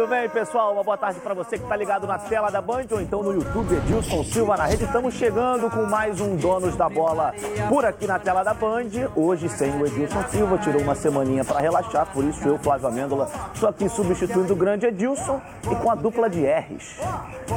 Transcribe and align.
Tudo 0.00 0.08
bem, 0.08 0.30
pessoal? 0.30 0.72
Uma 0.72 0.82
boa 0.82 0.96
tarde 0.96 1.20
para 1.20 1.34
você 1.34 1.58
que 1.58 1.62
está 1.62 1.76
ligado 1.76 2.06
na 2.06 2.16
tela 2.16 2.48
da 2.48 2.62
Band 2.62 2.86
ou 2.90 3.02
então 3.02 3.22
no 3.22 3.34
YouTube 3.34 3.74
Edilson 3.74 4.24
Silva 4.24 4.56
na 4.56 4.64
rede. 4.64 4.84
Estamos 4.84 5.12
chegando 5.12 5.68
com 5.68 5.84
mais 5.84 6.18
um 6.22 6.36
Donos 6.36 6.74
da 6.74 6.88
Bola 6.88 7.34
por 7.68 7.84
aqui 7.84 8.06
na 8.06 8.18
tela 8.18 8.42
da 8.42 8.54
Band. 8.54 8.88
Hoje 9.14 9.46
sem 9.50 9.70
o 9.78 9.86
Edilson 9.86 10.22
Silva, 10.30 10.56
tirou 10.56 10.80
uma 10.80 10.94
semaninha 10.94 11.44
para 11.44 11.60
relaxar, 11.60 12.06
por 12.14 12.24
isso 12.24 12.48
eu, 12.48 12.58
Flávio 12.58 12.88
Amêndola, 12.88 13.28
estou 13.52 13.68
aqui 13.68 13.90
substituindo 13.90 14.54
o 14.54 14.56
grande 14.56 14.86
Edilson 14.86 15.38
e 15.70 15.74
com 15.74 15.90
a 15.90 15.94
dupla 15.94 16.30
de 16.30 16.46
R's. 16.46 16.98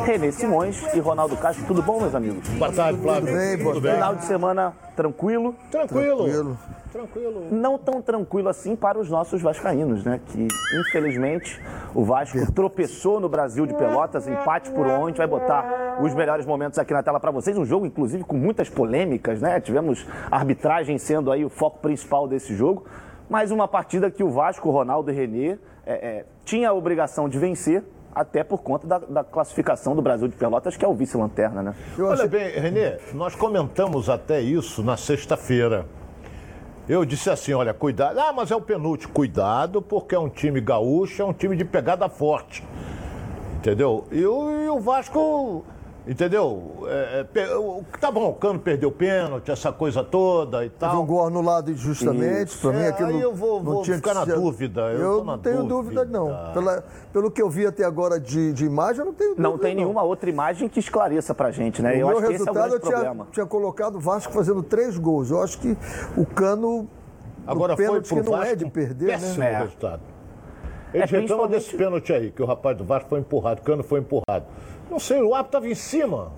Renê 0.03 0.29
Simões 0.33 0.83
e 0.93 0.99
Ronaldo 0.99 1.37
Castro. 1.37 1.65
Tudo 1.65 1.81
bom, 1.81 2.01
meus 2.01 2.13
amigos? 2.13 2.45
Boa 2.49 2.73
tarde, 2.73 2.99
Flávio. 2.99 3.25
Tudo 3.25 3.37
bem, 3.37 3.57
boa 3.57 3.81
tarde. 3.81 3.95
Final 3.95 4.15
de 4.15 4.25
semana 4.25 4.73
tranquilo? 4.95 5.55
Tranquilo. 5.71 6.23
Tranquilo. 6.23 6.57
Tranquilo. 6.93 7.47
não 7.51 7.75
tão 7.75 8.03
tranquilo 8.03 8.49
assim 8.49 8.75
para 8.75 8.99
os 8.99 9.09
nossos 9.09 9.41
vascaínos, 9.41 10.05
né? 10.05 10.21
Que 10.27 10.47
infelizmente 10.79 11.59
o 11.95 12.03
Vasco 12.03 12.37
tropeçou 12.53 13.19
no 13.19 13.27
Brasil 13.27 13.65
de 13.65 13.73
Pelotas, 13.73 14.27
empate 14.27 14.69
por 14.71 14.85
onde 14.85 15.17
vai 15.17 15.25
botar 15.25 15.97
os 16.01 16.13
melhores 16.13 16.45
momentos 16.45 16.77
aqui 16.77 16.93
na 16.93 17.01
tela 17.01 17.19
para 17.19 17.31
vocês. 17.31 17.57
Um 17.57 17.65
jogo 17.65 17.87
inclusive 17.87 18.23
com 18.23 18.37
muitas 18.37 18.69
polêmicas, 18.69 19.41
né? 19.41 19.59
Tivemos 19.59 20.05
arbitragem 20.29 20.99
sendo 20.99 21.31
aí 21.31 21.43
o 21.43 21.49
foco 21.49 21.79
principal 21.79 22.27
desse 22.27 22.55
jogo, 22.55 22.85
mas 23.27 23.49
uma 23.49 23.67
partida 23.67 24.11
que 24.11 24.23
o 24.23 24.29
Vasco, 24.29 24.69
Ronaldo 24.69 25.09
e 25.09 25.15
Renê 25.15 25.57
é, 25.85 25.93
é, 25.93 26.25
tinha 26.45 26.69
a 26.69 26.73
obrigação 26.73 27.27
de 27.27 27.39
vencer. 27.39 27.83
Até 28.15 28.43
por 28.43 28.61
conta 28.61 28.85
da, 28.85 28.99
da 28.99 29.23
classificação 29.23 29.95
do 29.95 30.01
Brasil 30.01 30.27
de 30.27 30.35
Pelotas, 30.35 30.77
que 30.77 30.85
é 30.85 30.87
o 30.87 30.93
vice-lanterna, 30.93 31.63
né? 31.63 31.75
Eu 31.97 32.05
Olha 32.05 32.13
achei- 32.15 32.27
bem, 32.27 32.49
Renê, 32.51 32.97
nós 33.13 33.33
comentamos 33.35 34.09
até 34.09 34.39
isso 34.39 34.83
na 34.83 34.95
sexta-feira. 34.97 35.85
Eu 36.87 37.05
disse 37.05 37.29
assim, 37.29 37.53
olha, 37.53 37.73
cuidado. 37.73 38.19
Ah, 38.19 38.31
mas 38.33 38.51
é 38.51 38.55
o 38.55 38.61
penúltimo. 38.61 39.13
Cuidado, 39.13 39.81
porque 39.81 40.13
é 40.13 40.19
um 40.19 40.29
time 40.29 40.59
gaúcho, 40.61 41.21
é 41.21 41.25
um 41.25 41.33
time 41.33 41.55
de 41.55 41.63
pegada 41.65 42.07
forte. 42.09 42.63
Entendeu? 43.57 44.05
E 44.11 44.25
o, 44.25 44.51
e 44.65 44.69
o 44.69 44.79
Vasco, 44.79 45.63
entendeu? 46.07 46.83
É, 46.87 47.25
é, 47.35 47.97
tá 47.99 48.11
bom, 48.11 48.29
o 48.29 48.33
Cano 48.33 48.59
perdeu 48.59 48.89
o 48.89 48.91
pênalti, 48.91 49.49
essa 49.51 49.71
coisa 49.71 50.03
toda 50.03 50.65
e 50.65 50.69
Teve 50.69 50.85
um 50.91 50.95
tal. 50.97 51.05
gol 51.05 51.25
anulado 51.27 51.71
injustamente. 51.71 52.57
Para 52.57 52.71
mim, 52.71 52.79
É, 52.81 52.87
aquilo 52.89 53.09
aí 53.09 53.21
eu 53.21 53.33
vou- 53.33 53.63
não 53.63 53.73
vou 53.73 53.81
tinha 53.83 53.95
ficar 53.97 54.11
que 54.11 54.15
na 54.19 54.25
ser- 54.25 54.35
dúvida, 54.35 54.81
eu 54.91 54.99
Eu, 54.99 55.17
tô 55.19 55.23
na 55.23 55.31
não 55.33 55.39
tenho 55.39 55.63
dúvida, 55.63 56.05
dúvida. 56.05 56.05
não. 56.19 56.53
Pela- 56.53 56.83
pelo 57.11 57.31
que 57.31 57.41
eu 57.41 57.49
vi 57.49 57.65
até 57.65 57.83
agora 57.83 58.19
de, 58.19 58.51
de 58.53 58.65
imagem, 58.65 58.99
eu 58.99 59.05
não 59.05 59.13
tenho 59.13 59.29
dúvida. 59.31 59.49
Não 59.49 59.57
tem 59.57 59.75
nenhuma 59.75 60.03
outra 60.03 60.29
imagem 60.29 60.67
que 60.69 60.79
esclareça 60.79 61.33
pra 61.33 61.51
gente, 61.51 61.81
né? 61.81 61.91
O 61.91 61.93
Eu 61.93 62.07
meu 62.07 62.17
acho 62.17 62.27
que 62.27 62.33
esse 62.33 62.47
é 62.47 62.51
o 62.51 62.53
resultado, 62.53 62.73
eu 62.73 62.79
tinha, 62.79 63.25
tinha 63.31 63.45
colocado 63.45 63.95
o 63.95 63.99
Vasco 63.99 64.31
fazendo 64.33 64.61
três 64.63 64.97
gols. 64.97 65.31
Eu 65.31 65.41
acho 65.41 65.57
que 65.59 65.77
o 66.17 66.25
Cano. 66.25 66.87
Agora 67.45 67.73
o 67.73 67.75
foi 67.75 67.85
pênalti 67.85 68.07
pro 68.07 68.17
que 68.17 68.23
não 68.29 68.37
Vasco 68.37 68.53
é 68.53 68.55
de 68.55 68.69
perder, 68.69 69.05
péssimo 69.07 69.39
né? 69.39 69.51
É. 69.51 69.57
resultado. 69.57 70.01
Eles 70.93 71.11
É, 71.11 71.19
reclamam 71.19 71.47
desse 71.47 71.75
pênalti 71.75 72.13
aí, 72.13 72.31
que 72.31 72.41
o 72.41 72.45
rapaz 72.45 72.77
do 72.77 72.83
Vasco 72.83 73.09
foi 73.09 73.19
empurrado, 73.19 73.61
o 73.61 73.63
Cano 73.63 73.83
foi 73.83 73.99
empurrado. 73.99 74.45
Não 74.89 74.99
sei, 74.99 75.21
o 75.21 75.33
árbitro 75.33 75.57
estava 75.59 75.67
em 75.67 75.75
cima. 75.75 76.31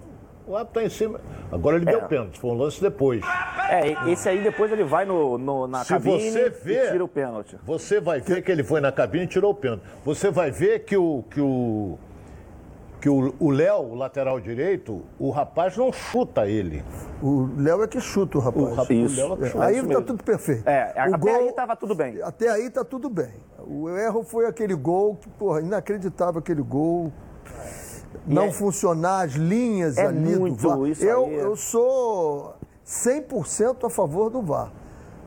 O 0.48 0.56
árbitro 0.56 0.82
está 0.82 0.84
em 0.84 0.90
cima. 0.96 1.20
Agora 1.52 1.76
ele 1.78 1.86
deu 1.86 2.02
pênalti, 2.04 2.40
foi 2.40 2.52
um 2.52 2.54
lance 2.54 2.80
depois. 2.80 3.22
É, 3.70 4.12
esse 4.12 4.30
aí 4.30 4.42
depois 4.44 4.72
ele 4.72 4.84
vai 4.84 5.04
no, 5.04 5.38
no- 5.40 5.66
na 5.68 5.84
Se 5.84 5.90
cabine 5.90 6.30
você 6.32 6.46
e 6.46 6.50
vê- 6.50 6.92
tira 6.92 7.04
o 7.04 7.08
pênalti. 7.08 7.58
Você 7.64 8.00
vai 8.00 8.22
ver 8.22 8.44
que 8.44 8.52
ele 8.52 8.64
foi 8.64 8.80
na 8.80 8.92
cabine 8.92 9.24
e 9.26 9.28
tirou 9.28 9.52
o 9.52 9.56
pênalti. 9.56 9.82
Você 10.06 10.30
vai 10.30 10.52
ver 10.52 10.80
que 10.86 10.96
o 10.96 11.24
que 11.32 11.42
o 11.42 11.98
que 13.06 13.10
o 13.10 13.36
o 13.40 13.52
Léo, 13.52 13.84
o 13.92 13.94
lateral 13.94 14.40
direito, 14.40 15.04
o 15.20 15.30
rapaz 15.30 15.78
não 15.78 15.94
chuta 15.94 16.48
ele. 16.48 16.84
O 17.22 17.48
Léo 17.56 17.84
é 17.84 17.88
que 17.88 18.02
chuta 18.02 18.40
o 18.40 18.42
rapaz. 18.42 18.70
rapaz- 18.70 18.90
Isso. 18.90 19.16
Léo 19.16 19.34
é 19.34 19.38
que 19.38 19.44
É, 19.44 19.50
chuta. 19.50 19.64
aí 19.66 19.74
isso 19.76 19.82
tá 19.84 19.88
mesmo. 19.90 20.04
tudo 20.06 20.24
perfeito. 20.24 20.68
É, 20.68 20.94
O 21.12 21.16
até 21.16 21.36
aí 21.36 21.52
tava 21.52 21.76
tudo 21.76 21.94
bem. 21.94 22.20
Até 22.24 22.50
aí 22.50 22.68
tá 22.68 22.84
tudo 22.84 23.08
bem. 23.08 23.30
O 23.60 23.88
erro 23.90 24.24
foi 24.24 24.48
aquele 24.48 24.74
gol 24.74 25.18
que, 25.18 25.30
porra, 25.30 25.62
inacreditável 25.62 26.40
aquele 26.40 26.64
gol. 26.64 27.14
Não 28.26 28.46
é- 28.46 28.52
funcionar 28.52 29.26
as 29.26 29.34
linhas 29.34 29.98
É 30.00 30.08
ali 30.08 30.40
muito 30.40 30.60
do 30.64 30.68
VAR. 30.70 30.90
isso 30.90 31.06
eu, 31.06 31.26
aí. 31.26 31.36
eu 31.36 31.56
sou 31.56 32.56
100% 32.84 33.86
a 33.86 33.90
favor 33.92 34.32
do 34.32 34.42
VAR. 34.42 34.72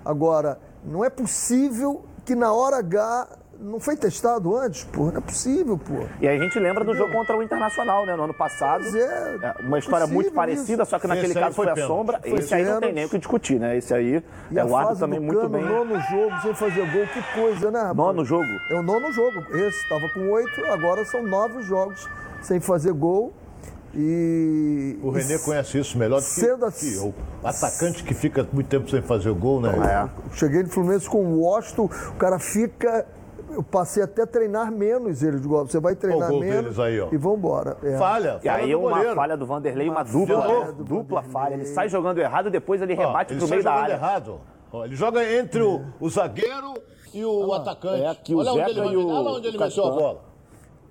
Agora, 0.05 0.59
não 0.85 1.05
é 1.05 1.11
possível 1.11 2.03
que 2.25 2.35
na 2.35 2.53
hora 2.53 2.79
H 2.79 3.29
não 3.61 3.81
foi 3.81 3.97
testado 3.97 4.57
antes, 4.57 4.85
porra. 4.85 5.13
Não 5.13 5.19
é 5.19 5.21
possível, 5.21 5.77
porra. 5.79 6.09
E 6.21 6.29
aí 6.29 6.37
a 6.39 6.43
gente 6.43 6.59
lembra 6.59 6.85
do 6.85 6.95
jogo 6.95 7.13
contra 7.13 7.37
o 7.37 7.43
Internacional, 7.43 8.07
né? 8.07 8.15
No 8.17 8.25
ano 8.25 8.35
passado. 8.35 8.83
Pois 8.83 8.95
é, 8.95 9.37
É, 9.43 9.55
uma 9.63 9.79
história 9.79 10.01
possível 10.07 10.15
muito 10.15 10.33
parecida, 10.33 10.83
isso. 10.83 10.91
só 10.91 10.99
que 10.99 11.07
naquele 11.07 11.27
Esse 11.33 11.41
caso 11.41 11.55
foi 11.55 11.67
foi 11.67 11.83
a 11.83 11.87
sombra. 11.87 12.21
Foi 12.21 12.39
Esse 12.39 12.55
aí 12.55 12.65
não 12.65 12.81
tem 12.81 12.93
nem 12.93 13.05
o 13.05 13.09
que 13.09 13.19
discutir, 13.19 13.59
né? 13.59 13.77
Esse 13.77 13.93
aí 13.93 14.23
E 14.51 14.59
é 14.59 14.61
a 14.61 14.65
o 14.65 14.77
árbitro 14.77 15.01
também 15.01 15.21
muito 15.21 15.41
Cano, 15.41 15.51
bem. 15.51 15.65
nono 15.65 16.01
jogo 16.01 16.41
sem 16.43 16.55
fazer 16.55 16.93
gol, 16.93 17.07
que 17.09 17.23
coisa, 17.41 17.71
né? 17.71 17.79
rapaz? 17.81 17.97
Nono 17.97 18.25
jogo. 18.25 18.45
É 18.71 18.75
o 18.75 18.83
nono 18.83 19.13
jogo. 19.13 19.41
Esse 19.51 19.79
estava 19.83 20.09
com 20.11 20.31
oito, 20.31 20.65
agora 20.67 21.05
são 21.05 21.23
nove 21.23 21.63
jogos 21.63 22.09
sem 22.43 22.61
fazer 22.61 22.93
gol. 22.93 23.33
E. 23.95 24.99
O 25.03 25.11
Renê 25.11 25.37
e 25.37 25.39
conhece 25.39 25.79
isso 25.79 25.99
melhor 25.99 26.21
do 26.21 26.25
que, 26.25 26.31
Sendo 26.31 26.71
que 26.71 26.95
eu. 26.95 27.15
Atacante 27.43 28.05
que 28.05 28.15
fica 28.15 28.47
muito 28.53 28.69
tempo 28.69 28.89
sem 28.91 29.01
fazer 29.03 29.31
o 29.31 29.35
gol, 29.35 29.61
né? 29.61 29.71
É. 29.71 30.37
Cheguei 30.37 30.63
no 30.63 30.69
Fluminense 30.69 31.09
com 31.09 31.25
o 31.25 31.41
Washington, 31.41 31.89
o 32.11 32.15
cara 32.17 32.39
fica. 32.39 33.07
Eu 33.51 33.63
passei 33.63 34.03
até 34.03 34.23
a 34.23 34.27
treinar 34.27 34.71
menos 34.71 35.23
ele. 35.23 35.39
Digo, 35.41 35.57
ó, 35.57 35.65
Você 35.65 35.81
vai 35.81 35.95
treinar 35.97 36.29
gol 36.31 36.41
menos 36.41 36.63
deles 36.77 36.79
aí, 36.79 37.01
ó. 37.01 37.09
e 37.11 37.17
vambora. 37.17 37.77
É. 37.83 37.97
Falha, 37.97 38.39
E 38.43 38.47
falha 38.49 38.65
aí 38.65 38.73
do 38.73 38.79
uma 38.81 38.91
goleiro. 38.91 39.15
falha 39.15 39.37
do 39.37 39.47
Vanderlei, 39.47 39.89
uma 39.89 40.03
dupla, 40.03 40.41
de 40.43 40.49
novo. 40.53 40.67
né? 40.67 40.75
dupla 40.79 41.23
falha. 41.23 41.55
Ele 41.55 41.65
sai 41.67 41.89
jogando 41.89 42.19
errado, 42.19 42.51
depois 42.51 42.81
ele 42.83 42.95
Ó, 42.95 42.97
rebate 42.97 43.33
ele 43.33 43.41
pro 43.41 43.49
meio 43.49 43.63
da 43.63 43.71
jogando 43.71 43.83
área. 43.85 43.95
errado. 43.95 44.41
Ó, 44.73 44.85
ele 44.85 44.95
joga 44.97 45.25
entre 45.39 45.63
o, 45.63 45.83
o 45.99 46.11
zagueiro 46.11 46.75
e 47.15 47.25
o 47.25 47.53
atacante. 47.55 48.03
é 48.03 48.09
aqui 48.09 48.35
o 48.35 48.39
Olha 48.39 48.51
onde 48.53 48.59
Zeca 48.61 48.71
ele, 48.71 48.81
e 48.81 48.85
vai- 48.85 48.97
o- 48.97 49.09
olha 49.09 49.31
onde 49.31 49.49
ele 49.49 49.57
o 49.57 49.61
meteu 49.61 49.85
a 49.87 49.91
bola. 49.91 50.21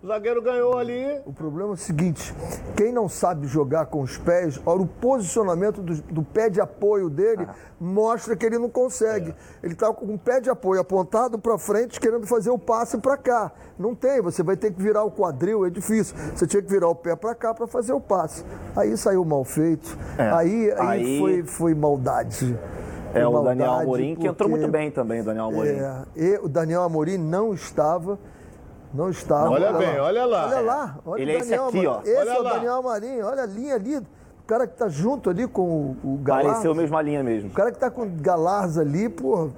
O 0.07 0.09
zagueiro 0.09 0.41
ganhou 0.41 0.77
ali. 0.77 1.19
O 1.25 1.33
problema 1.33 1.71
é 1.71 1.73
o 1.73 1.75
seguinte: 1.75 2.33
quem 2.77 2.93
não 2.93 3.09
sabe 3.09 3.45
jogar 3.45 3.87
com 3.87 3.99
os 3.99 4.17
pés, 4.17 4.57
olha, 4.65 4.83
o 4.83 4.87
posicionamento 4.87 5.81
do, 5.81 5.95
do 6.01 6.23
pé 6.23 6.49
de 6.49 6.61
apoio 6.61 7.09
dele 7.09 7.45
mostra 7.77 8.33
que 8.33 8.45
ele 8.45 8.57
não 8.57 8.69
consegue. 8.69 9.35
Ele 9.61 9.73
está 9.73 9.91
com 9.91 10.05
o 10.13 10.17
pé 10.17 10.39
de 10.39 10.49
apoio 10.49 10.79
apontado 10.79 11.37
para 11.37 11.57
frente, 11.57 11.99
querendo 11.99 12.25
fazer 12.25 12.49
o 12.49 12.57
passe 12.57 12.97
para 12.99 13.17
cá. 13.17 13.51
Não 13.77 13.93
tem, 13.93 14.21
você 14.21 14.41
vai 14.41 14.55
ter 14.55 14.71
que 14.71 14.81
virar 14.81 15.03
o 15.03 15.11
quadril, 15.11 15.65
é 15.65 15.69
difícil. 15.69 16.15
Você 16.33 16.47
tinha 16.47 16.61
que 16.61 16.69
virar 16.71 16.87
o 16.87 16.95
pé 16.95 17.13
para 17.13 17.35
cá 17.35 17.53
para 17.53 17.67
fazer 17.67 17.91
o 17.91 17.99
passe. 17.99 18.45
Aí 18.77 18.95
saiu 18.95 19.25
mal 19.25 19.43
feito. 19.43 19.97
É. 20.17 20.29
Aí, 20.29 20.71
aí, 20.71 20.87
Aí- 20.87 21.19
Foi, 21.19 21.43
foi 21.43 21.75
maldade. 21.75 22.57
É 23.13 23.27
o 23.27 23.41
Daniel 23.41 23.73
Amorim, 23.73 24.15
que 24.15 24.25
entrou 24.25 24.47
porque- 24.49 24.61
muito 24.61 24.71
bem 24.71 24.89
também, 24.89 25.21
Daniel 25.21 25.45
Amorim. 25.47 25.69
é, 25.69 26.03
e 26.15 26.39
o 26.41 26.47
Daniel 26.47 26.83
Amorim 26.83 27.17
não 27.17 27.53
estava. 27.53 28.17
Não 28.93 29.09
estava. 29.09 29.49
Olha 29.49 29.73
bem, 29.73 29.99
olha 29.99 30.25
lá. 30.25 30.45
Olha 30.47 30.59
lá. 30.61 30.97
Olha 31.05 31.21
Ele 31.21 31.31
o 31.31 31.35
é 31.35 31.37
esse 31.39 31.49
Daniel 31.49 31.67
aqui, 31.67 31.87
ó. 31.87 32.01
Esse 32.01 32.15
Olha 32.17 32.29
é 32.29 32.39
o 32.39 32.43
lá. 32.43 32.53
Daniel 32.53 32.73
Amorim. 32.75 33.21
Olha 33.21 33.43
a 33.43 33.45
linha 33.45 33.75
ali. 33.75 33.97
O 33.97 34.03
cara 34.47 34.65
que 34.65 34.77
tá 34.77 34.87
junto 34.87 35.29
ali 35.29 35.45
com 35.47 35.61
o, 35.61 35.97
o 36.03 36.17
Galarza. 36.23 36.49
Pareceu 36.51 36.71
a 36.71 36.75
mesma 36.75 37.01
linha 37.01 37.21
mesmo. 37.23 37.49
O 37.49 37.53
cara 37.53 37.71
que 37.71 37.77
tá 37.77 37.91
com 37.91 38.03
o 38.03 38.09
Galarza 38.09 38.81
ali, 38.81 39.09
pô. 39.09 39.49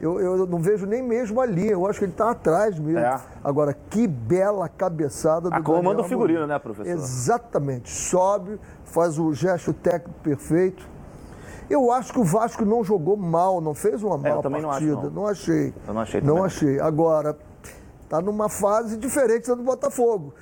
Eu, 0.00 0.18
eu 0.18 0.46
não 0.48 0.58
vejo 0.58 0.84
nem 0.84 1.00
mesmo 1.00 1.40
a 1.40 1.46
linha. 1.46 1.70
Eu 1.70 1.86
acho 1.86 2.00
que 2.00 2.06
ele 2.06 2.12
tá 2.12 2.30
atrás 2.32 2.76
mesmo. 2.76 2.98
É. 2.98 3.20
Agora, 3.44 3.72
que 3.88 4.04
bela 4.08 4.68
cabeçada 4.68 5.48
do 5.48 5.62
como 5.62 5.82
Daniel 5.90 6.00
o 6.00 6.08
figurino, 6.08 6.44
né, 6.46 6.58
professor? 6.58 6.90
Exatamente. 6.90 7.88
Sobe, 7.88 8.58
faz 8.84 9.16
o 9.16 9.32
gesto 9.32 9.72
técnico 9.72 10.18
perfeito. 10.24 10.90
Eu 11.70 11.92
acho 11.92 12.12
que 12.12 12.18
o 12.18 12.24
Vasco 12.24 12.64
não 12.64 12.82
jogou 12.82 13.16
mal, 13.16 13.60
não 13.60 13.74
fez 13.74 14.02
uma 14.02 14.16
É, 14.16 14.30
eu 14.30 14.34
mal 14.34 14.42
também 14.42 14.60
não 14.60 14.70
acho, 14.72 14.86
partida. 14.88 15.10
não. 15.14 15.26
achei. 15.28 15.72
Eu 15.86 15.94
não 15.94 16.00
achei 16.00 16.20
Não 16.20 16.28
também. 16.34 16.44
achei. 16.46 16.80
Agora, 16.80 17.36
tá 18.12 18.20
numa 18.20 18.50
fase 18.50 18.98
diferente 18.98 19.48
da 19.48 19.54
do 19.54 19.62
Botafogo. 19.62 20.34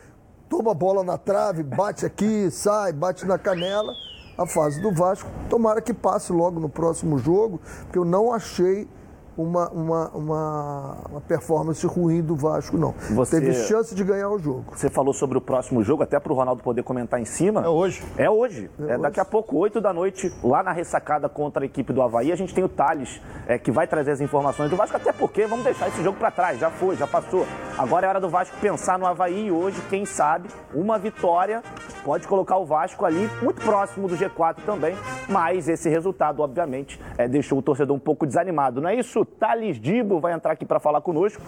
Toma 0.48 0.72
a 0.72 0.75
bola 0.75 1.04
na 1.04 1.16
trave, 1.16 1.62
bate 1.62 2.04
aqui, 2.04 2.50
sai, 2.50 2.92
bate 2.92 3.25
na 3.25 3.38
canela. 3.38 3.94
A 4.36 4.44
fase 4.44 4.82
do 4.82 4.92
Vasco, 4.92 5.31
tomara 5.48 5.81
que 5.81 5.94
passe 5.94 6.32
logo 6.32 6.58
no 6.58 6.69
próximo 6.69 7.17
jogo, 7.17 7.61
porque 7.82 7.96
eu 7.96 8.05
não 8.05 8.32
achei 8.32 8.88
uma, 9.37 9.69
uma, 9.71 10.09
uma, 10.11 10.97
uma 11.11 11.21
performance 11.21 11.87
ruim 11.87 12.21
do 12.23 12.35
Vasco, 12.37 12.77
não. 12.77 12.93
Você- 13.15 13.41
Teve 13.41 13.55
chance 13.55 13.94
de 13.94 14.05
ganhar 14.05 14.29
o 14.29 14.38
jogo. 14.38 14.65
Você 14.77 14.91
falou 14.91 15.12
sobre 15.15 15.38
o 15.38 15.41
próximo 15.41 15.82
jogo, 15.82 16.03
até 16.03 16.19
para 16.21 16.32
o 16.32 16.37
Ronaldo 16.37 16.62
poder 16.62 16.82
comentar 16.82 17.21
em 17.21 17.25
cima. 17.25 17.62
É 17.65 17.69
hoje. 17.69 18.03
É 18.17 18.29
hoje. 18.29 18.71
É, 18.88 18.99
daqui 18.99 19.21
a 19.21 19.25
pouco, 19.25 19.56
8 19.56 19.81
da 19.81 19.93
noite, 19.93 20.32
lá 20.43 20.62
na 20.62 20.73
ressacada 20.73 21.29
contra 21.29 21.62
a 21.62 21.67
equipe 21.67 21.93
do 21.93 22.03
Havaí. 22.03 22.32
A 22.32 22.37
gente 22.37 22.55
tem 22.55 22.62
o 22.65 22.69
Thales, 22.69 23.21
é, 23.47 23.59
que 23.59 23.71
vai 23.71 23.87
trazer 23.87 24.11
as 24.12 24.21
informações 24.21 24.69
do 24.71 24.77
Vasco, 24.77 24.97
até 24.97 25.12
porque 25.12 25.47
vamos 25.47 25.65
deixar 25.65 25.88
esse 25.88 26.03
jogo 26.03 26.19
para 26.19 26.31
trás. 26.31 26.59
Já 26.59 26.71
foi, 26.71 26.97
já 26.97 27.06
passou. 27.06 27.47
Agora 27.79 28.06
é 28.06 28.09
hora 28.09 28.21
do 28.21 28.29
Vasco 28.29 28.56
pensar 28.61 28.99
no 28.99 29.06
Havaí 29.06 29.47
e 29.47 29.50
hoje, 29.53 29.81
quem 29.88 30.05
sabe, 30.05 30.49
uma 30.75 30.99
vitória 30.99 31.62
pode 32.05 32.26
colocar 32.29 32.56
o 32.56 32.67
Vasco 32.67 33.05
ali 33.05 33.29
muito 33.43 33.62
próximo 33.62 34.09
do 34.09 34.17
G4 34.17 34.56
também. 34.67 34.94
Mas 35.29 35.69
esse 35.69 35.88
resultado, 35.88 36.43
obviamente, 36.43 37.00
é, 37.17 37.29
deixou 37.29 37.59
o 37.59 37.62
torcedor 37.62 37.97
um 37.97 38.00
pouco 38.00 38.26
desanimado. 38.26 38.81
Não 38.81 38.88
é 38.88 38.94
isso? 38.97 39.19
Thales 39.25 39.81
Dibo 39.81 40.20
vai 40.20 40.32
entrar 40.32 40.52
aqui 40.52 40.64
para 40.64 40.81
falar 40.81 41.00
conosco. 41.00 41.43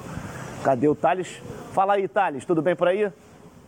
Cadê 0.62 0.88
o 0.88 0.94
Thales? 0.94 1.42
Fala 1.72 1.94
aí, 1.94 2.06
Thales, 2.06 2.44
tudo 2.44 2.62
bem 2.62 2.76
por 2.76 2.88
aí? 2.88 3.10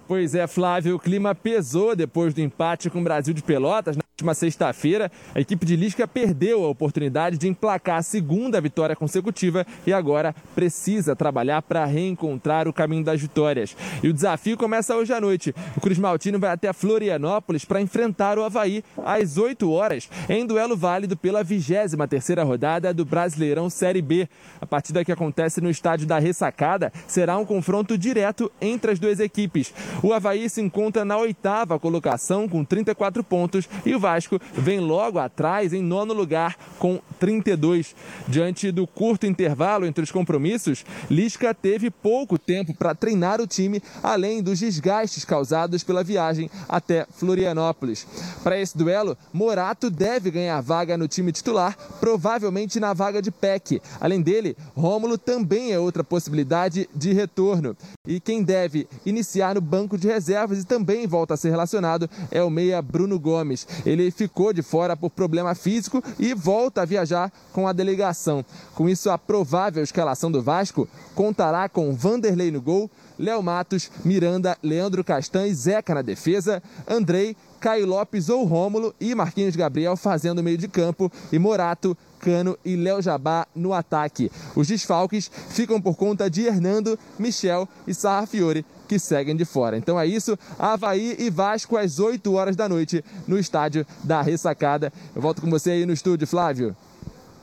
Pois 0.07 0.35
é, 0.35 0.47
Flávio, 0.47 0.97
o 0.97 0.99
clima 0.99 1.35
pesou 1.35 1.97
depois 1.97 2.35
do 2.35 2.41
empate 2.41 2.91
com 2.91 3.01
o 3.01 3.05
Brasil 3.05 3.33
de 3.33 3.43
Pelotas 3.43 3.97
na 3.97 4.04
última 4.15 4.33
sexta-feira, 4.33 5.11
a 5.35 5.41
equipe 5.41 5.67
de 5.67 5.75
Lisca 5.75 6.07
perdeu 6.07 6.65
a 6.65 6.69
oportunidade 6.69 7.37
de 7.37 7.49
emplacar 7.49 7.99
a 7.99 8.03
segunda 8.03 8.61
vitória 8.61 8.95
consecutiva 8.95 9.67
e 9.85 9.93
agora 9.93 10.33
precisa 10.55 11.17
trabalhar 11.17 11.63
para 11.63 11.85
reencontrar 11.85 12.69
o 12.69 12.73
caminho 12.73 13.03
das 13.03 13.21
vitórias. 13.21 13.77
E 14.05 14.09
o 14.09 14.13
desafio 14.13 14.57
começa 14.57 14.95
hoje 14.95 15.13
à 15.13 15.21
noite. 15.21 15.53
O 15.77 15.81
Cruz 15.81 15.99
Maltino 15.99 16.39
vai 16.39 16.51
até 16.51 16.73
Florianópolis 16.73 17.65
para 17.65 17.81
enfrentar 17.81 18.39
o 18.39 18.45
Havaí 18.45 18.85
às 19.05 19.37
8 19.37 19.69
horas, 19.69 20.09
em 20.29 20.47
duelo 20.47 20.77
válido 20.77 21.17
pela 21.17 21.43
23 21.43 21.95
terceira 22.09 22.45
rodada 22.45 22.95
do 22.95 23.05
Brasileirão 23.05 23.69
Série 23.69 24.03
B. 24.03 24.29
A 24.61 24.67
partida 24.67 25.05
que 25.05 25.11
acontece 25.11 25.61
no 25.61 25.69
estádio 25.69 26.07
da 26.07 26.21
Ressacada 26.21 26.93
será 27.09 27.37
um 27.37 27.45
confronto 27.45 27.99
direto 27.99 28.53
entre 28.61 28.93
as 28.93 29.01
duas 29.01 29.19
equipes. 29.19 29.75
O 30.05 30.13
Havaí 30.13 30.49
se 30.49 30.61
encontra 30.61 31.05
na 31.05 31.17
oitava 31.17 31.81
colocação 31.81 32.49
com 32.49 32.65
34 32.65 33.25
pontos 33.25 33.69
e 33.85 33.93
o 33.93 34.04
Vasco 34.05 34.39
vem 34.53 34.81
logo 34.81 35.19
atrás 35.19 35.73
em 35.73 35.83
nono 35.83 36.13
lugar 36.13 36.59
com 36.79 37.01
32. 37.19 37.97
Diante 38.29 38.71
do 38.71 38.87
curto 38.87 39.25
intervalo 39.25 39.87
entre 39.87 40.05
os 40.05 40.11
compromissos, 40.13 40.85
Lisca 41.11 41.55
teve 41.55 41.91
pouco 41.91 42.39
tempo 42.39 42.75
para 42.75 42.95
treinar 42.95 43.41
o 43.41 43.47
time, 43.47 43.83
além 44.03 44.43
dos 44.43 44.59
desgastes 44.59 45.25
causados 45.25 45.83
pela 45.83 46.05
viagem 46.05 46.51
até 46.69 47.07
Florianópolis. 47.17 48.07
Para 48.43 48.61
esse 48.61 48.77
duelo, 48.77 49.17
Morato 49.33 49.89
deve 49.89 50.31
ganhar 50.31 50.61
vaga 50.61 50.99
no 50.99 51.09
time 51.09 51.33
titular, 51.33 51.75
provavelmente 51.99 52.79
na 52.79 52.93
vaga 52.93 53.23
de 53.23 53.31
PEC. 53.31 53.81
Além 53.99 54.21
dele, 54.21 54.55
Rômulo 54.77 55.17
também 55.17 55.73
é 55.73 55.79
outra 55.79 56.05
possibilidade 56.05 56.91
de 56.95 57.15
retorno. 57.15 57.75
E 58.07 58.21
quem 58.21 58.43
deve 58.43 58.87
iniciar 59.07 59.55
no 59.55 59.63
banco 59.63 59.97
de 59.97 60.09
reservas 60.09 60.59
e 60.59 60.67
também 60.67 61.07
volta 61.07 61.33
a 61.33 61.37
ser 61.39 61.49
relacionado 61.49 62.07
é 62.31 62.43
o 62.43 62.51
meia 62.51 62.83
Bruno 62.83 63.19
Gomes. 63.19 63.67
Ele 63.95 64.11
ficou 64.11 64.53
de 64.53 64.61
fora 64.61 64.97
por 64.97 65.11
problema 65.11 65.55
físico 65.55 66.03
e 66.19 66.35
volta 66.35 66.83
a 66.83 66.85
viajar 66.85 67.33
com 67.53 67.69
a 67.69 67.73
delegação. 67.73 68.45
Com 68.75 68.89
isso, 68.89 69.09
a 69.09 69.17
provável 69.17 69.83
escalação 69.83 70.33
do 70.33 70.43
Vasco 70.43 70.89
contará 71.15 71.69
com 71.69 71.95
Vanderlei 71.95 72.51
no 72.51 72.61
gol, 72.61 72.91
Léo 73.17 73.41
Matos, 73.43 73.91
Miranda, 74.05 74.59
Leandro 74.63 75.05
Castan 75.05 75.47
e 75.47 75.55
Zeca 75.55 75.95
na 75.95 76.03
defesa, 76.03 76.61
Andrei, 76.89 77.37
Caio 77.61 77.87
Lopes 77.87 78.29
ou 78.29 78.45
Rômulo 78.45 78.93
e 79.01 79.15
Marquinhos 79.15 79.55
Gabriel 79.55 79.97
fazendo 79.97 80.41
o 80.41 80.43
meio 80.43 80.59
de 80.59 80.67
campo 80.67 81.11
e 81.33 81.39
Morato, 81.39 81.97
Cano 82.19 82.59
e 82.65 82.75
Léo 82.75 83.01
Jabá 83.01 83.47
no 83.55 83.73
ataque. 83.73 84.31
Os 84.57 84.69
desfalques 84.69 85.31
ficam 85.51 85.81
por 85.81 85.95
conta 85.95 86.29
de 86.29 86.47
Hernando, 86.47 86.99
Michel 87.19 87.69
e 87.87 87.95
Sarra 87.95 88.27
Fiore, 88.27 88.67
que 88.89 88.99
seguem 88.99 89.37
de 89.37 89.45
fora. 89.45 89.77
Então 89.77 89.99
é 89.99 90.07
isso, 90.07 90.39
Havaí 90.59 91.17
e 91.19 91.31
Vasco 91.31 91.77
às 91.77 91.99
8 91.99 92.33
horas 92.35 92.57
da 92.57 92.69
noite 92.69 93.05
no 93.27 93.39
estádio 93.39 93.87
da 94.03 94.23
Ressacada. 94.23 94.93
Eu 95.15 95.23
volto 95.23 95.41
com 95.41 95.51
você 95.51 95.73
aí 95.73 95.87
no 95.87 95.93
estúdio, 95.93 96.27
Flávio. 96.27 96.77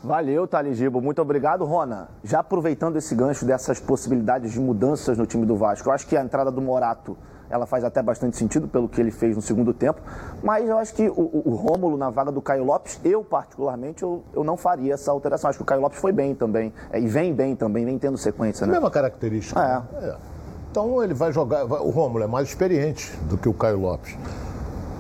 Valeu, 0.04 0.48
Thales 0.48 0.78
Gibo. 0.78 1.00
Muito 1.00 1.22
obrigado, 1.22 1.64
Rona. 1.64 2.10
Já 2.24 2.40
aproveitando 2.40 2.98
esse 2.98 3.14
gancho 3.14 3.46
dessas 3.46 3.80
possibilidades 3.80 4.52
de 4.52 4.60
mudanças 4.60 5.16
no 5.18 5.28
time 5.28 5.46
do 5.46 5.56
Vasco, 5.56 5.90
eu 5.90 5.94
acho 5.94 6.08
que 6.08 6.18
a 6.18 6.24
entrada 6.24 6.50
do 6.50 6.60
Morato 6.60 7.16
ela 7.52 7.66
faz 7.66 7.84
até 7.84 8.02
bastante 8.02 8.38
sentido 8.38 8.68
pelo 8.68 8.88
que 8.88 9.00
ele 9.00 9.12
fez 9.12 9.36
no 9.36 9.42
segundo 9.42 9.74
tempo, 9.74 10.02
mas 10.42 10.68
eu 10.68 10.78
acho 10.78 10.94
que 10.94 11.08
o, 11.10 11.14
o, 11.14 11.44
o 11.46 11.56
Rômulo 11.56 11.98
na 11.98 12.10
vaga 12.10 12.32
do 12.32 12.42
Caio 12.42 12.64
Lopes, 12.64 13.00
eu 13.04 13.24
particularmente, 13.24 14.02
eu, 14.02 14.24
eu 14.34 14.44
não 14.44 14.56
faria 14.56 14.94
essa 14.94 15.12
alteração. 15.12 15.50
Acho 15.50 15.60
que 15.60 15.64
o 15.64 15.66
Caio 15.66 15.82
Lopes 15.82 16.00
foi 16.00 16.14
bem 16.14 16.34
também, 16.34 16.74
é, 16.92 17.00
e 17.00 17.08
vem 17.08 17.34
bem 17.34 17.56
também, 17.56 17.86
vem 17.86 18.00
tendo 18.00 18.18
sequência, 18.18 18.66
né? 18.66 18.74
Mesma 18.74 18.90
característica. 18.90 19.60
É. 19.60 20.00
Né? 20.02 20.08
é. 20.08 20.31
Então 20.72 21.04
ele 21.04 21.14
vai 21.14 21.34
jogar, 21.34 21.66
o 21.66 21.90
Rômulo 21.90 22.24
é 22.24 22.28
mais 22.28 22.48
experiente 22.48 23.12
do 23.24 23.38
que 23.38 23.50
o 23.50 23.54
Caio 23.54 23.78
Lopes. 23.78 24.16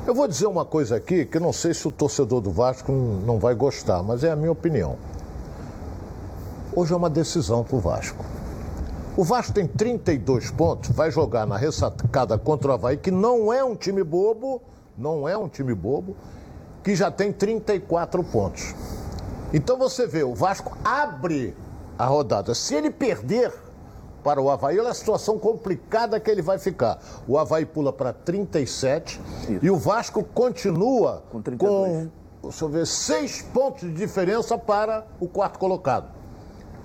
Eu 0.05 0.13
vou 0.13 0.27
dizer 0.27 0.45
uma 0.45 0.65
coisa 0.65 0.97
aqui 0.97 1.23
que 1.23 1.39
não 1.39 1.53
sei 1.53 1.73
se 1.73 1.87
o 1.87 1.91
torcedor 1.91 2.41
do 2.41 2.51
Vasco 2.51 2.91
não 2.91 3.39
vai 3.39 3.55
gostar, 3.55 4.03
mas 4.03 4.21
é 4.21 4.29
a 4.29 4.35
minha 4.35 4.51
opinião. 4.51 4.97
Hoje 6.75 6.91
é 6.91 6.95
uma 6.97 7.09
decisão 7.09 7.63
para 7.63 7.77
o 7.77 7.79
Vasco. 7.79 8.25
O 9.15 9.23
Vasco 9.23 9.53
tem 9.53 9.65
32 9.65 10.51
pontos, 10.51 10.89
vai 10.89 11.09
jogar 11.09 11.47
na 11.47 11.55
ressacada 11.55 12.37
contra 12.37 12.71
o 12.71 12.73
Havaí, 12.73 12.97
que 12.97 13.09
não 13.09 13.53
é 13.53 13.63
um 13.63 13.73
time 13.73 14.03
bobo, 14.03 14.61
não 14.97 15.25
é 15.25 15.37
um 15.37 15.47
time 15.47 15.73
bobo, 15.73 16.17
que 16.83 16.97
já 16.97 17.09
tem 17.09 17.31
34 17.31 18.21
pontos. 18.25 18.75
Então 19.53 19.77
você 19.77 20.05
vê, 20.05 20.21
o 20.21 20.35
Vasco 20.35 20.77
abre 20.83 21.55
a 21.97 22.07
rodada. 22.07 22.53
Se 22.53 22.75
ele 22.75 22.89
perder 22.89 23.53
para 24.23 24.41
o 24.41 24.49
Havaí, 24.49 24.79
olha 24.79 24.89
a 24.89 24.93
situação 24.93 25.37
complicada 25.37 26.19
que 26.19 26.29
ele 26.29 26.41
vai 26.41 26.57
ficar. 26.57 26.99
O 27.27 27.37
Havaí 27.37 27.65
pula 27.65 27.91
para 27.91 28.13
37 28.13 29.21
Isso. 29.49 29.59
e 29.61 29.69
o 29.69 29.77
Vasco 29.77 30.23
continua 30.23 31.23
com, 31.29 31.41
32. 31.41 32.09
com 32.41 32.49
deixa 32.49 32.65
eu 32.65 32.69
ver, 32.69 32.87
seis 32.87 33.41
pontos 33.41 33.81
de 33.81 33.93
diferença 33.93 34.57
para 34.57 35.05
o 35.19 35.27
quarto 35.27 35.59
colocado. 35.59 36.09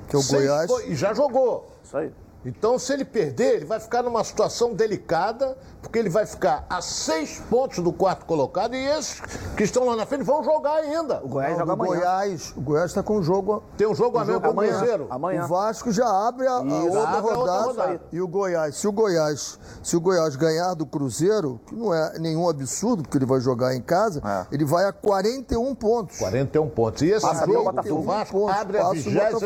Que 0.09 0.17
é 0.17 0.19
o 0.19 0.23
seis 0.23 0.43
Goiás. 0.43 0.71
E 0.87 0.95
já 0.95 1.13
jogou. 1.13 1.69
Isso 1.83 1.97
aí. 1.97 2.13
Então, 2.47 2.79
se 2.79 2.93
ele 2.93 3.05
perder, 3.05 3.57
ele 3.57 3.65
vai 3.65 3.81
ficar 3.81 4.05
numa 4.05 4.23
situação 4.23 4.73
delicada, 4.73 5.59
porque 5.83 5.99
ele 5.99 6.09
vai 6.09 6.25
ficar 6.25 6.65
a 6.71 6.81
seis 6.81 7.43
pontos 7.51 7.81
do 7.81 7.93
quarto 7.93 8.25
colocado 8.25 8.77
e 8.77 8.87
esses 8.87 9.21
que 9.57 9.65
estão 9.65 9.85
lá 9.85 9.97
na 9.97 10.07
frente 10.07 10.23
vão 10.23 10.45
jogar 10.45 10.77
ainda. 10.77 11.21
O 11.25 11.29
Goiás 11.29 11.53
Não, 11.53 11.59
joga 11.59 11.73
amanhã. 11.73 11.95
Goiás, 11.97 12.55
o 12.57 12.61
Goiás 12.61 12.91
está 12.93 13.03
com 13.03 13.19
um 13.19 13.23
jogo. 13.23 13.65
Tem 13.77 13.85
um 13.85 13.95
jogo 13.97 14.17
um 14.17 14.21
amanhã 14.21 14.41
com 14.41 14.49
o 14.49 14.55
Cruzeiro. 14.55 15.07
Amanhã. 15.11 15.45
O 15.45 15.49
Vasco 15.49 15.91
já 15.91 16.07
abre 16.07 16.47
a, 16.47 16.53
a 16.53 16.61
outra, 16.61 16.77
abre 16.79 17.21
rodada, 17.21 17.67
outra, 17.67 17.87
rodada, 17.87 18.01
E 18.13 18.21
o 18.21 18.29
Goiás, 18.29 18.77
se 18.77 18.87
o 18.87 18.93
Goiás, 18.93 19.59
se 19.83 19.97
o 19.97 20.01
Goiás 20.01 20.37
ganhar 20.37 20.75
do 20.75 20.87
Cruzeiro, 20.87 21.61
que 21.67 21.75
não 21.75 21.93
é 21.93 22.17
nenhum 22.21 22.49
absurdo, 22.49 23.03
porque 23.03 23.19
ele 23.19 23.27
vai 23.27 23.41
jogar 23.41 23.75
em 23.75 23.83
casa, 23.83 24.23
é. 24.25 24.55
ele 24.55 24.65
vai 24.65 24.85
a 24.85 24.93
41 24.93 25.75
pontos. 25.75 26.19
41 26.19 26.69
pontos. 26.69 27.03
E 27.03 27.11
esse 27.11 27.27
Passa 27.27 27.45
jogo 27.45 27.83
do 27.83 28.03
Vasco 28.03 28.39
pontos, 28.39 28.57
abre 28.57 28.79
a 28.79 28.91
23 28.91 29.37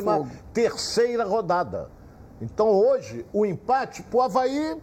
terceira 0.53 1.25
rodada. 1.25 2.00
Então 2.41 2.69
hoje, 2.69 3.27
o 3.33 3.45
empate 3.45 4.03
pro 4.03 4.23
Havaí, 4.23 4.81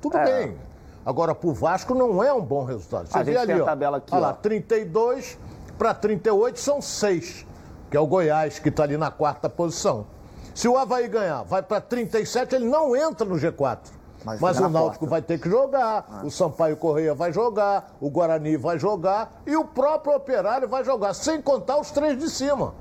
tudo 0.00 0.16
é. 0.16 0.24
bem. 0.24 0.56
Agora, 1.04 1.34
pro 1.34 1.52
Vasco 1.52 1.94
não 1.94 2.22
é 2.22 2.32
um 2.32 2.42
bom 2.42 2.64
resultado. 2.64 3.08
Você 3.08 3.18
a 3.18 3.22
vê 3.22 3.36
ali, 3.36 3.60
ó, 3.60 3.64
tabela 3.64 3.96
aqui, 3.96 4.14
olha 4.14 4.20
lá, 4.20 4.32
32 4.34 5.38
para 5.78 5.94
38 5.94 6.60
são 6.60 6.80
6, 6.80 7.46
que 7.90 7.96
é 7.96 8.00
o 8.00 8.06
Goiás, 8.06 8.58
que 8.58 8.68
está 8.68 8.82
ali 8.82 8.96
na 8.96 9.10
quarta 9.10 9.48
posição. 9.48 10.06
Se 10.54 10.68
o 10.68 10.76
Havaí 10.76 11.08
ganhar, 11.08 11.42
vai 11.42 11.62
para 11.62 11.80
37, 11.80 12.54
ele 12.54 12.66
não 12.66 12.94
entra 12.94 13.26
no 13.26 13.36
G4. 13.36 13.78
Mas, 14.24 14.40
Mas 14.40 14.58
o 14.58 14.68
Náutico 14.68 15.00
porta. 15.00 15.06
vai 15.06 15.22
ter 15.22 15.40
que 15.40 15.48
jogar, 15.48 16.06
ah. 16.06 16.26
o 16.26 16.30
Sampaio 16.30 16.76
Correia 16.76 17.14
vai 17.14 17.32
jogar, 17.32 17.96
o 18.00 18.10
Guarani 18.10 18.56
vai 18.56 18.78
jogar 18.78 19.40
e 19.46 19.56
o 19.56 19.64
próprio 19.64 20.14
Operário 20.14 20.68
vai 20.68 20.84
jogar, 20.84 21.14
sem 21.14 21.40
contar 21.40 21.80
os 21.80 21.90
três 21.90 22.18
de 22.18 22.28
cima, 22.28 22.74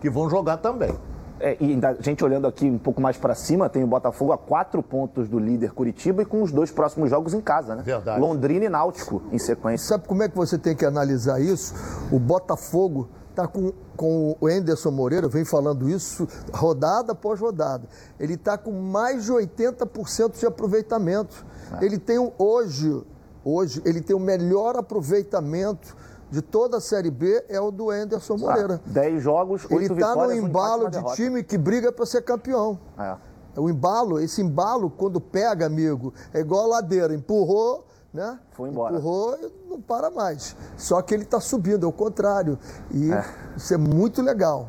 que 0.00 0.08
vão 0.08 0.30
jogar 0.30 0.58
também. 0.58 0.96
É, 1.40 1.56
e 1.60 1.78
a 1.84 1.94
gente 2.00 2.24
olhando 2.24 2.46
aqui 2.46 2.66
um 2.66 2.78
pouco 2.78 3.00
mais 3.00 3.16
para 3.16 3.34
cima, 3.34 3.68
tem 3.68 3.84
o 3.84 3.86
Botafogo 3.86 4.32
a 4.32 4.38
quatro 4.38 4.82
pontos 4.82 5.28
do 5.28 5.38
líder 5.38 5.72
Curitiba 5.72 6.22
e 6.22 6.24
com 6.24 6.42
os 6.42 6.50
dois 6.52 6.70
próximos 6.70 7.10
jogos 7.10 7.34
em 7.34 7.40
casa, 7.40 7.74
né? 7.74 7.82
Verdade. 7.82 8.20
Londrina 8.20 8.64
e 8.64 8.68
Náutico 8.68 9.22
em 9.30 9.38
sequência. 9.38 9.88
Sabe 9.88 10.06
como 10.06 10.22
é 10.22 10.28
que 10.28 10.36
você 10.36 10.58
tem 10.58 10.74
que 10.74 10.84
analisar 10.84 11.40
isso? 11.40 11.74
O 12.10 12.18
Botafogo 12.18 13.08
está 13.30 13.46
com, 13.46 13.72
com 13.96 14.36
o 14.40 14.48
Enderson 14.48 14.90
Moreira, 14.90 15.28
vem 15.28 15.44
falando 15.44 15.88
isso 15.88 16.26
rodada 16.52 17.12
após 17.12 17.38
rodada. 17.38 17.88
Ele 18.18 18.34
está 18.34 18.58
com 18.58 18.72
mais 18.72 19.26
de 19.26 19.32
80% 19.32 20.38
de 20.38 20.46
aproveitamento. 20.46 21.46
É. 21.80 21.84
Ele 21.84 21.98
tem 21.98 22.18
hoje, 22.36 23.00
hoje, 23.44 23.80
ele 23.84 24.00
tem 24.00 24.16
o 24.16 24.20
melhor 24.20 24.76
aproveitamento 24.76 25.96
de 26.30 26.42
toda 26.42 26.76
a 26.76 26.80
Série 26.80 27.10
B 27.10 27.44
é 27.48 27.60
o 27.60 27.70
do 27.70 27.90
Anderson 27.90 28.36
Moreira. 28.36 28.80
10 28.86 29.22
jogos, 29.22 29.64
8 29.64 29.74
Ele 29.74 29.92
está 29.94 30.14
no 30.14 30.32
embalo 30.32 30.90
de 30.90 31.02
time 31.14 31.42
que 31.42 31.56
briga 31.56 31.90
para 31.90 32.06
ser 32.06 32.22
campeão. 32.22 32.78
É. 32.98 33.16
O 33.56 33.68
embalo, 33.68 34.20
esse 34.20 34.40
embalo, 34.40 34.88
quando 34.90 35.20
pega, 35.20 35.66
amigo, 35.66 36.12
é 36.32 36.40
igual 36.40 36.64
a 36.64 36.76
ladeira. 36.76 37.12
Empurrou, 37.14 37.86
né? 38.12 38.38
Foi 38.52 38.68
embora. 38.68 38.94
Empurrou 38.94 39.36
e 39.36 39.68
não 39.68 39.80
para 39.80 40.10
mais. 40.10 40.54
Só 40.76 41.02
que 41.02 41.14
ele 41.14 41.24
está 41.24 41.40
subindo, 41.40 41.84
é 41.84 41.88
o 41.88 41.92
contrário. 41.92 42.58
E 42.90 43.12
é. 43.12 43.24
isso 43.56 43.74
é 43.74 43.76
muito 43.76 44.22
legal 44.22 44.68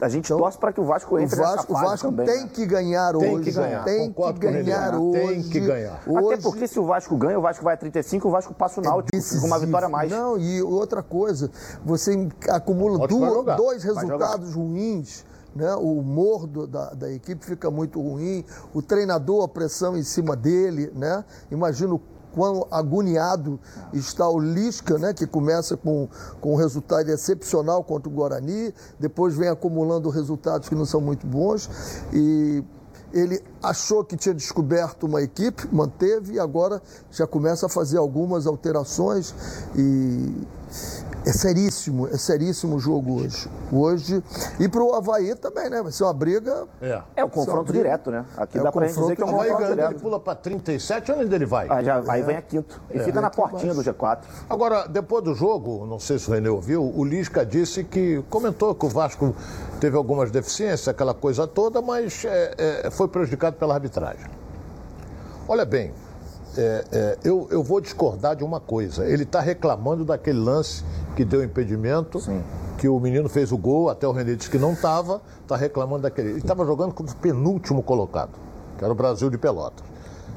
a 0.00 0.08
gente 0.08 0.26
então, 0.26 0.38
torce 0.38 0.56
para 0.56 0.72
que 0.72 0.80
o 0.80 0.84
Vasco 0.84 1.18
entre 1.18 1.38
o 1.38 1.42
Vasco, 1.42 1.72
O 1.72 1.76
Vasco 1.76 2.08
também, 2.08 2.26
tem 2.26 2.42
né? 2.42 2.50
que 2.52 2.66
ganhar 2.66 3.14
hoje. 3.14 3.26
Tem 3.26 3.40
que 3.40 3.52
ganhar. 3.52 3.84
Tem 3.84 4.12
que 4.12 4.38
ganhar 4.38 4.94
hoje. 4.94 5.20
Tem 5.20 5.42
que 5.42 5.60
ganhar. 5.60 6.02
Hoje, 6.06 6.34
Até 6.34 6.42
porque 6.42 6.66
se 6.66 6.78
o 6.78 6.86
Vasco 6.86 7.16
ganha, 7.16 7.38
o 7.38 7.42
Vasco 7.42 7.62
vai 7.62 7.74
a 7.74 7.76
35, 7.76 8.26
o 8.26 8.30
Vasco 8.30 8.54
passa 8.54 8.80
o 8.80 8.84
é 8.84 8.88
Náutico 8.88 9.16
é 9.16 9.40
com 9.40 9.46
uma 9.46 9.58
vitória 9.58 9.86
a 9.86 9.90
mais. 9.90 10.10
Não, 10.10 10.38
e 10.38 10.62
outra 10.62 11.02
coisa, 11.02 11.50
você 11.84 12.28
acumula 12.48 13.06
duas, 13.06 13.56
dois 13.56 13.82
resultados 13.82 14.54
ruins. 14.54 15.24
Né? 15.54 15.74
O 15.74 15.98
humor 15.98 16.46
do, 16.46 16.64
da, 16.64 16.90
da, 16.90 17.12
equipe 17.12 17.44
fica 17.44 17.70
muito 17.72 18.00
ruim, 18.00 18.44
o 18.72 18.80
treinador, 18.80 19.42
a 19.42 19.48
pressão 19.48 19.96
em 19.96 20.02
cima 20.04 20.36
dele, 20.36 20.92
né? 20.94 21.24
Imagina 21.50 21.94
o 21.94 22.00
quão 22.34 22.66
agoniado 22.70 23.58
está 23.92 24.28
o 24.28 24.38
Lisca, 24.38 24.98
né, 24.98 25.12
que 25.12 25.26
começa 25.26 25.76
com, 25.76 26.08
com 26.40 26.52
um 26.54 26.56
resultado 26.56 27.08
excepcional 27.10 27.82
contra 27.84 28.08
o 28.08 28.12
Guarani, 28.12 28.72
depois 28.98 29.36
vem 29.36 29.48
acumulando 29.48 30.08
resultados 30.08 30.68
que 30.68 30.74
não 30.74 30.84
são 30.84 31.00
muito 31.00 31.26
bons 31.26 31.68
e 32.12 32.62
ele 33.12 33.42
achou 33.62 34.04
que 34.04 34.16
tinha 34.16 34.34
descoberto 34.34 35.04
uma 35.04 35.20
equipe, 35.20 35.68
manteve 35.72 36.34
e 36.34 36.38
agora 36.38 36.80
já 37.10 37.26
começa 37.26 37.66
a 37.66 37.68
fazer 37.68 37.98
algumas 37.98 38.46
alterações 38.46 39.34
e 39.76 40.32
é 41.24 41.32
seríssimo, 41.32 42.08
é 42.08 42.16
seríssimo 42.16 42.76
o 42.76 42.78
jogo 42.78 43.20
hoje. 43.20 43.48
Hoje. 43.70 44.22
E 44.58 44.68
para 44.68 44.82
o 44.82 44.94
Havaí 44.94 45.34
também, 45.34 45.68
né? 45.68 45.82
Vai 45.82 45.92
ser 45.92 46.04
uma 46.04 46.12
briga. 46.12 46.66
É, 46.80 47.02
é 47.16 47.24
o 47.24 47.28
confronto 47.28 47.72
direto, 47.72 48.10
né? 48.10 48.24
Aqui 48.36 48.58
É 48.58 48.62
dá 48.62 48.70
o 48.70 48.72
pra 48.72 48.86
gente 48.86 48.98
dizer 48.98 49.16
que 49.16 49.22
é 49.22 49.24
um 49.24 49.28
confronto 49.28 49.50
confronto 49.50 49.72
Ele 49.72 49.82
direto. 49.82 50.00
pula 50.00 50.20
para 50.20 50.34
37, 50.34 51.12
onde 51.12 51.34
ele 51.34 51.46
vai? 51.46 51.66
Ah, 51.68 51.82
já, 51.82 52.02
aí 52.08 52.22
vem 52.22 52.36
a 52.36 52.42
quinto. 52.42 52.80
E 52.90 52.98
fica 53.00 53.20
na 53.20 53.30
portinha 53.30 53.74
do 53.74 53.82
G4. 53.82 54.18
Agora, 54.48 54.86
depois 54.88 55.22
do 55.22 55.34
jogo, 55.34 55.86
não 55.86 55.98
sei 55.98 56.18
se 56.18 56.28
o 56.28 56.32
Renê 56.32 56.48
ouviu, 56.48 56.82
o 56.82 57.04
Lisca 57.04 57.44
disse 57.44 57.84
que 57.84 58.22
comentou 58.30 58.74
que 58.74 58.86
o 58.86 58.88
Vasco 58.88 59.34
teve 59.78 59.96
algumas 59.96 60.30
deficiências, 60.30 60.88
aquela 60.88 61.14
coisa 61.14 61.46
toda, 61.46 61.82
mas 61.82 62.24
é, 62.24 62.82
é, 62.86 62.90
foi 62.90 63.08
prejudicado 63.08 63.56
pela 63.56 63.74
arbitragem. 63.74 64.26
Olha 65.46 65.64
bem, 65.64 65.92
é, 66.56 66.84
é, 66.92 67.18
eu, 67.24 67.48
eu 67.50 67.62
vou 67.62 67.80
discordar 67.80 68.34
de 68.36 68.44
uma 68.44 68.60
coisa. 68.60 69.06
Ele 69.06 69.22
está 69.22 69.40
reclamando 69.40 70.04
daquele 70.04 70.38
lance 70.38 70.84
que 71.16 71.24
deu 71.24 71.42
impedimento, 71.42 72.20
que 72.78 72.88
o 72.88 72.98
menino 72.98 73.28
fez 73.28 73.52
o 73.52 73.58
gol, 73.58 73.88
até 73.88 74.06
o 74.06 74.12
Renê 74.12 74.36
disse 74.36 74.50
que 74.50 74.58
não 74.58 74.72
estava, 74.72 75.20
está 75.42 75.56
reclamando 75.56 76.02
daquele. 76.02 76.30
Ele 76.30 76.38
estava 76.38 76.64
jogando 76.64 76.92
como 76.92 77.14
penúltimo 77.16 77.82
colocado, 77.82 78.30
que 78.78 78.84
era 78.84 78.92
o 78.92 78.96
Brasil 78.96 79.30
de 79.30 79.38
Pelotas. 79.38 79.84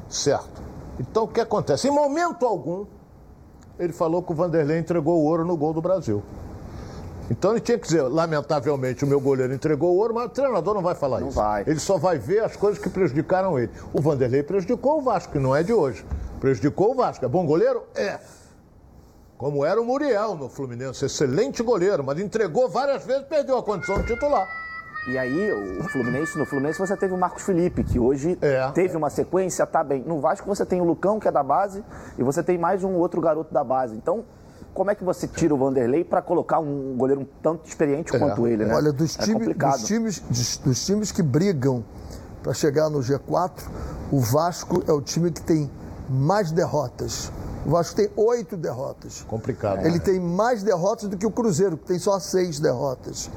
Certo. 0.08 0.62
Então 0.98 1.24
o 1.24 1.28
que 1.28 1.40
acontece? 1.40 1.88
Em 1.88 1.90
momento 1.90 2.46
algum, 2.46 2.86
ele 3.78 3.92
falou 3.92 4.22
que 4.22 4.32
o 4.32 4.34
Vanderlei 4.34 4.78
entregou 4.78 5.20
o 5.20 5.24
ouro 5.24 5.44
no 5.44 5.56
gol 5.56 5.72
do 5.72 5.82
Brasil. 5.82 6.22
Então 7.30 7.52
ele 7.52 7.60
tinha 7.60 7.78
que 7.78 7.86
dizer, 7.86 8.02
lamentavelmente 8.02 9.04
o 9.04 9.06
meu 9.06 9.20
goleiro 9.20 9.52
entregou 9.54 9.94
o 9.94 9.96
ouro, 9.96 10.14
mas 10.14 10.26
o 10.26 10.28
treinador 10.28 10.74
não 10.74 10.82
vai 10.82 10.94
falar 10.94 11.20
Não 11.20 11.28
isso. 11.28 11.36
vai. 11.36 11.62
Ele 11.66 11.78
só 11.80 11.96
vai 11.96 12.18
ver 12.18 12.44
as 12.44 12.54
coisas 12.56 12.78
que 12.82 12.88
prejudicaram 12.90 13.58
ele. 13.58 13.70
O 13.92 14.00
Vanderlei 14.00 14.42
prejudicou 14.42 14.98
o 14.98 15.02
Vasco, 15.02 15.32
que 15.32 15.38
não 15.38 15.54
é 15.56 15.62
de 15.62 15.72
hoje. 15.72 16.04
Prejudicou 16.40 16.92
o 16.92 16.94
Vasco. 16.94 17.24
É 17.24 17.28
bom 17.28 17.46
goleiro? 17.46 17.82
É. 17.94 18.18
Como 19.38 19.64
era 19.64 19.80
o 19.80 19.84
Muriel 19.84 20.34
no 20.36 20.48
Fluminense, 20.48 21.04
excelente 21.04 21.62
goleiro, 21.62 22.04
mas 22.04 22.20
entregou 22.20 22.68
várias 22.68 23.04
vezes 23.04 23.22
e 23.22 23.26
perdeu 23.26 23.58
a 23.58 23.62
condição 23.62 23.98
de 24.00 24.06
titular. 24.06 24.46
E 25.08 25.18
aí, 25.18 25.52
o 25.80 25.84
Fluminense, 25.84 26.38
no 26.38 26.46
Fluminense 26.46 26.78
você 26.78 26.96
teve 26.96 27.12
o 27.12 27.18
Marcos 27.18 27.42
Felipe, 27.42 27.84
que 27.84 27.98
hoje 27.98 28.38
É. 28.40 28.70
teve 28.72 28.96
uma 28.96 29.10
sequência, 29.10 29.66
tá 29.66 29.82
bem. 29.84 30.02
No 30.06 30.18
Vasco 30.20 30.46
você 30.46 30.64
tem 30.64 30.80
o 30.80 30.84
Lucão, 30.84 31.18
que 31.20 31.28
é 31.28 31.32
da 31.32 31.42
base, 31.42 31.84
e 32.16 32.22
você 32.22 32.42
tem 32.42 32.56
mais 32.56 32.82
um 32.84 32.92
outro 32.94 33.20
garoto 33.20 33.52
da 33.52 33.62
base. 33.64 33.94
Então, 33.96 34.24
como 34.74 34.90
é 34.90 34.94
que 34.94 35.04
você 35.04 35.26
tira 35.28 35.54
o 35.54 35.58
Vanderlei 35.58 36.04
para 36.04 36.20
colocar 36.20 36.58
um 36.58 36.94
goleiro 36.96 37.20
um 37.22 37.26
tanto 37.42 37.66
experiente 37.66 38.10
quanto 38.18 38.46
ele, 38.46 38.64
né? 38.64 38.74
Olha, 38.74 38.92
dos, 38.92 39.18
é 39.18 39.22
time- 39.22 39.54
dos 39.54 39.82
times, 39.84 40.18
dos, 40.28 40.56
dos 40.58 40.84
times 40.84 41.12
que 41.12 41.22
brigam 41.22 41.84
para 42.42 42.52
chegar 42.52 42.90
no 42.90 42.98
G4, 42.98 43.52
o 44.10 44.20
Vasco 44.20 44.82
é 44.86 44.92
o 44.92 45.00
time 45.00 45.30
que 45.30 45.40
tem 45.40 45.70
mais 46.10 46.50
derrotas. 46.50 47.30
O 47.64 47.70
Vasco 47.70 47.96
tem 47.96 48.10
oito 48.16 48.56
derrotas. 48.56 49.22
Complicado. 49.26 49.86
Ele 49.86 49.98
tem 49.98 50.20
mais 50.20 50.62
derrotas 50.62 51.08
do 51.08 51.16
que 51.16 51.24
o 51.24 51.30
Cruzeiro, 51.30 51.78
que 51.78 51.86
tem 51.86 51.98
só 51.98 52.18
seis 52.18 52.60
derrotas. 52.60 53.30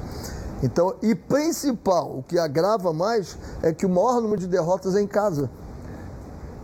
Então, 0.62 0.96
e 1.00 1.14
principal, 1.14 2.18
o 2.18 2.22
que 2.22 2.38
agrava 2.38 2.92
mais 2.92 3.38
é 3.62 3.72
que 3.72 3.86
o 3.86 3.88
maior 3.88 4.20
número 4.20 4.40
de 4.40 4.46
derrotas 4.48 4.94
é 4.96 5.00
em 5.00 5.06
casa. 5.06 5.48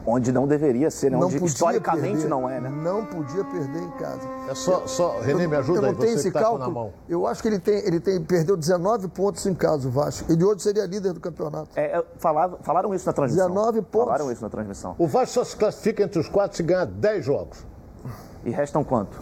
Onde 0.07 0.31
não 0.31 0.47
deveria 0.47 0.91
ser, 0.91 1.11
né? 1.11 1.17
Não 1.17 1.29
Onde 1.29 1.43
historicamente 1.45 2.13
perder, 2.17 2.29
não 2.29 2.49
é, 2.49 2.61
né? 2.61 2.69
Não 2.69 3.07
podia 3.07 3.43
perder 3.45 3.83
em 3.83 3.91
casa. 3.93 4.21
É 4.51 4.55
só, 4.55 4.87
só 4.87 5.19
Renê, 5.21 5.47
me 5.47 5.57
ajuda 5.57 5.79
eu 5.79 5.83
não 5.83 5.89
aí, 5.89 5.95
tenho 5.95 6.09
você 6.11 6.15
esse 6.19 6.31
que 6.31 6.39
tá 6.39 6.41
com 6.45 6.53
na 6.59 6.65
cálculo. 6.65 6.75
mão. 6.75 6.93
Eu 7.09 7.27
acho 7.27 7.41
que 7.41 7.49
ele 7.49 7.59
tem, 7.59 7.79
ele 7.87 7.99
tem 7.99 8.21
perdeu 8.23 8.55
19 8.55 9.09
pontos 9.09 9.47
em 9.47 9.55
casa, 9.55 9.89
o 9.89 9.91
Vasco. 9.91 10.31
Ele 10.31 10.45
hoje 10.45 10.63
seria 10.63 10.85
líder 10.85 11.15
do 11.15 11.21
campeonato. 11.21 11.71
É, 11.75 11.99
é, 11.99 12.05
falava- 12.19 12.59
falaram 12.63 12.95
isso 12.95 13.07
na 13.07 13.15
transmissão. 13.15 13.49
19 13.49 13.81
pontos. 13.81 14.07
Falaram 14.09 14.31
isso 14.31 14.43
na 14.43 14.51
transmissão. 14.51 14.95
O 14.99 15.07
Vasco 15.07 15.35
só 15.35 15.45
se 15.45 15.57
classifica 15.57 16.03
entre 16.03 16.19
os 16.19 16.29
quatro 16.29 16.55
se 16.57 16.63
ganhar 16.63 16.85
10 16.85 17.25
jogos. 17.25 17.65
E 18.45 18.51
restam 18.51 18.85
quanto? 18.85 19.19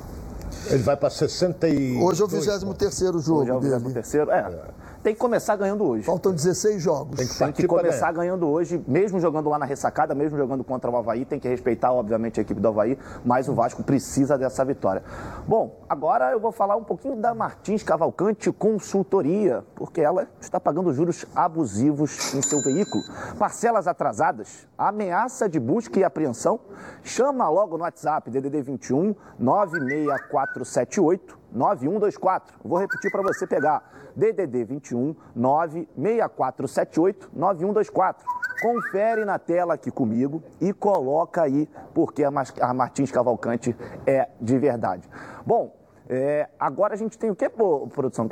Ele 0.67 0.83
vai 0.83 0.97
para 0.97 1.11
62. 1.11 2.03
Hoje 2.03 2.23
é 2.23 2.25
o 2.25 2.29
23 2.29 3.25
jogo 3.25 3.41
Hoje 3.43 3.51
é 3.51 3.55
o 3.55 3.61
dele. 3.61 3.75
23 3.75 3.95
terceiro. 3.95 4.31
É. 4.31 4.82
Tem 5.03 5.15
que 5.15 5.21
começar 5.21 5.57
ganhando 5.57 5.85
hoje. 5.85 6.05
Faltam 6.05 6.33
16 6.33 6.81
jogos. 6.81 7.17
Tem 7.17 7.27
que 7.27 7.37
Tem 7.37 7.53
que 7.53 7.67
começar 7.67 8.13
ganhar. 8.13 8.15
ganhando 8.23 8.49
hoje, 8.49 8.81
mesmo 8.87 9.19
jogando 9.19 9.51
lá 9.51 9.59
na 9.59 9.67
ressacada, 9.67 10.15
mesmo 10.15 10.39
jogando 10.39 10.63
contra 10.63 10.89
o 10.89 10.97
Havaí, 10.97 11.25
tem 11.25 11.41
que 11.41 11.49
respeitar, 11.49 11.93
obviamente, 11.93 12.39
a 12.39 12.43
equipe 12.43 12.61
do 12.61 12.69
Havaí, 12.69 12.97
mas 13.25 13.49
o 13.49 13.55
Vasco 13.55 13.83
precisa 13.83 14.39
dessa 14.39 14.65
vitória. 14.65 15.03
Bom, 15.47 15.81
agora 15.89 16.31
eu 16.31 16.39
vou 16.39 16.53
falar 16.53 16.77
um 16.77 16.85
pouquinho 16.85 17.17
da 17.17 17.35
Martins 17.35 17.83
Cavalcante 17.83 18.53
Consultoria, 18.53 19.65
porque 19.75 20.01
ela 20.01 20.29
está 20.41 20.61
pagando 20.61 20.93
juros 20.93 21.27
abusivos 21.35 22.33
em 22.35 22.43
seu 22.43 22.63
veículo. 22.63 23.03
Parcelas 23.39 23.89
atrasadas, 23.89 24.69
ameaça 24.79 25.49
de 25.49 25.59
busca 25.59 25.99
e 25.99 26.05
apreensão. 26.05 26.61
Chama 27.03 27.49
logo 27.49 27.77
no 27.77 27.83
WhatsApp, 27.83 28.31
DDD 28.31 28.63
21 28.63 29.17
96478 29.37 31.43
9124. 31.53 32.55
Vou 32.65 32.79
repetir 32.79 33.11
para 33.11 33.23
você 33.23 33.47
pegar. 33.47 33.83
DDD 34.17 34.65
21 34.65 35.15
96478 35.35 37.31
9124. 37.33 38.27
Confere 38.61 39.25
na 39.25 39.39
tela 39.39 39.75
aqui 39.75 39.91
comigo 39.91 40.43
e 40.61 40.73
coloca 40.73 41.43
aí 41.43 41.69
porque 41.93 42.23
a, 42.25 42.31
Martins 42.73 43.11
Cavalcante 43.11 43.77
é 44.07 44.29
de 44.41 44.59
verdade. 44.59 45.09
Bom, 45.45 45.75
é, 46.09 46.49
agora 46.59 46.95
a 46.95 46.97
gente 46.97 47.19
tem 47.19 47.31
o 47.31 47.37
que, 47.37 47.49
produção? 47.49 48.29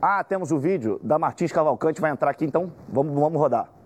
Ah, 0.00 0.22
temos 0.22 0.52
o 0.52 0.58
vídeo 0.58 1.00
da 1.02 1.18
Martins 1.18 1.50
Cavalcante, 1.50 2.00
vai 2.00 2.10
entrar 2.10 2.30
aqui, 2.30 2.44
então 2.44 2.72
vamos, 2.88 3.14
vamos 3.14 3.40
rodar. 3.40 3.77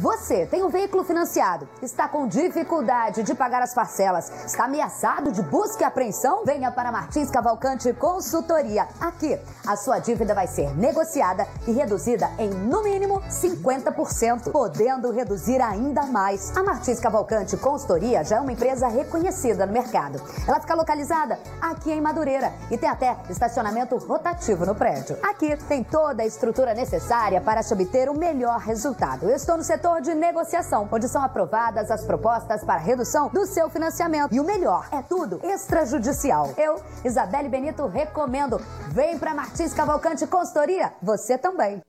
Você 0.00 0.44
tem 0.46 0.64
um 0.64 0.70
veículo 0.70 1.04
financiado, 1.04 1.68
está 1.80 2.08
com 2.08 2.26
dificuldade 2.26 3.22
de 3.22 3.34
pagar 3.34 3.62
as 3.62 3.72
parcelas, 3.72 4.30
está 4.44 4.64
ameaçado 4.64 5.30
de 5.30 5.40
busca 5.42 5.82
e 5.82 5.84
apreensão? 5.84 6.44
Venha 6.44 6.70
para 6.72 6.90
Martins 6.90 7.30
Cavalcante 7.30 7.92
Consultoria. 7.92 8.88
Aqui, 9.00 9.38
a 9.66 9.76
sua 9.76 10.00
dívida 10.00 10.34
vai 10.34 10.48
ser 10.48 10.76
negociada 10.76 11.46
e 11.66 11.72
reduzida 11.72 12.28
em, 12.38 12.50
no 12.50 12.82
mínimo, 12.82 13.20
50%, 13.22 14.50
podendo 14.50 15.12
reduzir 15.12 15.60
ainda 15.60 16.02
mais. 16.06 16.56
A 16.56 16.62
Martins 16.62 16.98
Cavalcante 16.98 17.56
Consultoria 17.56 18.24
já 18.24 18.36
é 18.36 18.40
uma 18.40 18.52
empresa 18.52 18.88
reconhecida 18.88 19.64
no 19.64 19.72
mercado. 19.72 20.20
Ela 20.46 20.60
fica 20.60 20.74
localizada 20.74 21.38
aqui 21.60 21.92
em 21.92 22.00
Madureira 22.00 22.52
e 22.70 22.76
tem 22.76 22.88
até 22.88 23.16
estacionamento 23.30 23.96
rotativo 23.98 24.66
no 24.66 24.74
prédio. 24.74 25.16
Aqui 25.22 25.56
tem 25.68 25.84
toda 25.84 26.22
a 26.22 26.26
estrutura 26.26 26.74
necessária 26.74 27.40
para 27.40 27.62
se 27.62 27.72
obter 27.72 28.08
o 28.08 28.18
melhor 28.18 28.58
resultado. 28.58 29.28
Eu 29.28 29.36
estou 29.36 29.56
no 29.56 29.62
setor 29.74 30.00
de 30.00 30.14
negociação, 30.14 30.88
onde 30.92 31.08
são 31.08 31.20
aprovadas 31.20 31.90
as 31.90 32.04
propostas 32.04 32.62
para 32.62 32.78
redução 32.78 33.28
do 33.30 33.44
seu 33.44 33.68
financiamento. 33.68 34.32
E 34.32 34.38
o 34.38 34.44
melhor, 34.44 34.88
é 34.92 35.02
tudo 35.02 35.40
extrajudicial. 35.42 36.50
Eu, 36.56 36.80
Isabelle 37.04 37.48
Benito, 37.48 37.86
recomendo. 37.88 38.58
Vem 38.90 39.18
para 39.18 39.34
Martins 39.34 39.74
Cavalcante 39.74 40.28
Consultoria, 40.28 40.92
você 41.02 41.36
também. 41.36 41.82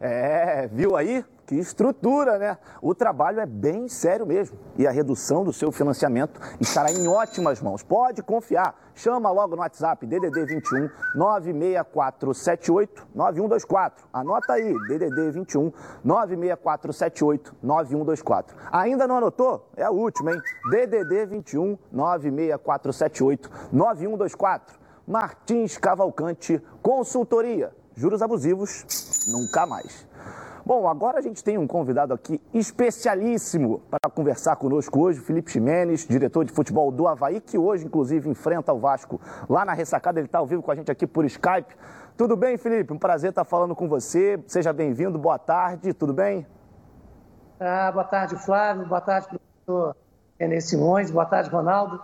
É, 0.00 0.68
viu 0.68 0.96
aí? 0.96 1.24
Que 1.52 1.58
estrutura, 1.58 2.38
né? 2.38 2.56
O 2.80 2.94
trabalho 2.94 3.38
é 3.38 3.44
bem 3.44 3.86
sério 3.86 4.24
mesmo. 4.24 4.58
E 4.78 4.86
a 4.86 4.90
redução 4.90 5.44
do 5.44 5.52
seu 5.52 5.70
financiamento 5.70 6.40
estará 6.58 6.90
em 6.90 7.06
ótimas 7.06 7.60
mãos. 7.60 7.82
Pode 7.82 8.22
confiar. 8.22 8.74
Chama 8.94 9.30
logo 9.30 9.54
no 9.54 9.60
WhatsApp 9.60 10.06
DDD 10.06 10.46
21 10.46 10.88
96478 11.14 13.06
9124. 13.14 14.08
Anota 14.10 14.54
aí, 14.54 14.74
DDD 14.88 15.30
21 15.30 15.70
96478 16.02 17.54
9124. 17.62 18.56
Ainda 18.72 19.06
não 19.06 19.18
anotou? 19.18 19.68
É 19.76 19.84
a 19.84 19.90
última, 19.90 20.32
hein? 20.32 20.40
DDD 20.70 21.26
21 21.26 21.76
96478 21.92 23.50
9124. 23.70 24.80
Martins 25.06 25.76
Cavalcante 25.76 26.62
Consultoria. 26.80 27.74
Juros 27.94 28.22
abusivos, 28.22 28.86
nunca 29.30 29.66
mais. 29.66 30.06
Bom, 30.64 30.88
agora 30.88 31.18
a 31.18 31.20
gente 31.20 31.42
tem 31.42 31.58
um 31.58 31.66
convidado 31.66 32.14
aqui 32.14 32.40
especialíssimo 32.54 33.80
para 33.90 34.08
conversar 34.08 34.54
conosco 34.54 35.00
hoje, 35.00 35.20
Felipe 35.20 35.50
Ximenes, 35.50 36.06
diretor 36.06 36.44
de 36.44 36.52
futebol 36.52 36.92
do 36.92 37.08
Havaí, 37.08 37.40
que 37.40 37.58
hoje, 37.58 37.84
inclusive, 37.84 38.30
enfrenta 38.30 38.72
o 38.72 38.78
Vasco 38.78 39.20
lá 39.48 39.64
na 39.64 39.72
ressacada. 39.72 40.20
Ele 40.20 40.26
está 40.26 40.38
ao 40.38 40.46
vivo 40.46 40.62
com 40.62 40.70
a 40.70 40.76
gente 40.76 40.88
aqui 40.88 41.04
por 41.04 41.24
Skype. 41.24 41.74
Tudo 42.16 42.36
bem, 42.36 42.56
Felipe? 42.56 42.92
Um 42.92 42.98
prazer 42.98 43.30
estar 43.30 43.42
falando 43.42 43.74
com 43.74 43.88
você. 43.88 44.40
Seja 44.46 44.72
bem-vindo, 44.72 45.18
boa 45.18 45.38
tarde, 45.38 45.92
tudo 45.92 46.12
bem? 46.12 46.46
Ah, 47.58 47.90
boa 47.90 48.04
tarde, 48.04 48.36
Flávio. 48.36 48.86
Boa 48.86 49.00
tarde, 49.00 49.26
professor 49.28 49.96
René 50.38 50.60
Simões. 50.60 51.10
Boa 51.10 51.26
tarde, 51.26 51.50
Ronaldo. 51.50 52.00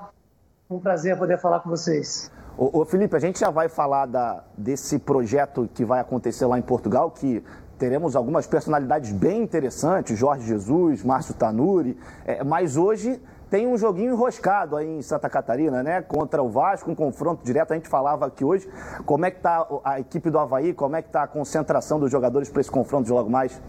Um 0.68 0.80
prazer 0.80 1.16
poder 1.16 1.38
falar 1.38 1.60
com 1.60 1.70
vocês. 1.70 2.32
Ô, 2.56 2.80
ô, 2.80 2.84
Felipe, 2.84 3.14
a 3.14 3.20
gente 3.20 3.38
já 3.38 3.50
vai 3.50 3.68
falar 3.68 4.06
da, 4.06 4.42
desse 4.56 4.98
projeto 4.98 5.68
que 5.72 5.84
vai 5.84 6.00
acontecer 6.00 6.44
lá 6.44 6.58
em 6.58 6.62
Portugal, 6.62 7.08
que 7.12 7.44
teremos 7.78 8.16
algumas 8.16 8.46
personalidades 8.46 9.12
bem 9.12 9.42
interessantes, 9.42 10.18
Jorge 10.18 10.46
Jesus, 10.46 11.02
Márcio 11.04 11.34
Tanuri, 11.34 11.98
é, 12.26 12.42
mas 12.42 12.76
hoje 12.76 13.22
tem 13.48 13.66
um 13.66 13.78
joguinho 13.78 14.12
enroscado 14.12 14.76
aí 14.76 14.86
em 14.86 15.00
Santa 15.00 15.30
Catarina, 15.30 15.82
né? 15.82 16.02
Contra 16.02 16.42
o 16.42 16.50
Vasco, 16.50 16.90
um 16.90 16.94
confronto 16.94 17.42
direto. 17.42 17.72
A 17.72 17.76
gente 17.76 17.88
falava 17.88 18.26
aqui 18.26 18.44
hoje 18.44 18.68
como 19.06 19.24
é 19.24 19.30
que 19.30 19.40
tá 19.40 19.66
a 19.82 19.98
equipe 19.98 20.28
do 20.28 20.38
Havaí, 20.38 20.74
como 20.74 20.96
é 20.96 21.02
que 21.02 21.08
tá 21.08 21.22
a 21.22 21.26
concentração 21.26 21.98
dos 21.98 22.10
jogadores 22.10 22.50
para 22.50 22.60
esse 22.60 22.70
confronto 22.70 23.06
de 23.06 23.12
logo 23.12 23.30
mais. 23.30 23.60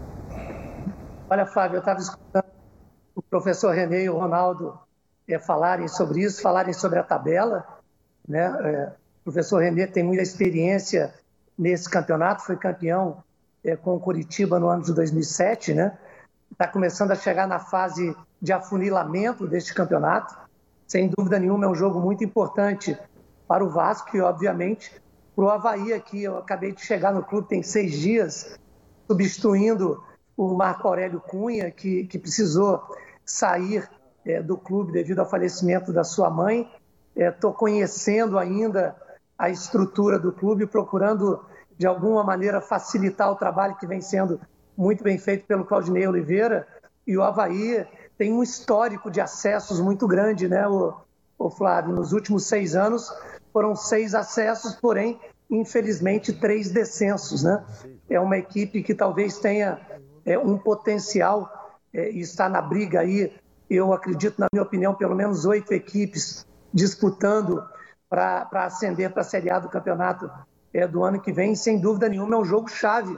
Olha, 1.30 1.46
Flávio, 1.46 1.76
eu 1.76 1.80
estava 1.80 1.98
escutando 1.98 2.44
o 3.14 3.22
professor 3.22 3.74
René 3.74 4.02
e 4.02 4.10
o 4.10 4.18
Ronaldo 4.18 4.78
eh, 5.26 5.38
falarem 5.38 5.88
sobre 5.88 6.20
isso, 6.20 6.42
falarem 6.42 6.74
sobre 6.74 6.98
a 6.98 7.02
tabela. 7.02 7.64
Né? 8.28 8.44
É, 8.64 8.92
o 9.20 9.24
professor 9.24 9.62
Renê 9.62 9.86
tem 9.86 10.02
muita 10.02 10.22
experiência 10.22 11.14
nesse 11.56 11.88
campeonato, 11.88 12.42
foi 12.42 12.56
campeão 12.56 13.18
é, 13.18 13.29
com 13.82 13.96
o 13.96 14.00
Curitiba 14.00 14.58
no 14.58 14.68
ano 14.68 14.82
de 14.82 14.92
2007, 14.94 15.74
né? 15.74 15.98
Está 16.50 16.66
começando 16.66 17.10
a 17.12 17.16
chegar 17.16 17.46
na 17.46 17.58
fase 17.58 18.14
de 18.40 18.52
afunilamento 18.52 19.46
deste 19.46 19.74
campeonato. 19.74 20.36
Sem 20.86 21.08
dúvida 21.08 21.38
nenhuma, 21.38 21.66
é 21.66 21.68
um 21.68 21.74
jogo 21.74 22.00
muito 22.00 22.24
importante 22.24 22.98
para 23.46 23.64
o 23.64 23.68
Vasco 23.68 24.16
e, 24.16 24.20
obviamente, 24.20 25.00
para 25.36 25.44
o 25.44 25.50
Havaí 25.50 25.92
aqui. 25.92 26.22
Eu 26.22 26.38
acabei 26.38 26.72
de 26.72 26.80
chegar 26.80 27.12
no 27.12 27.22
clube, 27.22 27.48
tem 27.48 27.62
seis 27.62 27.92
dias, 27.92 28.58
substituindo 29.06 30.02
o 30.36 30.54
Marco 30.54 30.88
Aurélio 30.88 31.20
Cunha, 31.20 31.70
que, 31.70 32.04
que 32.06 32.18
precisou 32.18 32.82
sair 33.24 33.88
é, 34.24 34.42
do 34.42 34.56
clube 34.56 34.92
devido 34.92 35.20
ao 35.20 35.28
falecimento 35.28 35.92
da 35.92 36.04
sua 36.04 36.30
mãe. 36.30 36.68
Estou 37.14 37.50
é, 37.50 37.54
conhecendo 37.54 38.38
ainda 38.38 38.96
a 39.38 39.48
estrutura 39.48 40.18
do 40.18 40.32
clube, 40.32 40.66
procurando 40.66 41.44
de 41.80 41.86
alguma 41.86 42.22
maneira 42.22 42.60
facilitar 42.60 43.32
o 43.32 43.36
trabalho 43.36 43.74
que 43.74 43.86
vem 43.86 44.02
sendo 44.02 44.38
muito 44.76 45.02
bem 45.02 45.16
feito 45.16 45.46
pelo 45.46 45.64
Claudinei 45.64 46.06
Oliveira. 46.06 46.68
E 47.06 47.16
o 47.16 47.22
Havaí 47.22 47.86
tem 48.18 48.34
um 48.34 48.42
histórico 48.42 49.10
de 49.10 49.18
acessos 49.18 49.80
muito 49.80 50.06
grande, 50.06 50.46
né, 50.46 50.68
o, 50.68 50.94
o 51.38 51.48
Flávio? 51.48 51.94
Nos 51.94 52.12
últimos 52.12 52.44
seis 52.44 52.76
anos 52.76 53.10
foram 53.50 53.74
seis 53.74 54.14
acessos, 54.14 54.74
porém, 54.74 55.18
infelizmente, 55.50 56.34
três 56.34 56.70
descensos, 56.70 57.44
né? 57.44 57.64
É 58.10 58.20
uma 58.20 58.36
equipe 58.36 58.82
que 58.82 58.94
talvez 58.94 59.38
tenha 59.38 59.80
é, 60.26 60.38
um 60.38 60.58
potencial 60.58 61.50
é, 61.94 62.10
e 62.10 62.20
está 62.20 62.46
na 62.46 62.60
briga 62.60 63.00
aí, 63.00 63.32
eu 63.70 63.94
acredito, 63.94 64.38
na 64.38 64.48
minha 64.52 64.64
opinião, 64.64 64.94
pelo 64.94 65.14
menos 65.14 65.46
oito 65.46 65.72
equipes 65.72 66.46
disputando 66.74 67.64
para 68.06 68.46
ascender 68.52 69.10
para 69.10 69.22
a 69.22 69.24
Série 69.24 69.50
A 69.50 69.58
do 69.58 69.70
campeonato 69.70 70.30
é, 70.72 70.86
do 70.86 71.02
ano 71.04 71.20
que 71.20 71.32
vem, 71.32 71.54
sem 71.54 71.78
dúvida 71.78 72.08
nenhuma, 72.08 72.34
é 72.34 72.38
um 72.38 72.44
jogo 72.44 72.68
chave 72.68 73.16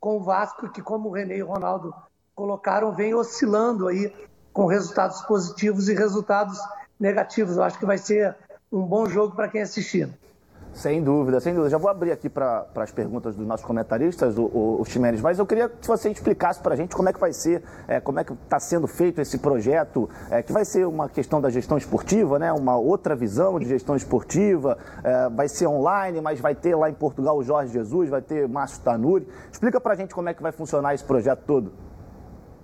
com 0.00 0.16
o 0.16 0.22
Vasco, 0.22 0.68
que, 0.68 0.82
como 0.82 1.08
o 1.08 1.12
René 1.12 1.36
e 1.36 1.42
o 1.42 1.46
Ronaldo 1.46 1.94
colocaram, 2.34 2.92
vem 2.92 3.14
oscilando 3.14 3.88
aí 3.88 4.12
com 4.52 4.66
resultados 4.66 5.20
positivos 5.22 5.88
e 5.88 5.94
resultados 5.94 6.58
negativos. 6.98 7.56
Eu 7.56 7.62
acho 7.62 7.78
que 7.78 7.86
vai 7.86 7.98
ser 7.98 8.36
um 8.70 8.82
bom 8.82 9.06
jogo 9.06 9.34
para 9.34 9.48
quem 9.48 9.62
assistir. 9.62 10.08
Sem 10.76 11.02
dúvida, 11.02 11.40
sem 11.40 11.54
dúvida. 11.54 11.70
Já 11.70 11.78
vou 11.78 11.90
abrir 11.90 12.12
aqui 12.12 12.28
para 12.28 12.66
as 12.74 12.92
perguntas 12.92 13.34
dos 13.34 13.46
nossos 13.46 13.64
comentaristas, 13.64 14.36
o, 14.36 14.44
o, 14.78 14.84
Ximenes, 14.84 15.22
mas 15.22 15.38
eu 15.38 15.46
queria 15.46 15.70
que 15.70 15.88
você 15.88 16.10
explicasse 16.10 16.60
para 16.60 16.74
a 16.74 16.76
gente 16.76 16.94
como 16.94 17.08
é 17.08 17.14
que 17.14 17.18
vai 17.18 17.32
ser, 17.32 17.62
é, 17.88 17.98
como 17.98 18.20
é 18.20 18.24
que 18.24 18.34
está 18.34 18.60
sendo 18.60 18.86
feito 18.86 19.18
esse 19.18 19.38
projeto, 19.38 20.06
é, 20.30 20.42
que 20.42 20.52
vai 20.52 20.66
ser 20.66 20.86
uma 20.86 21.08
questão 21.08 21.40
da 21.40 21.48
gestão 21.48 21.78
esportiva, 21.78 22.38
né? 22.38 22.52
uma 22.52 22.76
outra 22.76 23.16
visão 23.16 23.58
de 23.58 23.66
gestão 23.66 23.96
esportiva, 23.96 24.76
é, 25.02 25.30
vai 25.30 25.48
ser 25.48 25.66
online, 25.66 26.20
mas 26.20 26.40
vai 26.40 26.54
ter 26.54 26.74
lá 26.74 26.90
em 26.90 26.94
Portugal 26.94 27.38
o 27.38 27.42
Jorge 27.42 27.72
Jesus, 27.72 28.10
vai 28.10 28.20
ter 28.20 28.46
Márcio 28.46 28.82
Tanuri. 28.82 29.26
Explica 29.50 29.80
para 29.80 29.94
a 29.94 29.96
gente 29.96 30.14
como 30.14 30.28
é 30.28 30.34
que 30.34 30.42
vai 30.42 30.52
funcionar 30.52 30.94
esse 30.94 31.04
projeto 31.04 31.42
todo. 31.46 31.72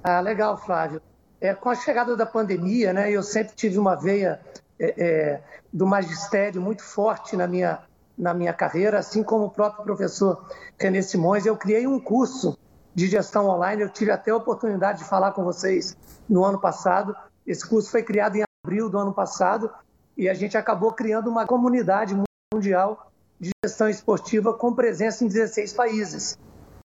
Ah, 0.05 0.21
legal, 0.21 0.59
Flávio. 0.59 1.01
É, 1.41 1.55
com 1.55 1.71
a 1.71 1.75
chegada 1.75 2.15
da 2.15 2.27
pandemia, 2.27 2.93
né, 2.93 3.11
eu 3.11 3.23
sempre 3.23 3.55
tive 3.55 3.79
uma 3.79 3.97
veia 3.97 4.39
é, 4.79 4.95
é, 4.99 5.41
do 5.73 5.87
magistério 5.87 6.61
muito 6.61 6.83
forte 6.83 7.37
na 7.37 7.47
minha 7.47 7.79
na 8.23 8.33
minha 8.33 8.53
carreira, 8.53 9.01
assim 9.01 9.25
como 9.25 9.47
o 9.47 9.51
próprio 9.51 9.83
professor 9.83 10.47
René 10.79 11.03
Simões, 11.03 11.45
eu 11.45 11.57
criei 11.57 11.89
um 11.89 11.99
curso 11.99 12.57
de 12.95 13.09
gestão 13.09 13.49
online. 13.49 13.83
Eu 13.83 13.89
tive 13.89 14.13
até 14.13 14.31
a 14.31 14.37
oportunidade 14.37 15.01
de 15.01 15.05
falar 15.05 15.33
com 15.33 15.43
vocês 15.43 15.97
no 16.29 16.45
ano 16.45 16.61
passado. 16.61 17.17
Esse 17.45 17.69
curso 17.69 17.91
foi 17.91 18.05
criado 18.05 18.37
em 18.37 18.45
abril 18.65 18.89
do 18.89 18.97
ano 18.97 19.13
passado 19.13 19.69
e 20.17 20.29
a 20.29 20.35
gente 20.35 20.57
acabou 20.57 20.93
criando 20.93 21.29
uma 21.29 21.45
comunidade 21.45 22.17
mundial 22.55 23.11
de 23.41 23.51
gestão 23.65 23.89
esportiva 23.89 24.55
com 24.55 24.73
presença 24.73 25.25
em 25.25 25.27
16 25.27 25.73
países. 25.73 26.39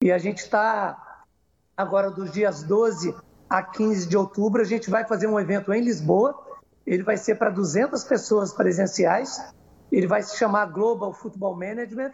E 0.04 0.12
a 0.12 0.20
gente 0.20 0.38
está 0.38 1.24
agora 1.76 2.12
dos 2.12 2.32
dias 2.32 2.62
12 2.62 3.16
a 3.50 3.64
15 3.64 4.08
de 4.08 4.16
outubro, 4.16 4.62
a 4.62 4.66
gente 4.66 4.88
vai 4.88 5.04
fazer 5.04 5.26
um 5.26 5.40
evento 5.40 5.74
em 5.74 5.82
Lisboa. 5.82 6.40
Ele 6.86 7.02
vai 7.02 7.18
ser 7.18 7.36
para 7.36 7.50
200 7.50 8.04
pessoas 8.04 8.54
presenciais 8.54 9.42
ele 9.98 10.08
vai 10.08 10.24
se 10.24 10.38
chamar 10.38 10.66
Global 10.68 11.14
Football 11.14 11.56
Management 11.56 12.12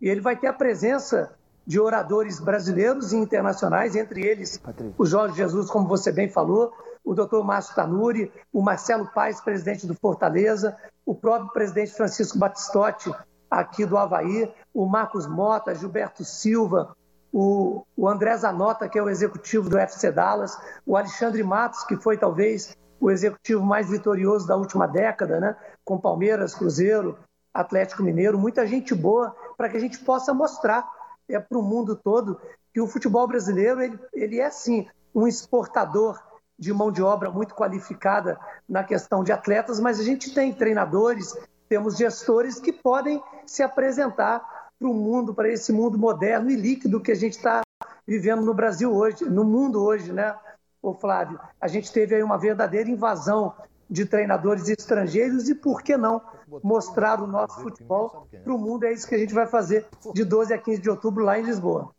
e 0.00 0.08
ele 0.08 0.20
vai 0.20 0.36
ter 0.36 0.46
a 0.46 0.52
presença 0.52 1.34
de 1.66 1.78
oradores 1.78 2.40
brasileiros 2.40 3.12
e 3.12 3.16
internacionais, 3.16 3.94
entre 3.94 4.26
eles 4.26 4.60
o 4.96 5.04
Jorge 5.04 5.36
Jesus, 5.36 5.70
como 5.70 5.86
você 5.86 6.10
bem 6.10 6.28
falou, 6.28 6.72
o 7.04 7.14
doutor 7.14 7.44
Márcio 7.44 7.74
Tanuri, 7.74 8.32
o 8.52 8.62
Marcelo 8.62 9.06
Paes, 9.12 9.40
presidente 9.40 9.86
do 9.86 9.94
Fortaleza, 9.94 10.76
o 11.04 11.14
próprio 11.14 11.52
presidente 11.52 11.92
Francisco 11.92 12.38
Batistotti, 12.38 13.12
aqui 13.50 13.84
do 13.84 13.98
Havaí, 13.98 14.52
o 14.72 14.86
Marcos 14.86 15.26
Mota, 15.26 15.74
Gilberto 15.74 16.24
Silva, 16.24 16.96
o, 17.32 17.84
o 17.96 18.08
André 18.08 18.36
Zanota, 18.36 18.88
que 18.88 18.98
é 18.98 19.02
o 19.02 19.08
executivo 19.08 19.68
do 19.68 19.78
FC 19.78 20.10
Dallas, 20.10 20.56
o 20.86 20.96
Alexandre 20.96 21.42
Matos, 21.42 21.84
que 21.84 21.96
foi 21.96 22.16
talvez 22.16 22.76
o 23.00 23.10
executivo 23.10 23.64
mais 23.64 23.88
vitorioso 23.88 24.46
da 24.46 24.56
última 24.56 24.86
década, 24.86 25.40
né? 25.40 25.56
com 25.84 25.98
Palmeiras, 25.98 26.54
Cruzeiro, 26.54 27.18
Atlético 27.52 28.02
Mineiro, 28.02 28.38
muita 28.38 28.66
gente 28.66 28.94
boa, 28.94 29.34
para 29.56 29.68
que 29.68 29.76
a 29.76 29.80
gente 29.80 29.98
possa 29.98 30.34
mostrar 30.34 30.88
é, 31.28 31.40
para 31.40 31.58
o 31.58 31.62
mundo 31.62 31.96
todo 31.96 32.40
que 32.72 32.80
o 32.80 32.86
futebol 32.86 33.26
brasileiro 33.26 33.80
ele, 33.82 33.98
ele 34.12 34.40
é, 34.40 34.50
sim, 34.50 34.86
um 35.14 35.26
exportador 35.26 36.20
de 36.58 36.72
mão 36.72 36.92
de 36.92 37.02
obra 37.02 37.30
muito 37.30 37.54
qualificada 37.54 38.38
na 38.68 38.84
questão 38.84 39.24
de 39.24 39.32
atletas, 39.32 39.80
mas 39.80 39.98
a 39.98 40.04
gente 40.04 40.32
tem 40.34 40.52
treinadores, 40.52 41.34
temos 41.68 41.96
gestores 41.96 42.60
que 42.60 42.72
podem 42.72 43.22
se 43.46 43.62
apresentar 43.62 44.40
para 44.78 44.88
o 44.88 44.94
mundo, 44.94 45.34
para 45.34 45.48
esse 45.48 45.72
mundo 45.72 45.98
moderno 45.98 46.50
e 46.50 46.56
líquido 46.56 47.00
que 47.00 47.12
a 47.12 47.16
gente 47.16 47.36
está 47.36 47.62
vivendo 48.06 48.42
no 48.42 48.54
Brasil 48.54 48.94
hoje, 48.94 49.24
no 49.24 49.44
mundo 49.44 49.82
hoje, 49.82 50.12
né? 50.12 50.34
Ô 50.82 50.94
Flávio, 50.94 51.38
a 51.60 51.68
gente 51.68 51.92
teve 51.92 52.14
aí 52.14 52.22
uma 52.22 52.38
verdadeira 52.38 52.88
invasão 52.88 53.54
de 53.88 54.06
treinadores 54.06 54.68
estrangeiros 54.68 55.48
e 55.48 55.54
por 55.54 55.82
que 55.82 55.96
não 55.96 56.22
mostrar 56.62 57.20
o 57.20 57.26
nosso 57.26 57.60
futebol 57.60 58.28
para 58.44 58.54
o 58.54 58.58
mundo? 58.58 58.84
É 58.84 58.92
isso 58.92 59.08
que 59.08 59.14
a 59.14 59.18
gente 59.18 59.34
vai 59.34 59.46
fazer 59.46 59.86
de 60.14 60.24
12 60.24 60.54
a 60.54 60.58
15 60.58 60.80
de 60.80 60.90
outubro 60.90 61.24
lá 61.24 61.38
em 61.38 61.42
Lisboa. 61.42 61.90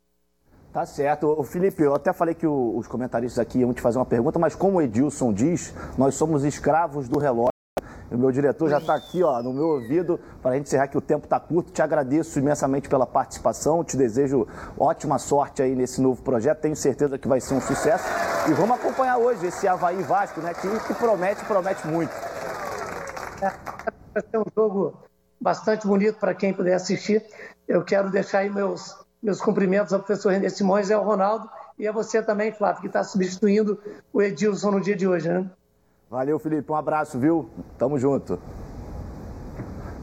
Tá 0.72 0.86
certo. 0.86 1.26
O 1.38 1.44
Felipe, 1.44 1.82
eu 1.82 1.94
até 1.94 2.14
falei 2.14 2.34
que 2.34 2.46
os 2.46 2.88
comentaristas 2.88 3.38
aqui 3.38 3.58
iam 3.58 3.74
te 3.74 3.82
fazer 3.82 3.98
uma 3.98 4.06
pergunta, 4.06 4.38
mas 4.38 4.54
como 4.54 4.78
o 4.78 4.82
Edilson 4.82 5.32
diz, 5.32 5.74
nós 5.98 6.14
somos 6.14 6.44
escravos 6.44 7.08
do 7.08 7.18
relógio. 7.18 7.52
O 8.10 8.16
meu 8.16 8.30
diretor 8.30 8.68
já 8.68 8.78
está 8.78 8.94
aqui 8.94 9.22
ó, 9.22 9.42
no 9.42 9.52
meu 9.54 9.68
ouvido 9.68 10.20
para 10.42 10.52
a 10.52 10.54
gente 10.54 10.66
encerrar 10.66 10.88
que 10.88 10.98
o 10.98 11.00
tempo 11.00 11.24
está 11.24 11.38
curto. 11.40 11.72
Te 11.72 11.82
agradeço 11.82 12.38
imensamente 12.38 12.88
pela 12.88 13.06
participação, 13.06 13.84
te 13.84 13.96
desejo 13.96 14.46
ótima 14.78 15.18
sorte 15.18 15.62
aí 15.62 15.74
nesse 15.74 16.00
novo 16.00 16.22
projeto. 16.22 16.60
Tenho 16.60 16.76
certeza 16.76 17.18
que 17.18 17.28
vai 17.28 17.40
ser 17.40 17.54
um 17.54 17.60
sucesso. 17.60 18.04
E 18.48 18.52
vamos 18.54 18.76
acompanhar 18.76 19.18
hoje 19.18 19.46
esse 19.46 19.68
Havaí 19.68 20.02
Vasco, 20.02 20.40
né? 20.40 20.52
Que, 20.52 20.68
que 20.86 20.94
promete, 20.94 21.44
promete 21.44 21.86
muito. 21.86 22.10
É, 23.40 23.52
vai 24.12 24.22
ser 24.28 24.38
um 24.38 24.44
jogo 24.56 24.94
bastante 25.40 25.86
bonito 25.86 26.18
para 26.18 26.34
quem 26.34 26.52
puder 26.52 26.74
assistir. 26.74 27.24
Eu 27.68 27.84
quero 27.84 28.10
deixar 28.10 28.38
aí 28.38 28.50
meus, 28.50 28.96
meus 29.22 29.40
cumprimentos 29.40 29.92
ao 29.92 30.00
professor 30.00 30.32
René 30.32 30.48
Simões 30.48 30.90
e 30.90 30.92
ao 30.92 31.04
Ronaldo 31.04 31.48
e 31.78 31.86
a 31.86 31.92
você 31.92 32.20
também, 32.20 32.50
Flávio, 32.50 32.80
que 32.80 32.88
está 32.88 33.04
substituindo 33.04 33.78
o 34.12 34.20
Edilson 34.20 34.72
no 34.72 34.80
dia 34.80 34.96
de 34.96 35.06
hoje, 35.06 35.28
né? 35.28 35.48
Valeu, 36.10 36.36
Felipe. 36.40 36.70
Um 36.70 36.76
abraço, 36.76 37.20
viu? 37.20 37.48
Tamo 37.78 37.96
junto. 37.96 38.40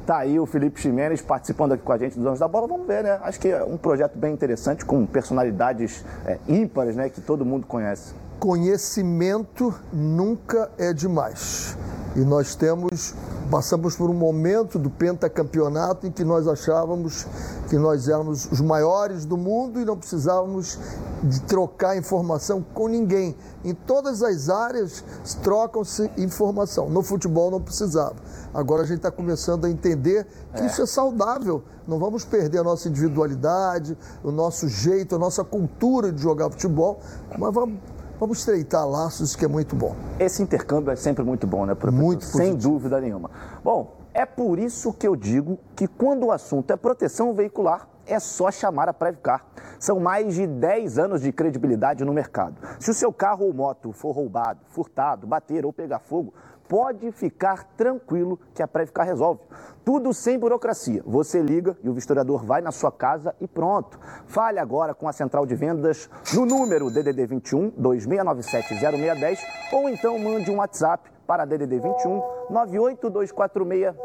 Tá 0.06 0.20
aí 0.20 0.40
o 0.40 0.46
Felipe 0.46 0.80
Ximenes 0.80 1.22
participando 1.22 1.74
aqui 1.74 1.84
com 1.84 1.92
a 1.92 1.98
gente 1.98 2.18
dos 2.18 2.26
Anos 2.26 2.40
da 2.40 2.48
Bola. 2.48 2.68
Vamos 2.68 2.88
ver, 2.88 3.04
né? 3.04 3.20
Acho 3.22 3.38
que 3.38 3.50
é 3.50 3.64
um 3.64 3.78
projeto 3.78 4.18
bem 4.18 4.34
interessante, 4.34 4.86
com 4.86 5.06
personalidades 5.06 6.04
é, 6.26 6.40
ímpares, 6.48 6.96
né? 6.96 7.10
Que 7.10 7.20
todo 7.20 7.46
mundo 7.46 7.68
conhece. 7.68 8.16
Conhecimento 8.40 9.74
nunca 9.92 10.72
é 10.78 10.94
demais. 10.94 11.78
E 12.16 12.22
nós 12.22 12.56
temos, 12.56 13.14
passamos 13.52 13.98
por 13.98 14.10
um 14.10 14.14
momento 14.14 14.80
do 14.80 14.90
pentacampeonato 14.90 16.08
em 16.08 16.12
que 16.12 16.24
nós 16.24 16.48
achávamos 16.48 17.28
que 17.70 17.78
nós 17.78 18.08
éramos 18.08 18.50
os 18.50 18.62
maiores 18.62 19.26
do 19.26 19.36
mundo 19.36 19.82
e 19.82 19.86
não 19.86 19.98
precisávamos 19.98 20.80
de 21.22 21.42
trocar 21.42 21.98
informação 21.98 22.66
com 22.74 22.88
ninguém. 22.88 23.36
Em 23.64 23.74
todas 23.74 24.24
as 24.24 24.50
áreas 24.50 25.04
trocam-se 25.44 26.10
informação. 26.18 26.90
No 26.90 27.04
futebol 27.04 27.52
não 27.52 27.60
precisava. 27.60 28.16
Agora 28.54 28.84
a 28.84 28.86
gente 28.86 28.98
está 28.98 29.12
começando 29.12 29.66
a 29.66 29.70
entender 29.70 30.26
que 30.56 30.62
é. 30.62 30.66
isso 30.66 30.82
é 30.82 30.86
saudável. 30.86 31.62
Não 31.86 32.00
vamos 32.00 32.24
perder 32.24 32.60
a 32.60 32.64
nossa 32.64 32.88
individualidade, 32.88 33.98
o 34.24 34.32
nosso 34.32 34.70
jeito, 34.70 35.14
a 35.14 35.20
nossa 35.20 35.44
cultura 35.44 36.10
de 36.10 36.22
jogar 36.22 36.50
futebol, 36.50 37.02
mas 37.38 37.54
vamos 37.54 37.80
vamos 38.20 38.40
estreitar 38.40 38.86
laços, 38.88 39.36
que 39.36 39.46
é 39.46 39.48
muito 39.48 39.76
bom. 39.76 39.96
Esse 40.20 40.44
intercâmbio 40.44 40.92
é 40.92 40.96
sempre 40.96 41.24
muito 41.24 41.48
bom, 41.48 41.66
né, 41.66 41.74
professor? 41.74 42.04
Muito 42.04 42.20
positivo. 42.20 42.44
Sem 42.44 42.56
dúvida 42.56 43.00
nenhuma. 43.00 43.32
Bom, 43.64 43.98
é 44.14 44.26
por 44.26 44.60
isso 44.60 44.92
que 44.92 45.08
eu 45.08 45.16
digo 45.16 45.58
que 45.76 45.88
quando 45.88 46.26
o 46.26 46.32
assunto 46.32 46.72
é 46.72 46.76
proteção 46.76 47.34
veicular, 47.34 47.88
é 48.06 48.20
só 48.20 48.52
chamar 48.52 48.90
a 48.90 48.94
Previcar. 48.94 49.46
São 49.80 50.00
mais 50.00 50.36
de 50.36 50.46
10 50.46 50.98
anos 50.98 51.22
de 51.22 51.32
credibilidade 51.32 52.04
no 52.04 52.12
mercado. 52.12 52.56
Se 52.80 52.90
o 52.90 52.94
seu 52.94 53.14
carro 53.14 53.46
ou 53.46 53.54
moto 53.54 53.92
for 53.94 54.12
roubado, 54.12 54.60
furtado, 54.68 55.28
bater 55.28 55.66
ou 55.66 55.72
pegar 55.72 56.00
fogo, 56.00 56.34
pode 56.70 57.12
ficar 57.12 57.64
tranquilo 57.76 58.40
que 58.54 58.62
a 58.62 58.68
Previcar 58.68 59.06
resolve. 59.06 59.42
Tudo 59.84 60.14
sem 60.14 60.38
burocracia. 60.38 61.02
Você 61.04 61.42
liga 61.42 61.76
e 61.84 61.90
o 61.90 61.94
vistoriador 61.94 62.46
vai 62.46 62.62
na 62.62 62.72
sua 62.72 62.92
casa 62.92 63.36
e 63.42 63.48
pronto. 63.48 64.00
Fale 64.28 64.60
agora 64.60 64.94
com 64.94 65.08
a 65.08 65.12
central 65.12 65.48
de 65.48 65.56
vendas 65.56 66.08
no 66.34 66.46
número 66.46 66.92
DDD 66.92 67.26
21 67.26 67.72
2697 67.72 68.76
0610 68.76 69.46
ou 69.74 69.90
então 69.90 70.20
mande 70.20 70.52
um 70.52 70.58
WhatsApp 70.58 71.10
para 71.26 71.44
DDD 71.44 71.80
21 71.80 72.22
98246 72.52 73.96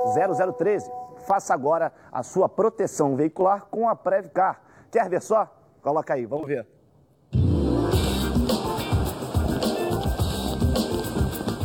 0013. 0.57 0.91
Faça 1.27 1.53
agora 1.53 1.93
a 2.11 2.23
sua 2.23 2.49
proteção 2.49 3.15
veicular 3.15 3.67
com 3.67 3.89
a 3.89 3.95
Previcar. 3.95 4.63
Quer 4.91 5.09
ver 5.11 5.21
só? 5.21 5.55
Coloca 5.83 6.15
aí, 6.15 6.25
vamos 6.25 6.47
ver. 6.47 6.67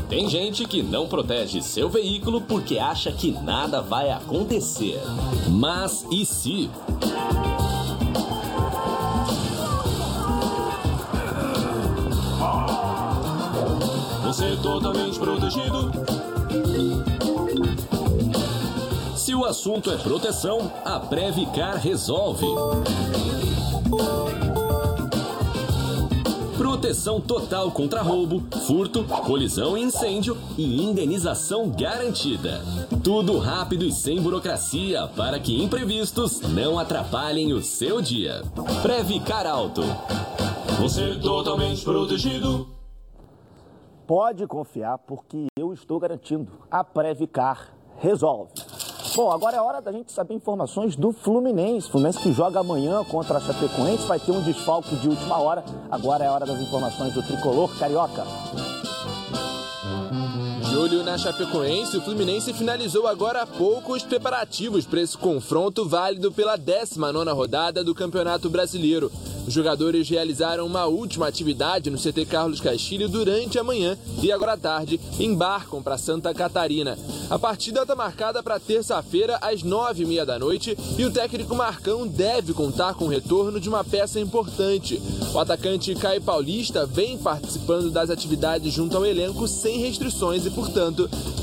Tem 0.10 0.28
gente 0.28 0.65
que 0.65 0.82
não 0.82 1.08
protege 1.08 1.62
seu 1.62 1.88
veículo 1.88 2.41
porque 2.41 2.80
acha 2.80 3.12
que 3.12 3.32
nada 3.32 3.80
vai 3.80 4.10
acontecer. 4.10 5.00
Mas 5.48 6.04
e 6.12 6.26
se? 6.26 6.67
Você 14.24 14.45
é 14.45 14.56
totalmente 14.56 15.19
protegido. 15.19 15.91
Se 19.15 19.36
o 19.36 19.45
assunto 19.45 19.91
é 19.91 19.98
proteção, 19.98 20.72
a 20.84 21.00
Previcar 21.00 21.78
resolve. 21.78 22.48
Proteção 26.70 27.20
total 27.20 27.72
contra 27.72 28.04
roubo, 28.04 28.44
furto, 28.68 29.04
colisão 29.26 29.76
e 29.76 29.82
incêndio 29.82 30.38
e 30.56 30.84
indenização 30.84 31.68
garantida. 31.68 32.62
Tudo 33.04 33.40
rápido 33.40 33.84
e 33.84 33.92
sem 33.92 34.22
burocracia 34.22 35.08
para 35.18 35.40
que 35.40 35.64
imprevistos 35.64 36.42
não 36.42 36.78
atrapalhem 36.78 37.54
o 37.54 37.64
seu 37.64 38.00
dia. 38.04 38.44
Previcar 38.84 39.48
Alto. 39.48 39.82
Você 40.80 41.14
é 41.14 41.16
totalmente 41.16 41.84
protegido. 41.84 42.68
Pode 44.06 44.46
confiar, 44.46 45.00
porque 45.00 45.48
eu 45.58 45.74
estou 45.74 46.00
garantindo. 46.00 46.52
A 46.70 46.84
Previcar 46.84 47.74
resolve. 47.98 48.54
Bom, 49.15 49.32
agora 49.32 49.58
é 49.58 49.62
hora 49.62 49.82
da 49.82 49.91
gente 49.91 50.12
saber 50.12 50.36
informações 50.36 50.95
do 50.95 51.12
Fluminense. 51.12 51.89
Fluminense 51.89 52.19
que 52.19 52.32
joga 52.32 52.60
amanhã 52.60 53.04
contra 53.04 53.38
a 53.38 53.41
Chapecoense, 53.41 54.06
vai 54.08 54.19
ter 54.19 54.32
um 54.32 54.41
desfalque 54.41 54.95
de 54.98 55.10
última 55.10 55.38
hora. 55.39 55.63
Agora 55.89 56.24
é 56.24 56.30
hora 56.30 56.45
das 56.45 56.60
informações 56.60 57.13
do 57.13 57.24
tricolor 57.24 57.78
carioca. 57.80 58.24
Olho 60.80 61.04
na 61.04 61.18
Chapecoense, 61.18 61.98
o 61.98 62.02
Fluminense 62.02 62.54
finalizou 62.54 63.06
agora 63.06 63.42
há 63.42 63.46
pouco 63.46 63.94
os 63.94 64.02
preparativos 64.02 64.86
para 64.86 65.02
esse 65.02 65.18
confronto 65.18 65.86
válido 65.86 66.32
pela 66.32 66.58
19ª 66.58 67.36
rodada 67.36 67.84
do 67.84 67.94
Campeonato 67.94 68.50
Brasileiro. 68.50 69.12
Os 69.46 69.54
jogadores 69.54 70.08
realizaram 70.08 70.65
uma 70.65 70.86
última 70.86 71.28
atividade 71.28 71.89
no 71.89 71.98
CT 71.98 72.26
Carlos 72.28 72.62
Castilho 72.62 73.10
durante 73.10 73.60
a 73.60 73.63
manhã 73.63 73.98
e 74.22 74.32
agora 74.32 74.54
à 74.54 74.58
tarde 74.58 75.02
embarcam 75.20 75.84
para 75.84 75.98
Santa 75.98 76.34
Catarina. 76.34 76.98
A 77.30 77.38
partida 77.38 77.82
está 77.82 77.96
marcada 77.96 78.42
para 78.42 78.60
terça-feira 78.60 79.38
às 79.42 79.63
nove 79.63 80.04
e 80.04 80.06
meia 80.06 80.26
da 80.26 80.39
noite 80.39 80.78
e 80.98 81.04
o 81.04 81.12
técnico 81.12 81.56
Marcão 81.56 82.08
deve 82.08 82.54
contar 82.54 82.94
com 82.94 83.06
o 83.06 83.10
retorno 83.10 83.60
de 83.60 83.68
uma 83.68 83.84
peça 83.84 84.20
importante. 84.20 85.02
O 85.34 85.39
atacante 85.39 85.94
Caio 85.96 86.22
Paulista 86.22 86.86
vem 86.86 87.18
participando 87.18 87.92
das 87.92 88.10
atividades 88.10 88.74
junto 88.74 88.96
ao 88.98 89.06
elenco 89.06 89.48
sem 89.48 89.80
restrições 89.80 90.46
e, 90.46 90.50
portanto, 90.50 90.69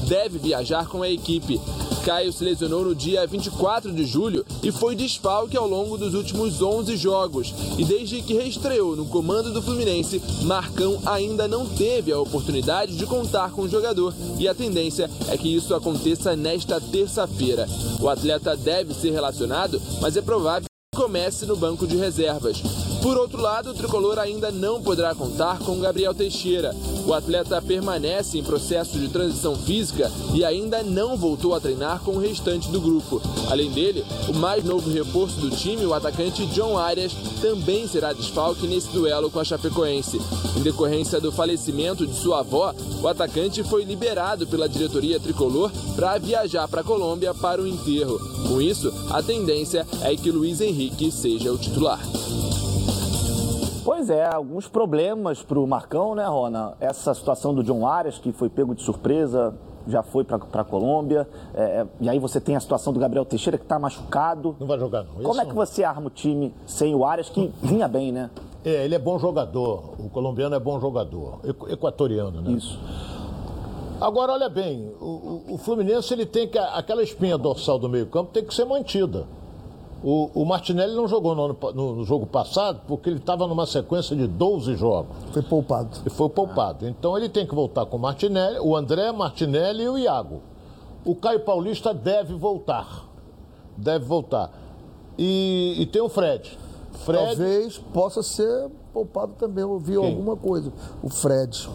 deve 0.07 0.39
viajar 0.39 0.87
com 0.89 1.03
a 1.03 1.09
equipe. 1.09 1.61
Caio 2.05 2.33
se 2.33 2.45
lesionou 2.45 2.85
no 2.85 2.95
dia 2.95 3.27
24 3.27 3.93
de 3.93 4.05
julho 4.05 4.47
e 4.62 4.71
foi 4.71 4.95
desfalque 4.95 5.57
ao 5.57 5.67
longo 5.67 5.99
dos 5.99 6.15
últimos 6.15 6.62
11 6.62 6.97
jogos. 6.97 7.53
E 7.77 7.85
desde 7.85 8.23
que 8.23 8.33
reestreou 8.33 8.95
no 8.95 9.07
comando 9.07 9.53
do 9.53 9.61
Fluminense, 9.61 10.23
Marcão 10.43 11.01
ainda 11.05 11.49
não 11.49 11.67
teve 11.67 12.12
a 12.12 12.21
oportunidade 12.21 12.97
de 12.97 13.07
contar 13.07 13.51
com 13.51 13.62
o 13.62 13.69
jogador 13.69 14.15
e 14.39 14.47
a 14.47 14.55
tendência 14.55 15.11
é 15.29 15.37
que 15.37 15.53
isso 15.53 15.75
aconteça 15.75 16.37
nesta 16.37 16.81
terça-feira. 16.81 17.67
O 18.01 18.09
atleta 18.09 18.57
deve 18.57 18.95
ser 18.95 19.11
relacionado, 19.11 19.83
mas 20.01 20.17
é 20.17 20.23
provável 20.23 20.69
que 20.93 21.01
comece 21.01 21.45
no 21.45 21.57
banco 21.57 21.89
de 21.89 21.97
reservas. 21.97 22.62
Por 23.03 23.17
outro 23.17 23.41
lado, 23.41 23.71
o 23.71 23.75
tricolor 23.75 24.19
ainda 24.19 24.53
não 24.53 24.81
poderá 24.81 25.15
contar 25.15 25.59
com 25.59 25.81
Gabriel 25.81 26.15
Teixeira. 26.15 26.73
O 27.07 27.14
atleta 27.14 27.62
permanece 27.62 28.37
em 28.37 28.42
processo 28.42 28.99
de 28.99 29.09
transição 29.09 29.55
física 29.55 30.11
e 30.35 30.45
ainda 30.45 30.83
não 30.83 31.16
voltou 31.16 31.55
a 31.55 31.61
treinar 31.61 32.01
com 32.01 32.12
o 32.12 32.19
restante 32.19 32.69
do 32.69 32.81
grupo. 32.81 33.23
Além 33.49 33.71
dele, 33.71 34.05
o 34.29 34.35
mais 34.35 34.64
novo 34.64 34.90
reforço 34.90 35.40
do 35.40 35.49
time, 35.49 35.87
o 35.87 35.95
atacante 35.95 36.45
John 36.47 36.77
Arias, 36.77 37.12
também 37.40 37.87
será 37.87 38.12
desfalque 38.12 38.66
nesse 38.66 38.88
duelo 38.88 39.31
com 39.31 39.38
a 39.38 39.45
Chapecoense. 39.45 40.21
Em 40.57 40.62
decorrência 40.62 41.21
do 41.21 41.31
falecimento 41.31 42.05
de 42.05 42.14
sua 42.14 42.40
avó, 42.40 42.75
o 43.01 43.07
atacante 43.07 43.62
foi 43.62 43.85
liberado 43.85 44.45
pela 44.45 44.69
diretoria 44.69 45.21
tricolor 45.21 45.71
para 45.95 46.19
viajar 46.19 46.66
para 46.66 46.81
a 46.81 46.85
Colômbia 46.85 47.33
para 47.33 47.62
o 47.62 47.69
enterro. 47.69 48.19
Com 48.49 48.61
isso, 48.61 48.92
a 49.11 49.23
tendência 49.23 49.87
é 50.03 50.16
que 50.16 50.33
Luiz 50.33 50.61
Henrique 50.61 51.12
seja 51.12 51.53
o 51.53 51.59
titular. 51.59 52.01
Pois 53.87 54.11
é, 54.11 54.27
alguns 54.27 54.66
problemas 54.68 55.42
para 55.42 55.59
o 55.59 55.66
Marcão, 55.66 56.14
né, 56.14 56.25
Rona? 56.27 56.75
Essa 56.81 57.14
situação 57.14 57.55
do 57.55 57.62
John 57.62 57.87
Arias, 57.87 58.18
que 58.18 58.33
foi 58.33 58.49
pego 58.49 58.75
de 58.75 58.83
surpresa, 58.83 59.55
já 59.87 60.03
foi 60.03 60.25
para 60.25 60.37
a 60.61 60.64
Colômbia. 60.64 61.27
É, 61.55 61.87
e 62.01 62.09
aí 62.09 62.18
você 62.18 62.40
tem 62.40 62.57
a 62.57 62.61
situação 62.61 62.92
do 62.92 62.99
Gabriel 62.99 63.25
Teixeira, 63.25 63.57
que 63.57 63.64
está 63.64 63.79
machucado. 63.79 64.57
Não 64.59 64.66
vai 64.66 64.77
jogar, 64.79 65.05
não. 65.05 65.14
Como 65.14 65.31
Esse 65.31 65.40
é 65.40 65.44
que 65.44 65.49
não. 65.55 65.55
você 65.66 65.85
arma 65.85 66.09
o 66.09 66.11
time 66.11 66.53
sem 66.66 66.94
o 66.96 67.05
Arias, 67.05 67.29
que 67.29 67.53
vinha 67.62 67.87
bem, 67.87 68.11
né? 68.11 68.29
É, 68.64 68.85
ele 68.85 68.96
é 68.96 68.99
bom 68.99 69.16
jogador. 69.20 69.94
O 70.01 70.11
colombiano 70.11 70.57
é 70.57 70.59
bom 70.59 70.81
jogador. 70.81 71.38
Equ- 71.44 71.70
Equatoriano, 71.70 72.42
né? 72.42 72.51
Isso. 72.51 72.77
Agora, 74.01 74.33
olha 74.33 74.49
bem, 74.49 74.92
o, 75.01 75.05
o- 75.05 75.55
o 75.55 75.59
Fluminense 75.59 76.12
ele 76.12 76.27
tem 76.27 76.49
que. 76.49 76.59
Aquela 76.59 77.03
espinha 77.05 77.38
dorsal 77.38 77.79
do 77.79 77.88
meio-campo 77.88 78.33
tem 78.33 78.44
que 78.44 78.53
ser 78.53 78.64
mantida. 78.64 79.25
O, 80.09 80.31
o 80.42 80.45
Martinelli 80.45 80.95
não 80.95 81.09
jogou 81.09 81.35
no, 81.35 81.45
ano 81.47 81.57
no- 81.97 82.05
jogo 82.05 82.27
passado 82.27 82.83
porque 82.87 83.11
ele 83.11 83.19
estava 83.19 83.45
numa 83.49 83.66
sequência 83.66 84.14
de 84.14 84.29
12 84.29 84.77
jogos. 84.77 85.16
Foi 85.33 85.42
poupado. 85.42 85.99
E 86.07 86.11
foi 86.11 86.29
poupado. 86.29 86.87
Então 86.87 87.16
ele 87.19 87.29
tem 87.29 87.45
que 87.45 87.53
voltar 87.53 87.85
com 87.87 87.97
o 87.97 88.01
Martinelli, 88.01 88.61
o 88.61 88.77
André, 88.77 89.11
Martinelli 89.11 89.83
e 89.83 89.88
o 89.88 89.99
Iago. 89.99 90.42
O 91.05 91.16
Caio 91.16 91.40
Paulista 91.40 91.92
deve 91.92 92.35
voltar. 92.35 93.05
Deve 93.77 94.05
voltar. 94.05 94.53
E, 95.19 95.75
e 95.77 95.87
tem 95.87 96.01
o 96.01 96.09
Fred. 96.09 96.57
Fred. 97.05 97.27
Talvez 97.27 97.77
possa 97.92 98.23
ser 98.23 98.71
poupado 98.92 99.33
também. 99.37 99.62
Eu 99.62 99.73
ouvi 99.73 99.97
Quem? 99.97 100.07
alguma 100.07 100.37
coisa. 100.37 100.73
O 101.03 101.09
Fred. 101.09 101.69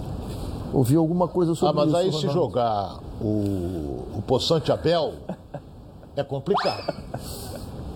Ouvi 0.73 0.95
alguma 0.95 1.27
coisa 1.27 1.51
Ah, 1.51 1.55
sobre 1.55 1.75
mas 1.85 1.87
isso. 1.89 1.97
aí 1.97 2.11
se 2.13 2.29
jogar 2.29 2.97
o, 3.19 3.25
o 4.15 4.23
Poçante 4.25 4.71
Abel, 4.71 5.15
é 6.15 6.23
complicado. 6.23 6.93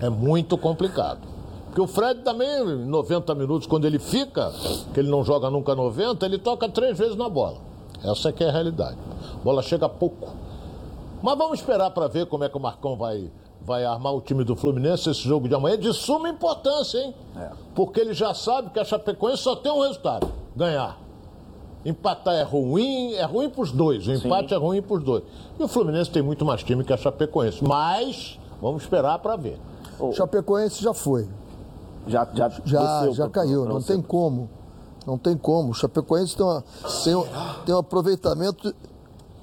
É 0.00 0.08
muito 0.10 0.58
complicado. 0.58 1.20
Porque 1.66 1.80
o 1.80 1.86
Fred 1.86 2.22
também, 2.22 2.48
em 2.48 2.86
90 2.86 3.34
minutos, 3.34 3.66
quando 3.66 3.86
ele 3.86 3.98
fica, 3.98 4.50
que 4.94 5.00
ele 5.00 5.10
não 5.10 5.22
joga 5.22 5.50
nunca 5.50 5.74
90, 5.74 6.24
ele 6.24 6.38
toca 6.38 6.68
três 6.68 6.96
vezes 6.96 7.16
na 7.16 7.28
bola. 7.28 7.58
Essa 8.02 8.30
é 8.30 8.32
que 8.32 8.42
é 8.42 8.48
a 8.48 8.52
realidade. 8.52 8.96
A 9.34 9.44
bola 9.44 9.62
chega 9.62 9.88
pouco. 9.88 10.28
Mas 11.22 11.36
vamos 11.36 11.58
esperar 11.58 11.90
para 11.90 12.08
ver 12.08 12.26
como 12.26 12.44
é 12.44 12.48
que 12.48 12.56
o 12.56 12.60
Marcão 12.60 12.96
vai, 12.96 13.30
vai 13.60 13.84
armar 13.84 14.14
o 14.14 14.20
time 14.20 14.44
do 14.44 14.54
Fluminense 14.56 15.10
esse 15.10 15.22
jogo 15.22 15.48
de 15.48 15.54
amanhã. 15.54 15.74
É 15.74 15.76
de 15.76 15.92
suma 15.92 16.28
importância, 16.28 16.98
hein? 16.98 17.14
Porque 17.74 18.00
ele 18.00 18.14
já 18.14 18.32
sabe 18.32 18.70
que 18.70 18.78
a 18.78 18.84
Chapecoense 18.84 19.42
só 19.42 19.56
tem 19.56 19.70
um 19.72 19.80
resultado: 19.82 20.30
ganhar. 20.54 20.98
Empatar 21.84 22.34
é 22.34 22.42
ruim, 22.42 23.12
é 23.12 23.24
ruim 23.24 23.48
para 23.48 23.62
os 23.62 23.70
dois. 23.70 24.06
O 24.08 24.12
empate 24.12 24.54
é 24.54 24.56
ruim 24.56 24.82
para 24.82 24.96
os 24.96 25.04
dois. 25.04 25.22
E 25.58 25.62
o 25.62 25.68
Fluminense 25.68 26.10
tem 26.10 26.22
muito 26.22 26.44
mais 26.44 26.62
time 26.62 26.82
que 26.82 26.92
a 26.92 26.96
Chapecoense. 26.96 27.62
Mas 27.62 28.38
vamos 28.60 28.82
esperar 28.82 29.18
para 29.18 29.36
ver. 29.36 29.58
Chapecoense 30.12 30.82
já 30.82 30.92
foi. 30.94 31.28
Já, 32.06 32.24
já, 32.34 32.48
Já, 32.64 32.98
desceu 32.98 33.14
já 33.14 33.24
pra- 33.28 33.42
caiu. 33.42 33.64
pra 33.64 33.72
Não 33.74 33.82
tem 33.82 34.00
como. 34.00 34.48
Não 35.06 35.18
tem 35.18 35.36
como. 35.36 35.70
O 35.70 35.74
Chapecoense 35.74 36.36
tem, 36.36 36.44
uma, 36.44 36.64
tem, 37.04 37.14
um, 37.14 37.24
tem 37.64 37.74
um 37.74 37.78
aproveitamento 37.78 38.74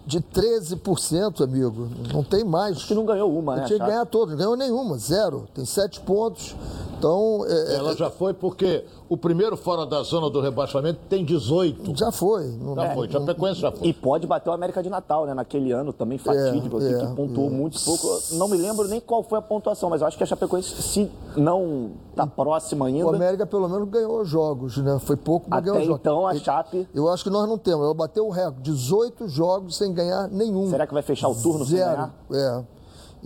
de 0.05 0.19
13%, 0.21 1.41
amigo. 1.43 1.87
Não 2.13 2.23
tem 2.23 2.43
mais. 2.43 2.77
Acho 2.77 2.87
que 2.87 2.93
não 2.95 3.05
ganhou 3.05 3.37
uma, 3.37 3.55
né? 3.55 3.63
Tinha 3.65 3.79
que 3.79 3.85
ganhar 3.85 4.05
todos, 4.05 4.31
não 4.31 4.37
ganhou 4.37 4.55
nenhuma, 4.57 4.97
zero. 4.97 5.47
Tem 5.53 5.65
sete 5.65 5.99
pontos, 6.01 6.55
Então. 7.03 7.45
É, 7.45 7.75
Ela 7.75 7.95
já 7.97 8.09
foi 8.09 8.33
porque 8.33 8.85
o 9.09 9.17
primeiro 9.17 9.57
fora 9.57 9.85
da 9.85 10.01
zona 10.03 10.29
do 10.29 10.39
rebaixamento 10.39 11.01
tem 11.09 11.25
18. 11.25 11.97
Já 11.97 12.13
foi. 12.13 12.47
Não, 12.47 12.75
Já 12.75 12.93
foi, 12.93 13.09
Chapecoense 13.11 13.59
já 13.59 13.71
foi. 13.73 13.89
E 13.89 13.93
pode 13.93 14.25
bater 14.25 14.49
o 14.49 14.53
América 14.53 14.81
de 14.81 14.89
Natal, 14.89 15.25
né? 15.25 15.33
Naquele 15.33 15.73
ano 15.73 15.91
também 15.91 16.17
fatídico, 16.17 16.81
É, 16.81 16.85
aqui, 16.85 16.95
é, 17.03 17.07
que 17.07 17.13
pontuou 17.13 17.49
muito 17.49 17.77
pouco. 17.83 18.07
Eu 18.07 18.37
Não 18.37 18.47
me 18.47 18.55
lembro 18.55 18.87
nem 18.87 19.01
qual 19.01 19.21
foi 19.21 19.37
a 19.37 19.41
pontuação, 19.41 19.89
mas 19.89 19.99
eu 19.99 20.07
acho 20.07 20.17
que 20.17 20.23
a 20.23 20.27
Chapecoense, 20.27 20.81
se 20.81 21.11
não 21.35 21.91
tá 22.15 22.25
próxima 22.25 22.87
ainda, 22.87 23.05
O 23.05 23.09
América 23.15 23.45
pelo 23.45 23.67
menos 23.67 23.89
ganhou 23.89 24.23
jogos, 24.23 24.77
né? 24.77 24.97
Foi 24.99 25.17
pouco, 25.17 25.47
mas 25.49 25.59
até 25.59 25.71
ganhou 25.71 25.85
jogos. 25.85 25.99
então 25.99 26.25
a 26.25 26.35
Chape. 26.35 26.87
Eu 26.95 27.09
acho 27.09 27.23
que 27.25 27.29
nós 27.29 27.49
não 27.49 27.57
temos. 27.57 27.83
Ela 27.83 27.93
bateu 27.93 28.25
o 28.25 28.29
recorde. 28.31 28.61
18 28.61 29.27
jogos 29.27 29.75
sem 29.75 29.93
ganhar 29.93 30.29
nenhum. 30.29 30.69
Será 30.69 30.87
que 30.87 30.93
vai 30.93 31.03
fechar 31.03 31.27
o 31.27 31.35
turno 31.35 31.65
sem 31.65 31.77
Zero. 31.77 31.91
ganhar? 31.91 32.13
É. 32.31 32.63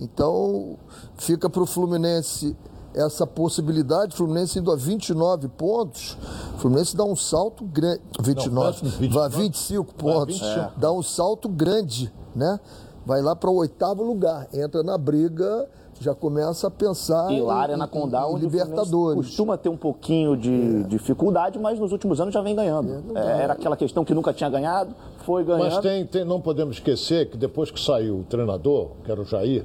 Então, 0.00 0.76
fica 1.16 1.50
para 1.50 1.62
o 1.62 1.66
Fluminense 1.66 2.56
essa 2.98 3.26
possibilidade. 3.26 4.14
Fluminense 4.16 4.58
indo 4.58 4.70
a 4.72 4.76
29 4.76 5.48
pontos. 5.48 6.16
Fluminense 6.58 6.96
dá 6.96 7.04
um 7.04 7.16
salto 7.16 7.64
grande. 7.64 8.00
29, 8.20 8.82
Não, 8.82 8.90
29, 8.90 9.10
vai 9.36 9.42
25 9.44 9.94
pontos. 9.94 10.40
25. 10.40 10.72
Dá 10.76 10.92
um 10.92 11.02
salto 11.02 11.48
grande, 11.48 12.12
né? 12.34 12.58
Vai 13.06 13.22
lá 13.22 13.34
para 13.34 13.48
o 13.50 13.56
oitavo 13.56 14.02
lugar. 14.02 14.48
Entra 14.52 14.82
na 14.82 14.98
briga, 14.98 15.66
já 16.00 16.14
começa 16.14 16.66
a 16.66 16.70
pensar 16.70 17.32
E 17.32 17.40
lá, 17.40 17.54
em, 17.56 17.62
Arena 17.62 17.86
Condá, 17.88 18.20
em 18.20 18.22
Fluminense 18.30 18.56
Libertadores. 18.56 19.26
costuma 19.26 19.56
ter 19.56 19.68
um 19.68 19.76
pouquinho 19.76 20.36
de 20.36 20.84
dificuldade, 20.84 21.58
mas 21.58 21.78
nos 21.78 21.90
últimos 21.92 22.20
anos 22.20 22.34
já 22.34 22.42
vem 22.42 22.54
ganhando. 22.54 23.16
É, 23.16 23.42
era 23.42 23.54
aquela 23.54 23.76
questão 23.76 24.04
que 24.04 24.12
nunca 24.14 24.32
tinha 24.32 24.50
ganhado, 24.50 24.94
foi 25.24 25.42
ganhando. 25.42 25.64
Mas 25.72 25.78
tem, 25.78 26.04
tem- 26.06 26.24
não 26.24 26.40
podemos 26.40 26.76
esquecer 26.76 27.30
que 27.30 27.36
depois 27.36 27.70
que 27.70 27.80
saiu 27.80 28.18
o 28.20 28.24
treinador, 28.24 28.90
que 29.04 29.10
era 29.10 29.20
o 29.20 29.24
Jair, 29.24 29.64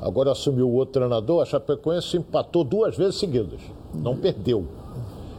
agora 0.00 0.32
assumiu 0.32 0.68
o 0.68 0.74
outro 0.74 0.94
treinador, 0.94 1.42
a 1.42 1.46
Chapecoense 1.46 2.16
empatou 2.16 2.64
duas 2.64 2.96
vezes 2.96 3.16
seguidas. 3.16 3.60
Não 3.94 4.16
perdeu. 4.16 4.64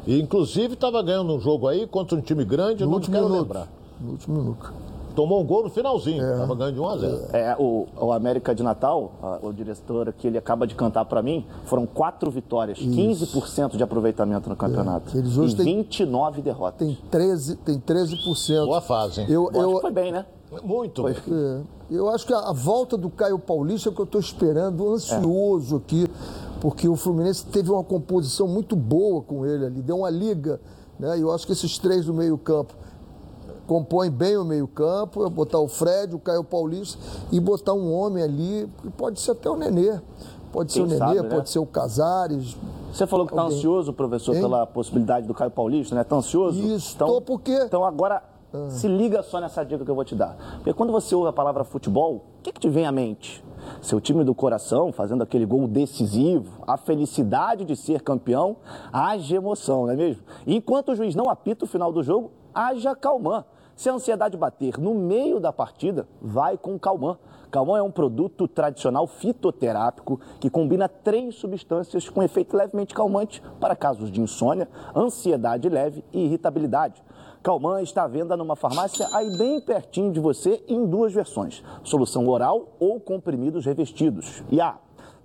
E 0.05 0.19
inclusive 0.21 0.73
estava 0.73 1.01
ganhando 1.03 1.33
um 1.35 1.39
jogo 1.39 1.67
aí 1.67 1.85
contra 1.85 2.17
um 2.17 2.21
time 2.21 2.45
grande, 2.45 2.83
No 2.83 2.91
não 2.91 2.97
último 2.97 3.15
quero 3.15 3.25
minuto. 3.29 3.41
lembrar. 3.43 3.67
No 3.99 4.11
último 4.11 4.37
minuto. 4.41 4.73
Tomou 5.15 5.41
um 5.41 5.45
gol 5.45 5.63
no 5.63 5.69
finalzinho, 5.71 6.23
estava 6.23 6.53
ganhando 6.53 6.75
de 6.75 6.79
1 6.79 6.87
a 6.89 6.97
0. 6.97 7.19
É, 7.33 7.55
o, 7.57 7.87
o 7.99 8.11
América 8.11 8.53
de 8.53 8.61
Natal, 8.61 9.11
a- 9.21 9.39
o 9.41 9.51
diretor 9.51 10.13
que 10.13 10.27
ele 10.27 10.37
acaba 10.37 10.67
de 10.67 10.75
cantar 10.75 11.05
para 11.05 11.23
mim, 11.23 11.43
foram 11.65 11.87
quatro 11.87 12.29
vitórias, 12.29 12.77
15% 12.77 13.75
de 13.77 13.81
aproveitamento 13.83 14.47
no 14.47 14.55
campeonato. 14.55 15.15
É, 15.15 15.19
eles 15.19 15.35
hoje 15.35 15.55
e 15.55 15.57
têm- 15.57 15.75
29 15.77 16.43
derrotas. 16.43 16.87
Tem 16.87 16.97
13%. 17.09 17.57
Tem 17.65 17.79
13%. 17.79 18.65
Boa 18.67 18.79
fase, 18.79 19.21
hein? 19.21 19.27
Eu, 19.27 19.45
Eu 19.45 19.49
acho 19.49 19.59
eu, 19.71 19.75
que 19.75 19.81
foi 19.81 19.91
bem, 19.91 20.11
né? 20.11 20.23
Muito. 20.63 21.01
Foi. 21.01 21.11
É, 21.11 21.61
eu 21.91 22.09
acho 22.09 22.25
que 22.25 22.33
a, 22.33 22.39
a 22.39 22.53
volta 22.53 22.97
do 22.97 23.09
Caio 23.09 23.37
Paulista 23.37 23.89
é 23.89 23.91
o 23.91 23.95
que 23.95 24.01
eu 24.01 24.05
estou 24.05 24.21
esperando, 24.21 24.87
ansioso 24.89 25.75
aqui, 25.77 26.07
porque 26.61 26.87
o 26.87 26.95
Fluminense 26.95 27.45
teve 27.45 27.71
uma 27.71 27.83
composição 27.83 28.47
muito 28.47 28.75
boa 28.75 29.21
com 29.21 29.45
ele 29.45 29.65
ali, 29.65 29.81
deu 29.81 29.97
uma 29.99 30.09
liga, 30.09 30.59
né? 30.99 31.17
E 31.17 31.21
eu 31.21 31.31
acho 31.31 31.45
que 31.45 31.51
esses 31.51 31.77
três 31.77 32.05
do 32.05 32.13
meio-campo 32.13 32.73
compõem 33.67 34.09
bem 34.09 34.37
o 34.37 34.45
meio-campo, 34.45 35.25
é 35.25 35.29
botar 35.29 35.59
o 35.59 35.67
Fred, 35.67 36.15
o 36.15 36.19
Caio 36.19 36.43
Paulista 36.43 36.97
e 37.31 37.39
botar 37.39 37.73
um 37.73 37.93
homem 37.93 38.23
ali, 38.23 38.69
que 38.81 38.89
pode 38.89 39.19
ser 39.19 39.31
até 39.31 39.49
o 39.49 39.57
Nenê. 39.57 39.99
Pode 40.53 40.71
ser 40.71 40.79
Quem 40.79 40.85
o 40.85 40.89
Nenê, 40.89 40.99
sabe, 40.99 41.21
né? 41.21 41.29
pode 41.29 41.49
ser 41.49 41.59
o 41.59 41.65
Casares. 41.65 42.55
Você 42.91 43.05
falou 43.05 43.27
que 43.27 43.33
está 43.33 43.43
ansioso, 43.43 43.91
professor, 43.91 44.33
Hein? 44.33 44.41
pela 44.41 44.65
possibilidade 44.65 45.27
do 45.27 45.33
Caio 45.33 45.51
Paulista, 45.51 45.93
né? 45.93 46.01
Está 46.01 46.15
ansioso? 46.15 46.57
Isso, 46.57 46.95
então, 46.95 47.21
porque-. 47.21 47.65
Então 47.65 47.83
agora, 47.83 48.23
se 48.69 48.87
liga 48.87 49.21
só 49.21 49.39
nessa 49.39 49.63
dica 49.63 49.83
que 49.83 49.91
eu 49.91 49.95
vou 49.95 50.05
te 50.05 50.15
dar. 50.15 50.37
Porque 50.57 50.73
quando 50.73 50.91
você 50.91 51.13
ouve 51.13 51.29
a 51.29 51.33
palavra 51.33 51.63
futebol, 51.63 52.15
o 52.39 52.41
que, 52.41 52.51
que 52.51 52.59
te 52.59 52.69
vem 52.69 52.85
à 52.85 52.91
mente? 52.91 53.43
Seu 53.81 53.99
time 53.99 54.23
do 54.23 54.33
coração 54.33 54.91
fazendo 54.91 55.23
aquele 55.23 55.45
gol 55.45 55.67
decisivo, 55.67 56.63
a 56.65 56.77
felicidade 56.77 57.65
de 57.65 57.75
ser 57.75 58.01
campeão, 58.01 58.57
haja 58.91 59.35
emoção, 59.35 59.85
não 59.85 59.91
é 59.91 59.95
mesmo? 59.95 60.23
E 60.45 60.55
enquanto 60.55 60.89
o 60.89 60.95
juiz 60.95 61.15
não 61.15 61.29
apita 61.29 61.65
o 61.65 61.67
final 61.67 61.91
do 61.91 62.01
jogo, 62.01 62.31
haja 62.53 62.95
calmã. 62.95 63.43
Se 63.77 63.89
a 63.89 63.93
ansiedade 63.93 64.35
bater 64.35 64.79
no 64.79 64.95
meio 64.95 65.39
da 65.39 65.53
partida, 65.53 66.07
vai 66.19 66.57
com 66.57 66.79
Calmã. 66.79 67.15
Calmã 67.51 67.77
é 67.77 67.81
um 67.83 67.91
produto 67.91 68.47
tradicional 68.47 69.05
fitoterápico 69.05 70.19
que 70.39 70.49
combina 70.49 70.89
três 70.89 71.35
substâncias 71.35 72.09
com 72.09 72.23
efeito 72.23 72.57
levemente 72.57 72.95
calmante 72.95 73.39
para 73.59 73.75
casos 73.75 74.11
de 74.11 74.19
insônia, 74.19 74.67
ansiedade 74.95 75.69
leve 75.69 76.03
e 76.11 76.25
irritabilidade. 76.25 77.03
Calmã 77.47 77.81
está 77.81 78.03
à 78.03 78.07
venda 78.09 78.35
numa 78.35 78.57
farmácia 78.57 79.07
aí 79.13 79.37
bem 79.37 79.61
pertinho 79.61 80.11
de 80.11 80.19
você 80.19 80.61
em 80.67 80.85
duas 80.85 81.13
versões: 81.13 81.63
solução 81.81 82.27
oral 82.27 82.75
ou 82.77 82.99
comprimidos 82.99 83.65
revestidos. 83.65 84.43
E 84.51 84.59
ah, 84.59 84.77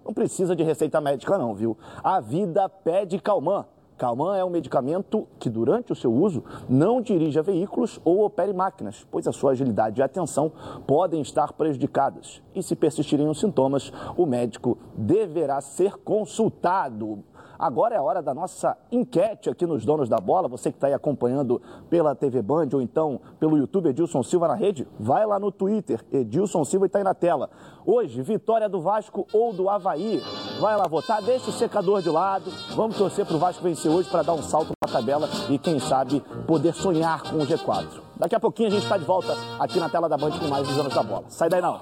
não 0.05 0.15
precisa 0.15 0.55
de 0.55 0.63
receita 0.63 1.01
médica 1.01 1.37
não, 1.37 1.53
viu? 1.53 1.77
A 2.01 2.21
vida 2.21 2.69
pede 2.69 3.19
Calmã. 3.19 3.65
Calman 3.99 4.37
é 4.37 4.45
um 4.45 4.51
medicamento 4.51 5.27
que, 5.39 5.51
durante 5.51 5.93
o 5.93 5.97
seu 5.97 6.13
uso, 6.13 6.45
não 6.69 7.01
dirija 7.01 7.43
veículos 7.43 8.01
ou 8.05 8.25
opere 8.25 8.53
máquinas, 8.53 9.07
pois 9.11 9.27
a 9.27 9.33
sua 9.33 9.53
agilidade 9.53 10.01
e 10.01 10.03
atenção 10.03 10.51
podem 10.87 11.21
estar 11.21 11.53
prejudicadas. 11.53 12.41
E 12.55 12.63
se 12.63 12.75
persistirem 12.75 13.29
os 13.29 13.39
sintomas, 13.39 13.93
o 14.17 14.27
médico 14.27 14.79
deverá 14.97 15.61
ser 15.61 15.97
consultado. 15.99 17.23
Agora 17.62 17.94
é 17.94 17.98
a 17.98 18.03
hora 18.03 18.20
da 18.20 18.35
nossa 18.35 18.77
enquete 18.90 19.48
aqui 19.48 19.64
nos 19.64 19.85
Donos 19.85 20.09
da 20.09 20.16
Bola. 20.16 20.48
Você 20.48 20.72
que 20.72 20.77
está 20.77 20.88
aí 20.88 20.94
acompanhando 20.94 21.62
pela 21.88 22.12
TV 22.12 22.42
Band 22.42 22.70
ou 22.72 22.83
então 22.83 23.20
pelo 23.38 23.57
YouTube 23.57 23.88
Edilson 23.88 24.20
Silva 24.25 24.48
na 24.48 24.57
rede, 24.57 24.85
vai 24.98 25.25
lá 25.25 25.38
no 25.38 25.53
Twitter, 25.53 26.05
Edilson 26.12 26.64
Silva 26.64 26.87
e 26.87 26.88
está 26.88 26.98
aí 26.98 27.05
na 27.05 27.14
tela. 27.14 27.48
Hoje, 27.87 28.20
vitória 28.20 28.68
do 28.68 28.81
Vasco 28.81 29.29
ou 29.33 29.53
do 29.53 29.70
Havaí. 29.70 30.20
Vai 30.61 30.77
lá 30.77 30.88
votar, 30.88 31.22
deixa 31.22 31.51
o 31.51 31.53
secador 31.53 32.03
de 32.03 32.11
lado. 32.11 32.51
Vamos 32.75 32.98
torcer 32.98 33.25
para 33.25 33.37
o 33.37 33.38
Vasco 33.38 33.62
vencer 33.62 33.92
hoje 33.92 34.11
para 34.11 34.25
dar 34.25 34.33
um 34.33 34.42
salto 34.42 34.72
na 34.85 34.92
tabela 34.92 35.29
e, 35.48 35.57
quem 35.57 35.79
sabe, 35.79 36.18
poder 36.48 36.75
sonhar 36.75 37.22
com 37.22 37.37
o 37.37 37.46
G4. 37.46 37.87
Daqui 38.16 38.35
a 38.35 38.40
pouquinho 38.40 38.70
a 38.70 38.72
gente 38.72 38.83
está 38.83 38.96
de 38.96 39.05
volta 39.05 39.37
aqui 39.61 39.79
na 39.79 39.88
tela 39.88 40.09
da 40.09 40.16
Band 40.16 40.33
com 40.33 40.48
mais 40.48 40.66
dos 40.66 40.77
Donos 40.77 40.92
da 40.92 41.03
Bola. 41.05 41.27
Sai 41.29 41.48
daí 41.48 41.62
não. 41.62 41.81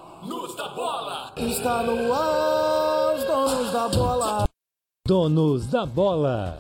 Está 1.37 1.83
no 1.85 2.13
ar, 2.13 3.15
os 3.15 3.25
donos 3.25 3.73
da 3.73 3.89
bola. 3.89 4.50
Donos 5.07 5.67
da 5.67 5.85
bola. 5.85 6.59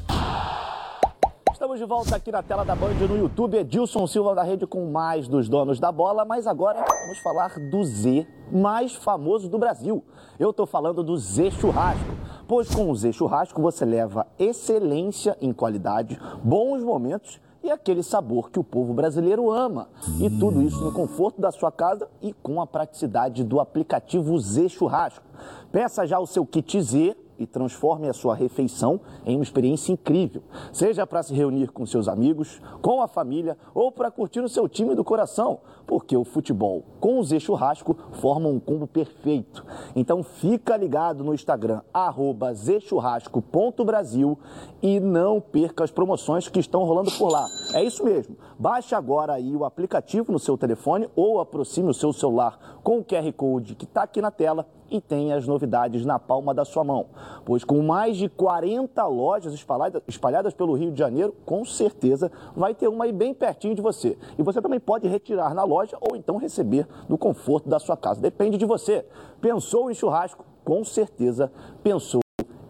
Estamos 1.52 1.78
de 1.78 1.84
volta 1.84 2.16
aqui 2.16 2.32
na 2.32 2.42
tela 2.42 2.64
da 2.64 2.74
Band 2.74 2.94
no 2.94 3.16
YouTube. 3.16 3.56
Edilson 3.56 4.06
Silva 4.08 4.34
da 4.34 4.42
Rede 4.42 4.66
com 4.66 4.90
mais 4.90 5.28
dos 5.28 5.48
donos 5.48 5.78
da 5.78 5.92
bola, 5.92 6.24
mas 6.24 6.48
agora 6.48 6.84
vamos 7.02 7.18
falar 7.18 7.60
do 7.70 7.84
Z 7.84 8.26
mais 8.50 8.92
famoso 8.94 9.48
do 9.48 9.56
Brasil. 9.56 10.02
Eu 10.36 10.50
estou 10.50 10.66
falando 10.66 11.04
do 11.04 11.16
Z 11.16 11.52
Churrasco. 11.52 12.10
Pois 12.48 12.74
com 12.74 12.90
o 12.90 12.96
Z 12.96 13.12
Churrasco 13.12 13.62
você 13.62 13.84
leva 13.84 14.26
excelência 14.36 15.36
em 15.40 15.52
qualidade, 15.52 16.18
bons 16.42 16.82
momentos 16.82 17.38
e 17.62 17.70
aquele 17.70 18.02
sabor 18.02 18.50
que 18.50 18.58
o 18.58 18.64
povo 18.64 18.92
brasileiro 18.92 19.48
ama. 19.50 19.88
E 20.18 20.28
tudo 20.28 20.60
isso 20.62 20.82
no 20.82 20.92
conforto 20.92 21.40
da 21.40 21.52
sua 21.52 21.70
casa 21.70 22.08
e 22.20 22.32
com 22.32 22.60
a 22.60 22.66
praticidade 22.66 23.44
do 23.44 23.60
aplicativo 23.60 24.36
Z 24.40 24.70
Churrasco. 24.70 25.24
Peça 25.70 26.04
já 26.04 26.18
o 26.18 26.26
seu 26.26 26.44
kit 26.44 26.80
Z 26.82 27.16
e 27.40 27.46
transforme 27.46 28.06
a 28.06 28.12
sua 28.12 28.34
refeição 28.34 29.00
em 29.24 29.34
uma 29.34 29.42
experiência 29.42 29.92
incrível. 29.92 30.42
Seja 30.72 31.06
para 31.06 31.22
se 31.22 31.32
reunir 31.32 31.72
com 31.72 31.86
seus 31.86 32.06
amigos, 32.06 32.60
com 32.82 33.00
a 33.00 33.08
família 33.08 33.56
ou 33.74 33.90
para 33.90 34.10
curtir 34.10 34.40
o 34.40 34.48
seu 34.48 34.68
time 34.68 34.94
do 34.94 35.02
coração, 35.02 35.60
porque 35.86 36.14
o 36.14 36.22
futebol 36.22 36.84
com 37.00 37.18
o 37.18 37.24
Z 37.24 37.40
Churrasco 37.40 37.96
formam 38.12 38.52
um 38.52 38.60
combo 38.60 38.86
perfeito. 38.86 39.64
Então 39.96 40.22
fica 40.22 40.76
ligado 40.76 41.24
no 41.24 41.32
Instagram, 41.32 41.80
arroba 41.94 42.52
zchurrasco.brasil 42.52 44.38
e 44.82 45.00
não 45.00 45.40
perca 45.40 45.82
as 45.82 45.90
promoções 45.90 46.46
que 46.46 46.60
estão 46.60 46.84
rolando 46.84 47.10
por 47.12 47.30
lá. 47.30 47.46
É 47.72 47.82
isso 47.82 48.04
mesmo. 48.04 48.36
Baixe 48.58 48.94
agora 48.94 49.32
aí 49.32 49.56
o 49.56 49.64
aplicativo 49.64 50.30
no 50.30 50.38
seu 50.38 50.58
telefone 50.58 51.08
ou 51.16 51.40
aproxime 51.40 51.88
o 51.88 51.94
seu 51.94 52.12
celular 52.12 52.80
com 52.82 52.98
o 52.98 53.04
QR 53.04 53.32
Code 53.32 53.74
que 53.74 53.84
está 53.84 54.02
aqui 54.02 54.20
na 54.20 54.30
tela 54.30 54.66
e 54.90 55.00
tenha 55.00 55.36
as 55.36 55.46
novidades 55.46 56.04
na 56.04 56.18
palma 56.18 56.52
da 56.52 56.64
sua 56.64 56.84
mão. 56.84 57.06
Pois 57.44 57.64
com 57.64 57.82
mais 57.82 58.16
de 58.16 58.28
40 58.28 59.06
lojas 59.06 59.54
espalhadas, 59.54 60.02
espalhadas 60.06 60.52
pelo 60.52 60.74
Rio 60.74 60.90
de 60.90 60.98
Janeiro, 60.98 61.34
com 61.44 61.64
certeza 61.64 62.30
vai 62.56 62.74
ter 62.74 62.88
uma 62.88 63.04
aí 63.04 63.12
bem 63.12 63.32
pertinho 63.32 63.74
de 63.74 63.82
você. 63.82 64.18
E 64.38 64.42
você 64.42 64.60
também 64.60 64.80
pode 64.80 65.06
retirar 65.08 65.54
na 65.54 65.64
loja 65.64 65.96
ou 66.00 66.16
então 66.16 66.36
receber 66.36 66.86
no 67.08 67.16
conforto 67.16 67.68
da 67.68 67.78
sua 67.78 67.96
casa. 67.96 68.20
Depende 68.20 68.58
de 68.58 68.64
você. 68.64 69.04
Pensou 69.40 69.90
em 69.90 69.94
churrasco? 69.94 70.44
Com 70.64 70.84
certeza 70.84 71.50
pensou 71.82 72.20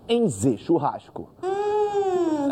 em 0.08 0.28
Z 0.28 0.58
Churrasco. 0.58 1.28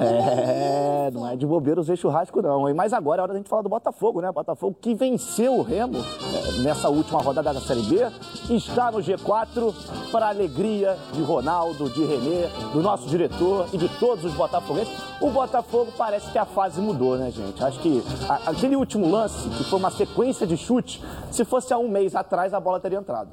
É, 0.00 1.11
não 1.12 1.26
é 1.28 1.37
de 1.37 1.46
bobeira 1.46 1.82
Z 1.82 1.96
Churrasco, 1.96 2.40
não. 2.42 2.68
hein? 2.68 2.74
Mas 2.74 2.92
agora 2.92 3.20
é 3.20 3.22
hora 3.22 3.32
da 3.32 3.38
gente 3.38 3.48
falar 3.48 3.62
do 3.62 3.68
Botafogo, 3.68 4.20
né? 4.20 4.30
Botafogo 4.32 4.76
que 4.80 4.94
venceu 4.94 5.56
o 5.58 5.62
Remo 5.62 5.98
é, 5.98 6.62
nessa 6.62 6.88
última 6.88 7.20
rodada 7.20 7.52
da 7.52 7.61
Série 7.61 7.82
B, 7.82 8.06
está 8.50 8.90
no 8.90 8.98
G4 8.98 9.74
para 10.12 10.26
a 10.26 10.28
alegria 10.30 10.96
de 11.12 11.22
Ronaldo, 11.22 11.88
de 11.90 12.04
Renê, 12.04 12.46
do 12.72 12.82
nosso 12.82 13.08
diretor 13.08 13.66
e 13.72 13.78
de 13.78 13.88
todos 13.98 14.24
os 14.24 14.34
botafoguenses. 14.34 14.92
O 15.20 15.30
Botafogo 15.30 15.92
parece 15.96 16.30
que 16.30 16.38
a 16.38 16.44
fase 16.46 16.80
mudou, 16.80 17.16
né, 17.16 17.30
gente? 17.30 17.62
Acho 17.62 17.78
que 17.80 18.02
a- 18.28 18.50
aquele 18.50 18.76
último 18.76 19.11
lance, 19.11 19.48
que 19.48 19.64
foi 19.64 19.78
uma 19.78 19.90
sequência 19.90 20.46
de 20.46 20.56
chute, 20.56 21.02
se 21.30 21.44
fosse 21.44 21.72
há 21.72 21.78
um 21.78 21.88
mês 21.88 22.14
atrás, 22.14 22.54
a 22.54 22.61
bola 22.61 22.78
teria 22.80 22.98
entrado. 22.98 23.30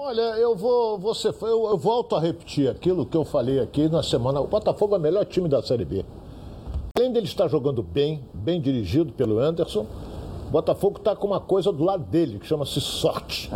Olha, 0.00 0.22
eu 0.38 0.54
vou, 0.54 0.96
você, 0.96 1.28
eu, 1.42 1.66
eu 1.70 1.76
volto 1.76 2.14
a 2.14 2.20
repetir 2.20 2.70
aquilo 2.70 3.04
que 3.04 3.16
eu 3.16 3.24
falei 3.24 3.58
aqui 3.58 3.88
na 3.88 4.00
semana. 4.02 4.40
O 4.40 4.46
Botafogo 4.46 4.94
é 4.94 4.98
o 4.98 5.00
melhor 5.00 5.24
time 5.24 5.48
da 5.48 5.60
Série 5.60 5.84
B. 5.84 6.04
Além 6.96 7.12
dele 7.12 7.26
estar 7.26 7.48
jogando 7.48 7.82
bem, 7.82 8.24
bem 8.32 8.60
dirigido 8.60 9.12
pelo 9.12 9.40
Anderson, 9.40 9.86
o 10.46 10.50
Botafogo 10.50 10.98
está 10.98 11.16
com 11.16 11.26
uma 11.26 11.40
coisa 11.40 11.72
do 11.72 11.82
lado 11.84 12.04
dele, 12.04 12.38
que 12.38 12.46
chama-se 12.46 12.80
sorte. 12.80 13.50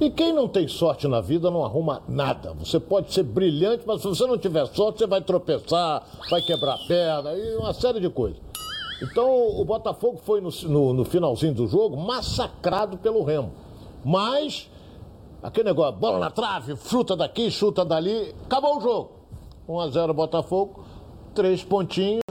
E 0.00 0.08
quem 0.10 0.32
não 0.32 0.48
tem 0.48 0.66
sorte 0.66 1.06
na 1.06 1.20
vida 1.20 1.50
não 1.50 1.62
arruma 1.62 2.02
nada. 2.08 2.54
Você 2.54 2.80
pode 2.80 3.12
ser 3.12 3.22
brilhante, 3.22 3.84
mas 3.86 4.00
se 4.00 4.08
você 4.08 4.26
não 4.26 4.38
tiver 4.38 4.64
sorte, 4.66 5.00
você 5.00 5.06
vai 5.06 5.20
tropeçar, 5.20 6.02
vai 6.30 6.40
quebrar 6.40 6.74
a 6.76 6.78
perna 6.88 7.34
e 7.34 7.56
uma 7.56 7.74
série 7.74 8.00
de 8.00 8.08
coisas. 8.08 8.38
Então 9.02 9.60
o 9.60 9.64
Botafogo 9.64 10.18
foi 10.24 10.40
no, 10.40 10.48
no- 10.68 10.92
no 10.94 11.04
finalzinho 11.04 11.52
do 11.52 11.66
jogo 11.66 11.98
massacrado 11.98 12.96
pelo 12.96 13.22
Remo. 13.22 13.52
Mas, 14.02 14.70
aquele 15.42 15.68
negócio, 15.70 15.92
bola 15.98 16.18
na 16.18 16.30
trave, 16.30 16.76
chuta 16.76 17.16
daqui, 17.16 17.50
chuta 17.50 17.84
dali, 17.84 18.34
acabou 18.44 18.76
o 18.78 18.80
jogo. 18.80 19.10
1x0 19.68 20.12
Botafogo, 20.12 20.84
três 21.34 21.62
pontinhos 21.62 22.22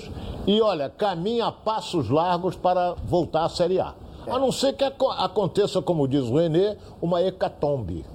e 0.46 0.62
olha, 0.62 0.90
caminha 0.90 1.48
a 1.48 1.52
passos 1.52 2.10
largos 2.10 2.56
para 2.56 2.94
voltar 3.06 3.46
à 3.46 3.50
Série 3.50 3.80
A. 3.80 3.94
A 4.28 4.38
não 4.38 4.52
ser 4.52 4.74
que 4.74 4.84
aco- 4.84 5.10
aconteça, 5.12 5.82
como 5.82 6.08
diz 6.08 6.24
o 6.26 6.36
Renê, 6.38 6.78
uma 7.02 7.22
hecatombe. 7.22 8.06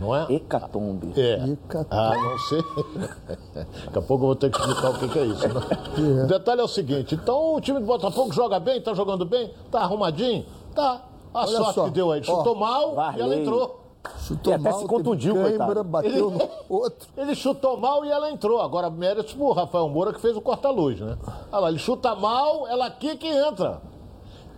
Não 0.00 0.14
é? 0.14 0.26
Hecatombe. 0.32 1.12
É. 1.16 1.34
Hecatombe. 1.50 1.86
Ah, 1.90 2.14
não 2.16 2.38
sei. 2.38 2.58
Daqui 3.84 3.98
a 3.98 4.02
pouco 4.02 4.24
eu 4.24 4.26
vou 4.28 4.34
ter 4.36 4.50
que 4.50 4.58
explicar 4.58 4.90
o 4.90 5.08
que 5.08 5.18
é 5.18 5.24
isso. 5.26 5.48
Né? 5.48 6.24
O 6.24 6.26
detalhe 6.26 6.60
é 6.60 6.64
o 6.64 6.68
seguinte: 6.68 7.14
então 7.14 7.54
o 7.54 7.60
time 7.60 7.78
do 7.78 7.86
Botafogo 7.86 8.32
joga 8.32 8.58
bem, 8.58 8.80
tá 8.80 8.92
jogando 8.94 9.24
bem, 9.24 9.52
tá 9.70 9.80
arrumadinho? 9.82 10.44
Tá. 10.74 11.02
A 11.34 11.40
Olha 11.40 11.56
sorte 11.58 11.74
só, 11.74 11.84
que 11.84 11.90
deu 11.90 12.12
aí. 12.12 12.22
Chutou 12.22 12.54
mal 12.54 12.94
e 13.16 13.20
ela 13.20 13.36
entrou. 13.36 13.80
Chutou 14.20 14.52
E 14.52 14.56
até 14.56 14.70
mal, 14.70 14.78
se 14.78 14.86
contundiu, 14.86 15.34
coitado. 15.34 15.84
bateu 15.84 16.10
Ele- 16.10 16.20
no 16.20 16.48
outro. 16.76 17.08
Ele 17.16 17.34
chutou 17.34 17.76
mal 17.78 18.04
e 18.04 18.10
ela 18.10 18.30
entrou. 18.30 18.60
Agora, 18.60 18.88
méritos 18.90 19.32
pro 19.34 19.50
Rafael 19.52 19.88
Moura 19.88 20.12
que 20.12 20.20
fez 20.20 20.36
o 20.36 20.40
corta-luz, 20.40 21.00
né? 21.00 21.18
Olha 21.50 21.60
lá, 21.60 21.68
ele 21.70 21.78
chuta 21.78 22.14
mal, 22.14 22.66
ela 22.68 22.86
aqui 22.86 23.16
que 23.16 23.26
entra. 23.26 23.80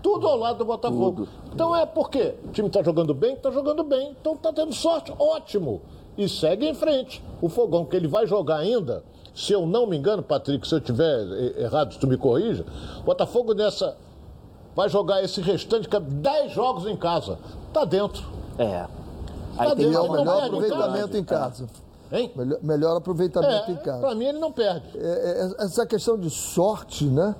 Tudo 0.03 0.29
ao 0.29 0.37
lado 0.37 0.59
do 0.59 0.65
Botafogo. 0.65 1.27
Então 1.53 1.75
é 1.75 1.87
porque 1.87 2.35
o 2.45 2.49
time 2.53 2.69
tá 2.69 2.83
jogando 2.83 3.15
bem, 3.15 3.35
tá 3.37 3.51
jogando 3.51 3.83
bem. 3.83 4.15
Então 4.21 4.37
tá 4.37 4.53
tendo 4.53 4.73
sorte, 4.75 5.13
ótimo. 5.19 5.81
E 6.19 6.29
segue 6.29 6.69
em 6.69 6.75
frente. 6.75 7.23
O 7.41 7.49
Fogão 7.49 7.85
que 7.85 7.97
ele 7.97 8.07
vai 8.09 8.27
jogar 8.27 8.57
ainda, 8.59 9.03
se 9.35 9.53
eu 9.53 9.67
não 9.67 9.87
me 9.87 9.97
engano, 9.97 10.23
Patrick, 10.23 10.67
se 10.67 10.75
eu 10.75 10.81
tiver 10.81 11.21
eh, 11.57 11.63
errado, 11.65 11.97
tu 11.99 12.07
me 12.07 12.17
corrija. 12.17 12.65
Botafogo 13.05 13.53
nessa 13.55 13.97
vai 14.77 14.89
jogar 14.91 15.23
esse 15.25 15.41
restante, 15.41 15.89
que 15.89 15.97
é 15.97 16.01
10 16.01 16.53
jogos 16.53 16.87
em 16.87 16.97
casa. 16.97 17.39
Tá 17.73 17.85
dentro. 17.85 18.23
É. 18.59 18.87
Aí 19.59 19.69
Tá 19.71 19.75
tem 19.77 19.87
é 19.87 19.89
dentro, 19.89 20.05
o 20.05 20.13
melhor 20.13 20.25
perde 20.27 20.43
em 20.43 20.47
aproveitamento 20.59 21.09
casa. 21.09 21.19
em 21.19 21.25
casa. 21.25 21.67
Hein? 22.13 22.33
Melhor, 22.37 22.59
melhor 22.63 22.97
aproveitamento 22.99 23.71
em 23.71 23.75
É, 23.75 23.79
casa. 23.79 24.01
pra 24.01 24.15
mim 24.15 24.27
ele 24.27 24.39
não 24.39 24.53
perde. 24.53 24.87
É, 24.97 25.01
é, 25.59 25.65
essa 25.65 25.85
questão 25.87 26.17
de 26.19 26.31
sorte, 26.31 27.05
né? 27.07 27.35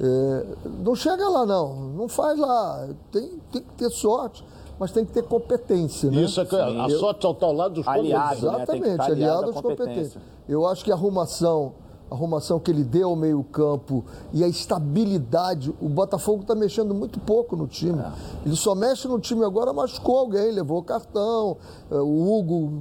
É, 0.00 0.46
não 0.84 0.94
chega 0.94 1.28
lá, 1.28 1.44
não. 1.44 1.74
Não 1.74 2.08
faz 2.08 2.38
lá. 2.38 2.88
Tem, 3.10 3.38
tem 3.52 3.62
que 3.62 3.72
ter 3.76 3.90
sorte, 3.90 4.44
mas 4.78 4.92
tem 4.92 5.04
que 5.04 5.12
ter 5.12 5.24
competência, 5.24 6.10
né? 6.10 6.22
Isso 6.22 6.40
é 6.40 6.44
que 6.46 6.54
a 6.56 6.88
Eu- 6.88 6.98
sorte 7.00 7.20
tá 7.38 7.46
ao 7.46 7.52
lado 7.52 7.74
dos 7.74 7.88
Aliado, 7.88 8.46
né? 8.52 8.64
Tem 8.64 8.80
que 8.80 8.86
Exatamente, 8.88 9.00
aliado 9.00 9.12
aliado 9.12 9.44
às 9.50 9.54
competências. 9.56 9.86
competência. 10.14 10.20
Eu 10.48 10.66
acho 10.66 10.84
que 10.84 10.92
a 10.92 10.94
arrumação, 10.94 11.72
arrumação 12.10 12.58
que 12.58 12.70
ele 12.70 12.82
deu 12.84 13.10
ao 13.10 13.16
meio-campo 13.16 14.04
e 14.32 14.42
a 14.42 14.48
estabilidade, 14.48 15.74
o 15.80 15.88
Botafogo 15.88 16.42
está 16.42 16.54
mexendo 16.54 16.94
muito 16.94 17.20
pouco 17.20 17.56
no 17.56 17.66
time. 17.66 17.98
É. 18.00 18.12
Ele 18.46 18.56
só 18.56 18.74
mexe 18.74 19.06
no 19.08 19.18
time 19.18 19.44
agora, 19.44 19.72
machucou 19.72 20.18
alguém, 20.18 20.50
levou 20.52 20.82
cartão, 20.82 21.56
eh, 21.90 21.94
o 21.96 22.32
Hugo 22.38 22.72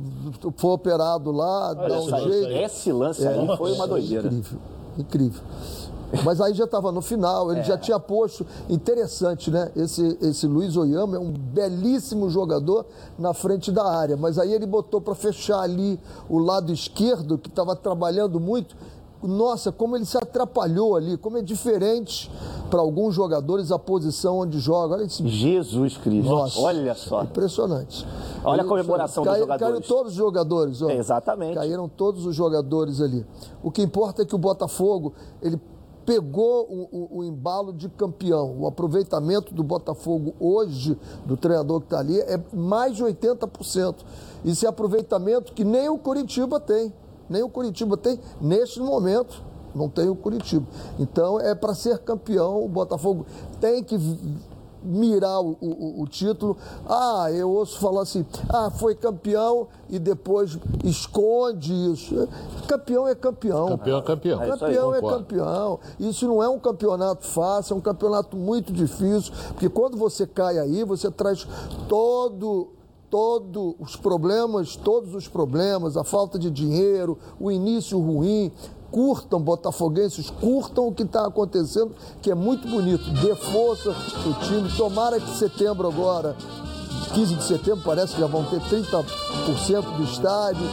foi 0.56 0.72
operado 0.72 1.32
lá, 1.32 1.74
dá 1.74 2.00
um 2.02 2.16
aí- 2.16 2.32
jeito. 2.32 2.52
Esse 2.52 2.92
lance 2.92 3.28
aí 3.28 3.58
foi 3.58 3.74
uma 3.74 3.88
doideira. 3.88 4.28
Incrível, 4.28 4.60
incrível. 4.98 5.42
Mas 6.24 6.40
aí 6.40 6.54
já 6.54 6.64
estava 6.64 6.90
no 6.90 7.02
final, 7.02 7.52
ele 7.52 7.64
já 7.64 7.78
tinha 7.78 8.00
posto. 8.00 8.46
Interessante, 8.70 9.52
né? 9.52 9.70
Esse, 9.76 10.18
esse 10.22 10.48
Luiz 10.48 10.78
Oyama 10.78 11.18
é 11.18 11.20
um 11.20 11.32
belíssimo 11.34 12.30
jogador 12.30 12.86
na 13.20 13.34
frente 13.34 13.74
da 13.74 13.86
área. 13.86 14.16
Mas 14.16 14.40
aí 14.40 14.54
ele 14.54 14.66
botou 14.66 15.02
para 15.02 15.14
fechar 15.14 15.60
ali 15.60 16.00
o 16.30 16.38
lado 16.40 16.72
esquerdo, 16.72 17.38
que 17.38 17.50
estava 17.50 17.76
trabalhando 17.76 18.40
muito. 18.40 18.74
Nossa, 19.24 19.72
como 19.72 19.96
ele 19.96 20.06
se 20.06 20.18
atrapalhou 20.18 20.96
ali, 20.96 21.18
como 21.18 21.38
é 21.38 21.42
diferente 21.42 22.32
para 22.70 22.80
alguns 22.80 23.16
jogadores 23.16 23.72
a 23.72 23.80
posição 23.80 24.40
onde 24.40 24.60
joga. 24.60 24.96
Olha 24.96 25.04
esse 25.04 25.26
Jesus 25.28 25.98
Cristo. 25.98 26.30
Nossa, 26.30 26.60
Olha 26.60 26.94
só. 26.94 27.24
Impressionante. 27.24 28.06
Olha 28.44 28.62
a 28.62 28.66
comemoração 28.66 29.24
dos 29.24 29.32
cai- 29.32 29.40
jogadores. 29.42 29.74
Caíram 29.74 29.88
todos 29.88 30.12
os 30.12 30.18
jogadores. 30.18 30.82
Ó. 30.82 30.90
Exatamente. 30.90 31.56
Caíram 31.56 31.90
todos 31.90 32.26
os 32.26 32.36
jogadores 32.36 33.02
ali. 33.02 33.26
O 33.64 33.72
que 33.72 33.82
importa 33.82 34.22
é 34.22 34.26
que 34.26 34.36
o 34.36 34.38
Botafogo, 34.38 35.14
ele 35.42 35.60
pegou 36.06 36.64
o, 36.70 36.88
o- 36.98 37.18
o 37.20 37.24
embalo 37.24 37.74
de 37.74 37.90
campeão. 37.90 38.56
O 38.60 38.68
aproveitamento 38.68 39.54
do 39.54 39.62
Botafogo 39.64 40.34
hoje, 40.40 40.98
do 41.26 41.36
treinador 41.36 41.80
que 41.82 41.88
está 41.88 42.00
ali, 42.00 42.18
é 42.22 42.40
mais 42.54 42.96
de 42.96 43.04
80%. 43.04 43.96
Isso 44.46 44.66
é 44.66 44.70
aproveitamento 44.70 45.52
que 45.54 45.64
nem 45.66 45.90
o 45.90 45.98
Curitiba 45.98 46.60
tem. 46.60 46.94
Nem 47.30 47.44
o 47.44 47.50
Curitiba 47.50 47.98
tem 47.98 48.20
neste 48.42 48.80
momento. 48.80 49.42
Não 49.76 49.90
tem 49.90 50.10
o 50.10 50.16
Curitiba. 50.16 50.66
Então, 50.98 51.40
é 51.40 51.54
para 51.54 51.74
ser 51.76 52.00
campeão, 52.00 52.64
o 52.64 52.68
Botafogo 52.68 53.26
tem 53.62 53.84
que 53.84 53.98
mirar 54.84 55.42
o, 55.42 55.58
o- 55.62 56.02
o 56.02 56.08
título. 56.08 56.56
Ah, 56.88 57.28
eu 57.32 57.50
ouço 57.52 57.78
falar 57.80 58.04
assim, 58.04 58.26
ah, 58.50 58.70
foi 58.72 58.96
campeão 58.96 59.68
e 59.90 60.00
depois 60.00 60.58
esconde 60.84 61.74
isso. 61.92 62.28
Campeão 62.68 63.08
é 63.08 63.14
campeão. 63.14 63.68
Campeão 63.68 63.98
é 63.98 64.02
campeão. 64.02 64.42
É 64.42 64.48
Campeão 64.48 64.96
é 64.96 65.02
concordo. 65.02 65.18
campeão. 65.26 65.80
Isso 66.00 66.26
não 66.28 66.42
é 66.42 66.48
um 66.50 66.60
campeonato 66.60 67.26
fácil, 67.26 67.74
é 67.74 67.78
um 67.78 67.82
campeonato 67.82 68.38
muito 68.38 68.72
difícil, 68.72 69.34
porque 69.50 69.68
quando 69.70 69.98
você 69.98 70.26
cai 70.26 70.58
aí, 70.58 70.84
você 70.84 71.12
traz 71.12 71.46
todo 71.90 72.70
todos 73.10 73.76
os 73.80 73.96
problemas, 73.96 74.76
todos 74.76 75.14
os 75.14 75.28
problemas, 75.28 75.98
a 75.98 76.04
falta 76.04 76.38
de 76.38 76.50
dinheiro, 76.50 77.18
o 77.40 77.52
início 77.52 78.00
ruim. 78.00 78.52
Curtam, 78.90 79.42
botafoguenses, 79.42 80.30
curtam 80.30 80.88
o 80.88 80.94
que 80.94 81.04
está 81.04 81.28
acontecendo, 81.28 81.94
que 82.22 82.32
é 82.32 82.36
muito 82.36 82.66
bonito. 82.70 83.04
Dê 83.22 83.36
força 83.36 83.90
o 83.90 84.34
time. 84.46 84.70
Tomara 84.78 85.20
que 85.20 85.30
setembro 85.32 85.90
agora 85.90 86.38
15 87.14 87.36
de 87.36 87.44
setembro 87.44 87.82
parece 87.84 88.16
que 88.16 88.22
já 88.22 88.28
vão 88.28 88.44
ter 88.46 88.60
30% 88.62 89.06
do 89.96 90.04
estádio. 90.04 90.68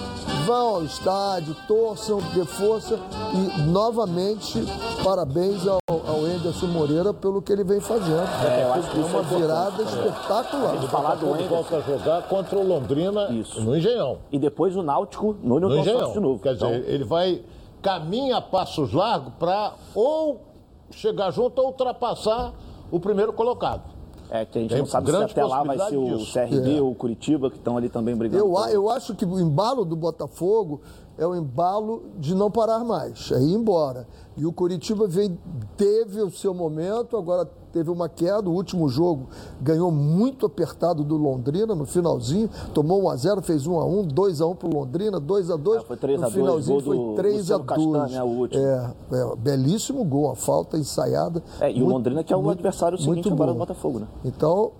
Vão 0.46 0.76
ao 0.76 0.84
estádio, 0.84 1.56
torçam, 1.66 2.18
dê 2.34 2.44
força 2.44 2.98
e 3.32 3.62
novamente 3.62 4.62
parabéns 5.02 5.66
ao, 5.66 5.78
ao 5.88 6.20
Anderson 6.20 6.66
Moreira 6.66 7.14
pelo 7.14 7.40
que 7.40 7.50
ele 7.50 7.64
vem 7.64 7.80
fazendo. 7.80 8.28
É, 8.46 8.64
eu 8.64 8.72
acho 8.74 8.90
que 8.90 9.00
é 9.00 9.04
uma 9.04 9.20
é 9.20 9.22
virada 9.22 9.82
espetacular. 9.82 10.88
Falar 10.88 11.14
do 11.14 11.32
Anderson. 11.32 11.48
volta 11.48 11.76
a 11.76 11.80
jogar 11.80 12.22
contra 12.24 12.58
o 12.58 12.66
Londrina 12.66 13.30
Isso. 13.30 13.60
no 13.62 13.74
Engenhão. 13.74 14.18
E 14.30 14.38
depois 14.38 14.76
o 14.76 14.82
Náutico 14.82 15.34
no 15.42 15.58
No 15.58 15.68
Newton 15.68 15.80
Engenhão. 15.80 16.12
De 16.12 16.20
novo. 16.20 16.42
Quer 16.42 16.54
dizer, 16.54 16.66
Então, 16.66 16.92
ele 16.92 17.04
vai 17.04 17.42
caminha 17.80 18.38
a 18.38 18.40
passos 18.40 18.92
largos 18.92 19.32
para 19.38 19.74
ou 19.94 20.40
chegar 20.90 21.30
junto 21.30 21.58
ou 21.60 21.68
ultrapassar 21.68 22.52
o 22.90 22.98
primeiro 22.98 23.32
colocado. 23.32 23.93
É 24.30 24.44
que 24.44 24.58
a 24.58 24.62
gente 24.62 24.70
Tem 24.70 24.78
não 24.78 24.86
sabe 24.86 25.10
se 25.10 25.16
até 25.16 25.44
lá 25.44 25.62
vai 25.62 25.78
ser 25.78 25.96
o 25.96 26.18
disso. 26.18 26.32
CRB 26.32 26.78
É. 26.78 26.80
ou 26.80 26.90
o 26.90 26.94
Curitiba, 26.94 27.50
que 27.50 27.56
estão 27.56 27.76
ali 27.76 27.88
também 27.88 28.16
brigando. 28.16 28.44
Eu, 28.44 28.56
eu 28.68 28.90
acho 28.90 29.14
que 29.14 29.24
o 29.24 29.38
embalo 29.40 29.84
do 29.84 29.96
Botafogo 29.96 30.80
é 31.16 31.26
o 31.26 31.34
embalo 31.34 32.04
de 32.18 32.34
não 32.34 32.50
parar 32.50 32.84
mais, 32.84 33.30
é 33.30 33.40
ir 33.40 33.54
embora. 33.54 34.06
E 34.36 34.44
o 34.44 34.52
Curitiba 34.52 35.06
veio, 35.06 35.38
teve 35.76 36.20
o 36.22 36.30
seu 36.30 36.52
momento, 36.52 37.16
agora 37.16 37.48
teve 37.74 37.90
uma 37.90 38.08
queda. 38.08 38.48
O 38.48 38.52
último 38.54 38.88
jogo 38.88 39.26
ganhou 39.60 39.90
muito 39.90 40.46
apertado 40.46 41.02
do 41.02 41.16
Londrina 41.16 41.74
no 41.74 41.84
finalzinho. 41.84 42.48
Tomou 42.72 43.02
1x0, 43.02 43.42
fez 43.42 43.66
1x1, 43.66 44.12
2x1 44.12 44.54
pro 44.56 44.68
Londrina, 44.72 45.20
2x2. 45.20 45.76
É, 45.76 45.80
foi 45.80 45.96
3 45.96 46.22
a 46.22 46.26
No 46.26 46.30
2, 46.30 46.34
finalzinho 46.34 46.80
foi 46.80 46.96
3x2. 46.96 47.36
Luciano 47.38 47.64
Castanha, 47.64 48.24
o 48.24 48.28
último. 48.38 48.62
É, 48.64 48.94
é, 49.12 49.36
belíssimo 49.36 50.04
gol, 50.04 50.30
a 50.30 50.36
falta 50.36 50.78
ensaiada. 50.78 51.42
É, 51.60 51.72
e 51.72 51.82
o 51.82 51.88
Londrina 51.88 52.22
que 52.22 52.32
é 52.32 52.36
o 52.36 52.48
adversário 52.48 52.96
seguinte 52.96 53.14
muito 53.14 53.32
agora 53.32 53.50
bom. 53.50 53.56
do 53.56 53.58
Botafogo, 53.58 53.98
né? 53.98 54.06
Então, 54.24 54.70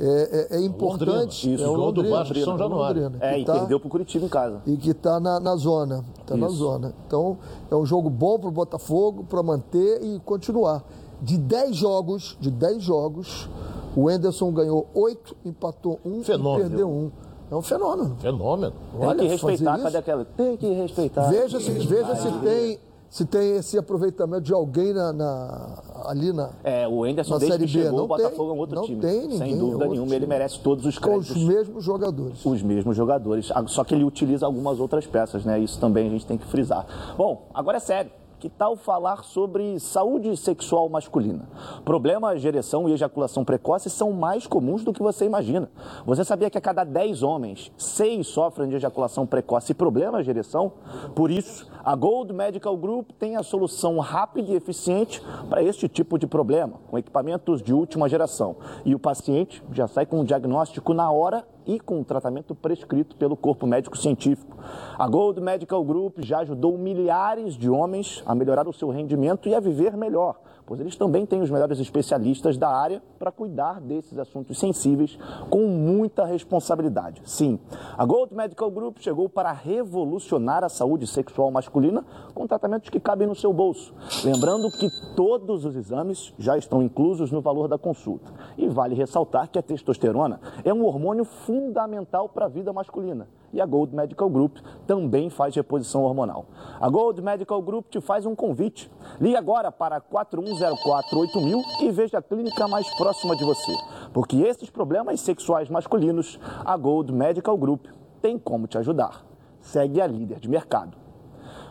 é, 0.00 0.48
é- 0.52 0.56
é 0.56 0.60
importante. 0.64 1.46
Londrina. 1.48 1.54
Isso, 1.56 1.64
é 1.64 1.68
o 1.68 1.74
gol 1.74 1.92
do 1.92 2.00
Londrina, 2.00 2.16
Vasco 2.18 2.34
de 2.34 2.44
São 2.44 2.52
é 2.52 2.54
o 2.54 2.58
Januário. 2.58 3.02
Londrina, 3.02 3.24
É, 3.26 3.38
e 3.40 3.44
tá- 3.44 3.52
perdeu 3.58 3.80
pro 3.80 3.88
Curitiba 3.90 4.24
em 4.24 4.28
casa. 4.28 4.62
e 4.66 4.76
que 4.78 4.90
está 4.90 5.20
na, 5.20 5.38
na 5.38 5.54
zona. 5.56 6.02
Está 6.20 6.36
na 6.36 6.48
zona. 6.48 6.94
Então, 7.06 7.36
é 7.70 7.74
um 7.76 7.84
jogo 7.84 8.08
bom 8.08 8.38
para 8.38 8.48
o 8.48 8.52
Botafogo, 8.52 9.24
para 9.28 9.42
manter 9.42 10.02
e 10.02 10.18
continuar. 10.20 10.82
De 11.20 11.36
10 11.36 11.76
jogos, 11.76 12.36
de 12.40 12.50
10 12.50 12.82
jogos, 12.82 13.48
o 13.96 14.10
Enderson 14.10 14.52
ganhou 14.52 14.86
8, 14.94 15.36
empatou 15.44 15.98
1 16.04 16.22
Fenômeno. 16.22 16.66
e 16.66 16.68
perdeu 16.68 16.88
1. 16.88 17.10
É 17.50 17.54
um 17.56 17.62
fenômeno. 17.62 18.16
Fenômeno. 18.20 18.72
Tem 18.98 19.08
Olha, 19.08 19.18
que 19.20 19.26
respeitar, 19.26 19.78
cadê 19.78 19.96
aquela? 19.96 20.24
Tem 20.24 20.56
que 20.56 20.70
respeitar. 20.70 21.28
Veja 21.30 21.58
se, 21.58 21.70
veja 21.70 22.14
se 22.16 22.30
tem 22.40 22.78
se 23.10 23.24
tem 23.24 23.56
esse 23.56 23.78
aproveitamento 23.78 24.42
de 24.42 24.52
alguém 24.52 24.92
na, 24.92 25.14
na- 25.14 25.82
ali 26.04 26.30
na. 26.30 26.50
É, 26.62 26.86
o 26.86 27.06
Enderson, 27.06 27.32
na 27.32 27.38
desde 27.38 27.56
Série 27.56 27.66
que 27.66 27.72
B. 27.78 27.82
chegou, 27.84 27.98
Não 28.00 28.04
o 28.04 28.08
Botafogo 28.08 28.36
tem, 28.36 28.48
é 28.48 28.52
um 28.52 28.58
outro 28.58 28.76
não 28.76 28.82
time. 28.82 29.00
Tem 29.00 29.20
ninguém, 29.22 29.38
Sem 29.38 29.54
é 29.54 29.56
dúvida 29.56 29.74
outro 29.76 29.88
nenhuma, 29.92 30.06
time. 30.08 30.16
ele 30.16 30.26
merece 30.26 30.60
todos 30.60 30.84
os 30.84 30.98
Com 30.98 31.16
os 31.16 31.26
créditos. 31.26 31.48
mesmos 31.48 31.84
jogadores. 31.84 32.44
Os 32.44 32.62
mesmos 32.62 32.94
jogadores, 32.94 33.50
Ah, 33.54 33.64
só 33.66 33.82
que 33.82 33.94
ele 33.94 34.04
utiliza 34.04 34.44
algumas 34.44 34.78
outras 34.78 35.06
peças, 35.06 35.42
né? 35.42 35.58
Isso 35.58 35.80
também 35.80 36.06
a 36.06 36.10
gente 36.10 36.26
tem 36.26 36.36
que 36.36 36.44
frisar. 36.46 36.84
Bom, 37.16 37.46
agora 37.54 37.78
é 37.78 37.80
sério. 37.80 38.10
Que 38.38 38.48
tal 38.48 38.76
falar 38.76 39.24
sobre 39.24 39.80
saúde 39.80 40.36
sexual 40.36 40.88
masculina? 40.88 41.48
Problemas 41.84 42.40
de 42.40 42.46
ereção 42.46 42.88
e 42.88 42.92
ejaculação 42.92 43.44
precoce 43.44 43.90
são 43.90 44.12
mais 44.12 44.46
comuns 44.46 44.84
do 44.84 44.92
que 44.92 45.02
você 45.02 45.24
imagina. 45.24 45.68
Você 46.06 46.24
sabia 46.24 46.48
que 46.48 46.56
a 46.56 46.60
cada 46.60 46.84
10 46.84 47.24
homens, 47.24 47.72
6 47.76 48.24
sofrem 48.28 48.68
de 48.68 48.76
ejaculação 48.76 49.26
precoce 49.26 49.72
e 49.72 49.74
problemas 49.74 50.24
de 50.24 50.30
ereção? 50.30 50.70
Por 51.16 51.32
isso, 51.32 51.68
a 51.84 51.96
Gold 51.96 52.32
Medical 52.32 52.76
Group 52.76 53.10
tem 53.18 53.34
a 53.34 53.42
solução 53.42 53.98
rápida 53.98 54.52
e 54.52 54.54
eficiente 54.54 55.20
para 55.50 55.60
este 55.60 55.88
tipo 55.88 56.16
de 56.16 56.28
problema, 56.28 56.74
com 56.88 56.96
equipamentos 56.96 57.60
de 57.60 57.74
última 57.74 58.08
geração. 58.08 58.54
E 58.84 58.94
o 58.94 59.00
paciente 59.00 59.64
já 59.72 59.88
sai 59.88 60.06
com 60.06 60.20
um 60.20 60.24
diagnóstico 60.24 60.94
na 60.94 61.10
hora 61.10 61.44
e 61.68 61.78
com 61.78 62.00
o 62.00 62.04
tratamento 62.04 62.54
prescrito 62.54 63.14
pelo 63.14 63.36
corpo 63.36 63.66
médico 63.66 63.96
científico. 63.96 64.56
A 64.98 65.06
Gold 65.06 65.38
Medical 65.38 65.84
Group 65.84 66.18
já 66.20 66.38
ajudou 66.38 66.78
milhares 66.78 67.54
de 67.54 67.68
homens 67.68 68.22
a 68.28 68.34
melhorar 68.34 68.68
o 68.68 68.72
seu 68.74 68.90
rendimento 68.90 69.48
e 69.48 69.54
a 69.54 69.60
viver 69.60 69.96
melhor, 69.96 70.38
pois 70.66 70.78
eles 70.78 70.94
também 70.96 71.24
têm 71.24 71.40
os 71.40 71.48
melhores 71.48 71.80
especialistas 71.80 72.58
da 72.58 72.68
área 72.68 73.02
para 73.18 73.32
cuidar 73.32 73.80
desses 73.80 74.18
assuntos 74.18 74.58
sensíveis 74.58 75.18
com 75.48 75.66
muita 75.66 76.26
responsabilidade. 76.26 77.22
Sim, 77.24 77.58
a 77.96 78.04
Gold 78.04 78.34
Medical 78.34 78.70
Group 78.70 78.98
chegou 78.98 79.30
para 79.30 79.50
revolucionar 79.50 80.62
a 80.62 80.68
saúde 80.68 81.06
sexual 81.06 81.50
masculina 81.50 82.04
com 82.34 82.46
tratamentos 82.46 82.90
que 82.90 83.00
cabem 83.00 83.26
no 83.26 83.34
seu 83.34 83.50
bolso. 83.50 83.94
Lembrando 84.22 84.70
que 84.70 84.90
todos 85.16 85.64
os 85.64 85.74
exames 85.74 86.34
já 86.38 86.58
estão 86.58 86.82
inclusos 86.82 87.32
no 87.32 87.40
valor 87.40 87.66
da 87.66 87.78
consulta. 87.78 88.30
E 88.58 88.68
vale 88.68 88.94
ressaltar 88.94 89.48
que 89.48 89.58
a 89.58 89.62
testosterona 89.62 90.38
é 90.62 90.74
um 90.74 90.84
hormônio 90.84 91.24
fundamental 91.24 92.28
para 92.28 92.44
a 92.44 92.48
vida 92.48 92.74
masculina. 92.74 93.26
E 93.52 93.60
a 93.60 93.66
Gold 93.66 93.94
Medical 93.94 94.28
Group 94.28 94.58
também 94.86 95.30
faz 95.30 95.54
reposição 95.54 96.02
hormonal. 96.02 96.46
A 96.78 96.88
Gold 96.88 97.22
Medical 97.22 97.62
Group 97.62 97.88
te 97.88 98.00
faz 98.00 98.26
um 98.26 98.34
convite. 98.34 98.90
Ligue 99.20 99.36
agora 99.36 99.72
para 99.72 100.00
41048000 100.00 101.62
e 101.80 101.90
veja 101.90 102.18
a 102.18 102.22
clínica 102.22 102.68
mais 102.68 102.88
próxima 102.96 103.34
de 103.34 103.44
você. 103.44 103.72
Porque 104.12 104.36
esses 104.36 104.68
problemas 104.68 105.20
sexuais 105.20 105.70
masculinos, 105.70 106.38
a 106.64 106.76
Gold 106.76 107.12
Medical 107.12 107.56
Group 107.56 107.86
tem 108.20 108.38
como 108.38 108.66
te 108.66 108.76
ajudar. 108.76 109.24
Segue 109.60 110.00
a 110.00 110.06
líder 110.06 110.40
de 110.40 110.48
mercado. 110.48 110.96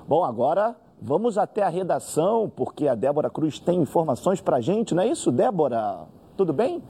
Bom, 0.07 0.23
agora 0.23 0.75
vamos 1.01 1.37
até 1.37 1.61
a 1.61 1.69
redação, 1.69 2.51
porque 2.55 2.87
a 2.87 2.95
Débora 2.95 3.29
Cruz 3.29 3.59
tem 3.59 3.79
informações 3.79 4.41
para 4.41 4.59
gente, 4.61 4.95
não 4.95 5.03
é 5.03 5.07
isso, 5.07 5.31
Débora? 5.31 6.07
Tudo 6.35 6.53
bem? 6.53 6.81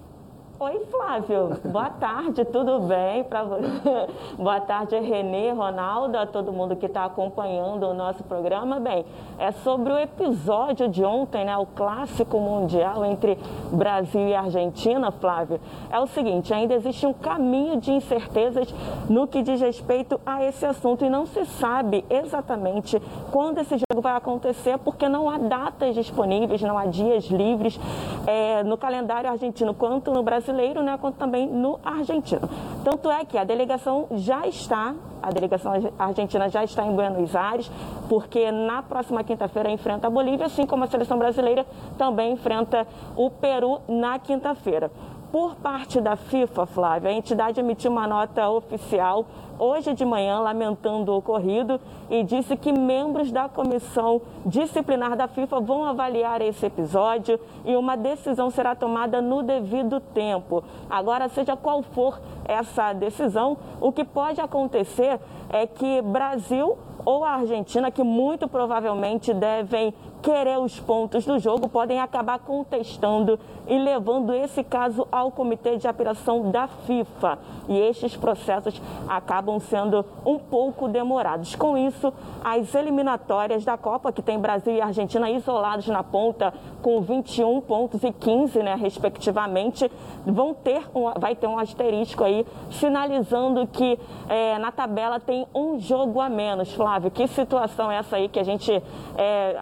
Oi, 0.59 0.87
Flávio. 0.89 1.55
Boa 1.65 1.91
tarde, 1.91 2.43
tudo 2.43 2.79
bem? 2.79 3.23
Pra... 3.25 3.45
Boa 4.35 4.59
tarde, 4.59 4.97
Renê, 4.97 5.51
Ronaldo, 5.51 6.17
a 6.17 6.25
todo 6.25 6.51
mundo 6.51 6.75
que 6.75 6.87
está 6.87 7.05
acompanhando 7.05 7.83
o 7.83 7.93
nosso 7.93 8.23
programa. 8.23 8.79
Bem, 8.79 9.05
é 9.37 9.51
sobre 9.51 9.93
o 9.93 9.99
episódio 9.99 10.87
de 10.87 11.03
ontem, 11.03 11.45
né? 11.45 11.55
O 11.57 11.67
clássico 11.67 12.39
mundial 12.39 13.05
entre 13.05 13.37
Brasil 13.71 14.27
e 14.27 14.33
Argentina, 14.33 15.11
Flávio. 15.11 15.61
É 15.91 15.99
o 15.99 16.07
seguinte, 16.07 16.51
ainda 16.51 16.73
existe 16.73 17.05
um 17.05 17.13
caminho 17.13 17.79
de 17.79 17.91
incertezas 17.91 18.73
no 19.07 19.27
que 19.27 19.43
diz 19.43 19.61
respeito 19.61 20.19
a 20.25 20.43
esse 20.43 20.65
assunto 20.65 21.05
e 21.05 21.09
não 21.09 21.27
se 21.27 21.45
sabe 21.45 22.03
exatamente 22.09 22.99
quando 23.31 23.59
esse 23.59 23.75
jogo 23.77 24.01
vai 24.01 24.15
acontecer, 24.15 24.79
porque 24.79 25.07
não 25.07 25.29
há 25.29 25.37
datas 25.37 25.93
disponíveis, 25.93 26.63
não 26.63 26.79
há 26.79 26.87
dias 26.87 27.25
livres 27.25 27.79
é, 28.25 28.63
no 28.63 28.75
calendário 28.75 29.29
argentino 29.29 29.71
quanto 29.75 30.11
no 30.11 30.23
Brasil 30.23 30.46
brasileiro, 30.47 30.81
né, 30.81 30.97
quanto 30.99 31.17
também 31.17 31.47
no 31.47 31.79
argentino. 31.83 32.49
Tanto 32.83 33.11
é 33.11 33.25
que 33.25 33.37
a 33.37 33.43
delegação 33.43 34.07
já 34.11 34.47
está, 34.47 34.95
a 35.21 35.29
delegação 35.29 35.73
argentina 35.99 36.47
já 36.49 36.63
está 36.63 36.85
em 36.85 36.95
Buenos 36.95 37.35
Aires, 37.35 37.69
porque 38.07 38.49
na 38.51 38.81
próxima 38.81 39.23
quinta-feira 39.23 39.69
enfrenta 39.69 40.07
a 40.07 40.09
Bolívia, 40.09 40.45
assim 40.45 40.65
como 40.65 40.83
a 40.85 40.87
seleção 40.87 41.17
brasileira 41.17 41.65
também 41.97 42.33
enfrenta 42.33 42.87
o 43.15 43.29
Peru 43.29 43.81
na 43.87 44.17
quinta-feira. 44.19 44.89
Por 45.31 45.55
parte 45.55 45.99
da 45.99 46.15
FIFA, 46.15 46.65
Flávia, 46.65 47.09
a 47.09 47.13
entidade 47.13 47.59
emitiu 47.59 47.91
uma 47.91 48.07
nota 48.07 48.49
oficial 48.49 49.25
hoje 49.59 49.93
de 49.93 50.05
manhã 50.05 50.39
lamentando 50.39 51.11
o 51.11 51.17
ocorrido 51.17 51.81
e 52.09 52.23
disse 52.23 52.55
que 52.55 52.71
membros 52.71 53.29
da 53.29 53.49
comissão 53.49 54.21
disciplinar 54.45 55.17
da 55.17 55.27
FIFA 55.27 55.59
vão 55.59 55.83
avaliar 55.83 56.41
esse 56.41 56.65
episódio 56.65 57.37
e 57.65 57.75
uma 57.75 57.97
decisão 57.97 58.49
será 58.49 58.73
tomada 58.73 59.21
no 59.21 59.43
devido 59.43 59.99
tempo. 59.99 60.63
Agora, 60.89 61.27
seja 61.27 61.57
qual 61.57 61.81
for 61.81 62.21
essa 62.45 62.93
decisão, 62.93 63.57
o 63.81 63.91
que 63.91 64.05
pode 64.05 64.39
acontecer 64.39 65.19
é 65.49 65.67
que 65.67 66.01
Brasil 66.03 66.77
ou 67.03 67.23
a 67.23 67.31
Argentina, 67.31 67.91
que 67.91 68.03
muito 68.03 68.47
provavelmente 68.47 69.33
devem 69.33 69.93
querer 70.27 70.59
os 70.59 70.77
pontos 70.77 71.25
do 71.25 71.39
jogo, 71.39 71.69
podem 71.69 72.01
acabar 72.01 72.37
contestando 72.39 73.39
e 73.65 73.79
levando 73.79 74.33
esse 74.33 74.61
caso 74.61 75.07
ao 75.09 75.31
Comitê 75.31 75.77
de 75.77 75.87
Apelação 75.87 76.51
da 76.51 76.67
FIFA. 76.67 77.39
E 77.69 77.77
estes 77.79 78.17
processos 78.17 78.81
acabam 79.07 79.57
sendo 79.57 80.05
um 80.25 80.37
pouco 80.37 80.89
demorados. 80.89 81.55
Com 81.55 81.77
isso, 81.77 82.13
as 82.43 82.75
eliminatórias 82.75 83.63
da 83.63 83.77
Copa, 83.77 84.11
que 84.11 84.21
tem 84.21 84.37
Brasil 84.37 84.73
e 84.73 84.81
Argentina 84.81 85.31
isolados 85.31 85.87
na 85.87 86.03
ponta, 86.03 86.53
com 86.81 86.99
21 86.99 87.61
pontos 87.61 88.03
e 88.03 88.11
15, 88.11 88.61
né, 88.61 88.75
respectivamente, 88.75 89.89
vão 90.25 90.53
ter 90.53 90.89
um, 90.93 91.09
vai 91.17 91.35
ter 91.35 91.47
um 91.47 91.57
asterisco 91.57 92.25
aí, 92.25 92.45
sinalizando 92.69 93.65
que 93.67 93.97
é, 94.27 94.57
na 94.59 94.73
tabela 94.73 95.21
tem 95.21 95.47
um 95.55 95.79
jogo 95.79 96.19
a 96.19 96.27
menos. 96.27 96.73
Flávio, 96.73 97.11
que 97.11 97.27
situação 97.27 97.89
é 97.89 97.97
essa 97.97 98.17
aí 98.17 98.27
que 98.27 98.39
a 98.39 98.43
gente 98.43 98.83
é, 99.17 99.57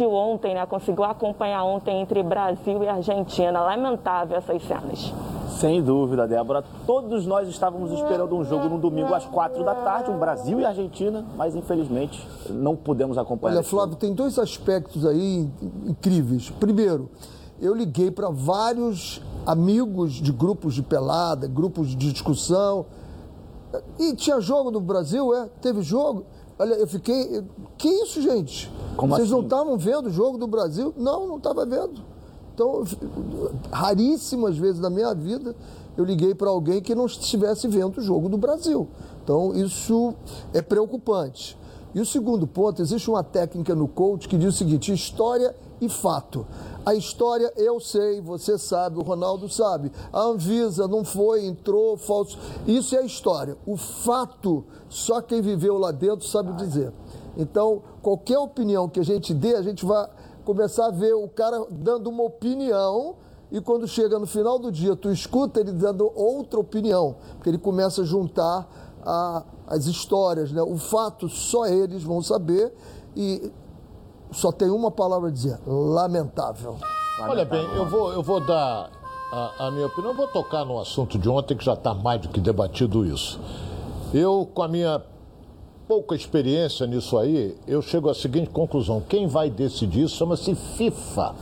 assistiu 0.00 0.12
ontem, 0.12 0.54
né, 0.54 0.64
conseguiu 0.66 1.04
acompanhar 1.04 1.62
ontem 1.64 2.00
entre 2.00 2.22
Brasil 2.22 2.82
e 2.82 2.88
Argentina? 2.88 3.60
Lamentável 3.60 4.36
essas 4.36 4.62
cenas. 4.62 5.12
Sem 5.58 5.82
dúvida, 5.82 6.26
Débora. 6.26 6.64
Todos 6.86 7.26
nós 7.26 7.46
estávamos 7.48 7.92
esperando 7.92 8.34
um 8.34 8.44
jogo 8.44 8.68
no 8.68 8.78
domingo 8.78 9.14
às 9.14 9.26
quatro 9.26 9.62
da 9.62 9.74
tarde, 9.74 10.10
um 10.10 10.18
Brasil 10.18 10.58
e 10.58 10.64
Argentina, 10.64 11.24
mas 11.36 11.54
infelizmente 11.54 12.26
não 12.48 12.74
pudemos 12.74 13.18
acompanhar. 13.18 13.56
Olha, 13.56 13.62
Flávio, 13.62 13.96
tem 13.96 14.14
dois 14.14 14.38
aspectos 14.38 15.04
aí 15.04 15.50
incríveis. 15.86 16.50
Primeiro, 16.50 17.10
eu 17.60 17.74
liguei 17.74 18.10
para 18.10 18.30
vários 18.30 19.20
amigos 19.44 20.14
de 20.14 20.32
grupos 20.32 20.74
de 20.74 20.82
pelada, 20.82 21.46
grupos 21.46 21.88
de 21.88 22.10
discussão. 22.10 22.86
E 23.98 24.16
tinha 24.16 24.40
jogo 24.40 24.70
no 24.70 24.80
Brasil, 24.80 25.34
é? 25.34 25.48
Teve 25.60 25.82
jogo? 25.82 26.24
Olha, 26.60 26.74
eu 26.74 26.86
fiquei. 26.86 27.42
Que 27.78 27.88
isso, 27.88 28.20
gente? 28.20 28.70
Como 28.94 29.14
Vocês 29.14 29.28
assim? 29.28 29.34
não 29.34 29.42
estavam 29.42 29.78
vendo 29.78 30.08
o 30.08 30.10
jogo 30.10 30.36
do 30.36 30.46
Brasil? 30.46 30.92
Não, 30.94 31.26
não 31.26 31.38
estava 31.38 31.64
vendo. 31.64 32.02
Então, 32.52 32.84
raríssimas 33.72 34.58
vezes 34.58 34.78
na 34.78 34.90
minha 34.90 35.14
vida 35.14 35.56
eu 35.96 36.04
liguei 36.04 36.34
para 36.34 36.50
alguém 36.50 36.82
que 36.82 36.94
não 36.94 37.06
estivesse 37.06 37.66
vendo 37.66 37.96
o 37.96 38.02
jogo 38.02 38.28
do 38.28 38.36
Brasil. 38.36 38.86
Então, 39.24 39.54
isso 39.54 40.12
é 40.52 40.60
preocupante. 40.60 41.56
E 41.94 42.00
o 42.00 42.04
segundo 42.04 42.46
ponto, 42.46 42.82
existe 42.82 43.08
uma 43.08 43.24
técnica 43.24 43.74
no 43.74 43.88
coach 43.88 44.28
que 44.28 44.36
diz 44.36 44.54
o 44.54 44.58
seguinte: 44.58 44.92
história 44.92 45.56
e 45.80 45.88
fato. 45.88 46.46
A 46.84 46.94
história 46.94 47.52
eu 47.56 47.80
sei, 47.80 48.20
você 48.20 48.58
sabe, 48.58 48.98
o 48.98 49.02
Ronaldo 49.02 49.48
sabe. 49.48 49.90
A 50.12 50.20
Anvisa 50.20 50.86
não 50.86 51.04
foi, 51.04 51.46
entrou, 51.46 51.96
falso. 51.96 52.38
Isso 52.66 52.94
é 52.94 52.98
a 52.98 53.04
história. 53.04 53.56
O 53.66 53.76
fato, 53.76 54.64
só 54.90 55.22
quem 55.22 55.40
viveu 55.40 55.78
lá 55.78 55.92
dentro 55.92 56.26
sabe 56.26 56.52
dizer. 56.54 56.92
Então, 57.36 57.80
qualquer 58.02 58.38
opinião 58.38 58.88
que 58.88 58.98
a 58.98 59.04
gente 59.04 59.32
dê, 59.32 59.54
a 59.54 59.62
gente 59.62 59.86
vai 59.86 60.06
começar 60.44 60.86
a 60.86 60.90
ver 60.90 61.14
o 61.14 61.28
cara 61.28 61.64
dando 61.70 62.10
uma 62.10 62.24
opinião 62.24 63.14
e 63.52 63.60
quando 63.60 63.86
chega 63.86 64.18
no 64.18 64.26
final 64.26 64.58
do 64.58 64.70
dia, 64.70 64.96
tu 64.96 65.10
escuta 65.10 65.60
ele 65.60 65.72
dando 65.72 66.10
outra 66.14 66.58
opinião, 66.58 67.16
porque 67.34 67.48
ele 67.48 67.58
começa 67.58 68.02
a 68.02 68.04
juntar 68.04 68.68
a, 69.04 69.44
as 69.66 69.86
histórias, 69.86 70.52
né? 70.52 70.60
O 70.60 70.76
fato 70.76 71.28
só 71.28 71.66
eles 71.66 72.02
vão 72.02 72.20
saber 72.20 72.72
e 73.16 73.50
só 74.32 74.50
tem 74.50 74.70
uma 74.70 74.90
palavra 74.90 75.28
a 75.28 75.32
dizer: 75.32 75.58
lamentável. 75.66 76.76
Olha 77.20 77.44
bem, 77.44 77.64
eu 77.76 77.88
vou, 77.88 78.12
eu 78.12 78.22
vou 78.22 78.44
dar 78.44 78.90
a, 79.32 79.66
a 79.66 79.70
minha 79.70 79.86
opinião, 79.86 80.12
eu 80.12 80.16
vou 80.16 80.28
tocar 80.28 80.64
no 80.64 80.80
assunto 80.80 81.18
de 81.18 81.28
ontem 81.28 81.56
que 81.56 81.64
já 81.64 81.74
está 81.74 81.94
mais 81.94 82.20
do 82.20 82.28
que 82.28 82.40
debatido 82.40 83.04
isso. 83.04 83.40
Eu, 84.12 84.48
com 84.52 84.62
a 84.62 84.68
minha 84.68 85.00
pouca 85.86 86.16
experiência 86.16 86.86
nisso 86.86 87.16
aí, 87.16 87.56
eu 87.66 87.80
chego 87.80 88.10
à 88.10 88.14
seguinte 88.14 88.50
conclusão: 88.50 89.00
quem 89.00 89.26
vai 89.26 89.48
decidir 89.48 90.08
chama-se 90.08 90.54
FIFA. 90.54 91.34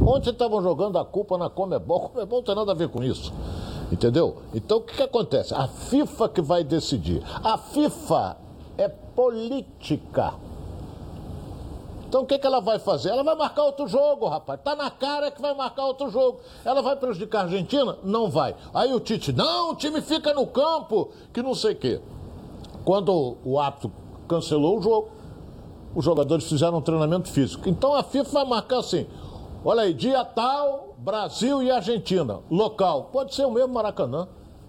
Ontem 0.00 0.30
estavam 0.30 0.62
jogando 0.62 0.98
a 0.98 1.04
culpa 1.04 1.36
na 1.36 1.50
Comebol, 1.50 2.10
Comebol 2.10 2.38
não 2.38 2.44
tem 2.44 2.54
nada 2.54 2.70
a 2.70 2.74
ver 2.74 2.88
com 2.88 3.02
isso. 3.02 3.32
Entendeu? 3.90 4.36
Então 4.54 4.78
o 4.78 4.80
que, 4.82 4.94
que 4.94 5.02
acontece? 5.02 5.52
A 5.54 5.66
FIFA 5.66 6.28
que 6.28 6.40
vai 6.40 6.62
decidir. 6.62 7.22
A 7.42 7.58
FIFA 7.58 8.36
é 8.76 8.88
política. 8.88 10.34
Então 12.08 12.22
o 12.22 12.26
que, 12.26 12.38
que 12.38 12.46
ela 12.46 12.58
vai 12.58 12.78
fazer? 12.78 13.10
Ela 13.10 13.22
vai 13.22 13.34
marcar 13.34 13.64
outro 13.64 13.86
jogo, 13.86 14.26
rapaz. 14.26 14.58
Tá 14.64 14.74
na 14.74 14.90
cara 14.90 15.30
que 15.30 15.42
vai 15.42 15.52
marcar 15.52 15.84
outro 15.84 16.08
jogo. 16.08 16.40
Ela 16.64 16.80
vai 16.80 16.96
prejudicar 16.96 17.40
a 17.40 17.42
Argentina? 17.42 17.98
Não 18.02 18.30
vai. 18.30 18.56
Aí 18.72 18.94
o 18.94 18.98
Tite, 18.98 19.30
não, 19.30 19.72
o 19.72 19.76
time 19.76 20.00
fica 20.00 20.32
no 20.32 20.46
campo, 20.46 21.10
que 21.34 21.42
não 21.42 21.54
sei 21.54 21.72
o 21.72 21.76
quê. 21.76 22.00
Quando 22.82 23.36
o 23.44 23.60
árbitro 23.60 23.92
cancelou 24.26 24.78
o 24.78 24.82
jogo, 24.82 25.10
os 25.94 26.02
jogadores 26.02 26.48
fizeram 26.48 26.78
um 26.78 26.80
treinamento 26.80 27.28
físico. 27.28 27.68
Então 27.68 27.94
a 27.94 28.02
FIFA 28.02 28.30
vai 28.30 28.44
marcar 28.46 28.78
assim: 28.78 29.06
olha 29.62 29.82
aí, 29.82 29.92
dia 29.92 30.24
tal, 30.24 30.94
Brasil 30.96 31.62
e 31.62 31.70
Argentina. 31.70 32.40
Local. 32.50 33.10
Pode 33.12 33.34
ser 33.34 33.44
o 33.44 33.50
mesmo 33.50 33.74
Maracanã? 33.74 34.28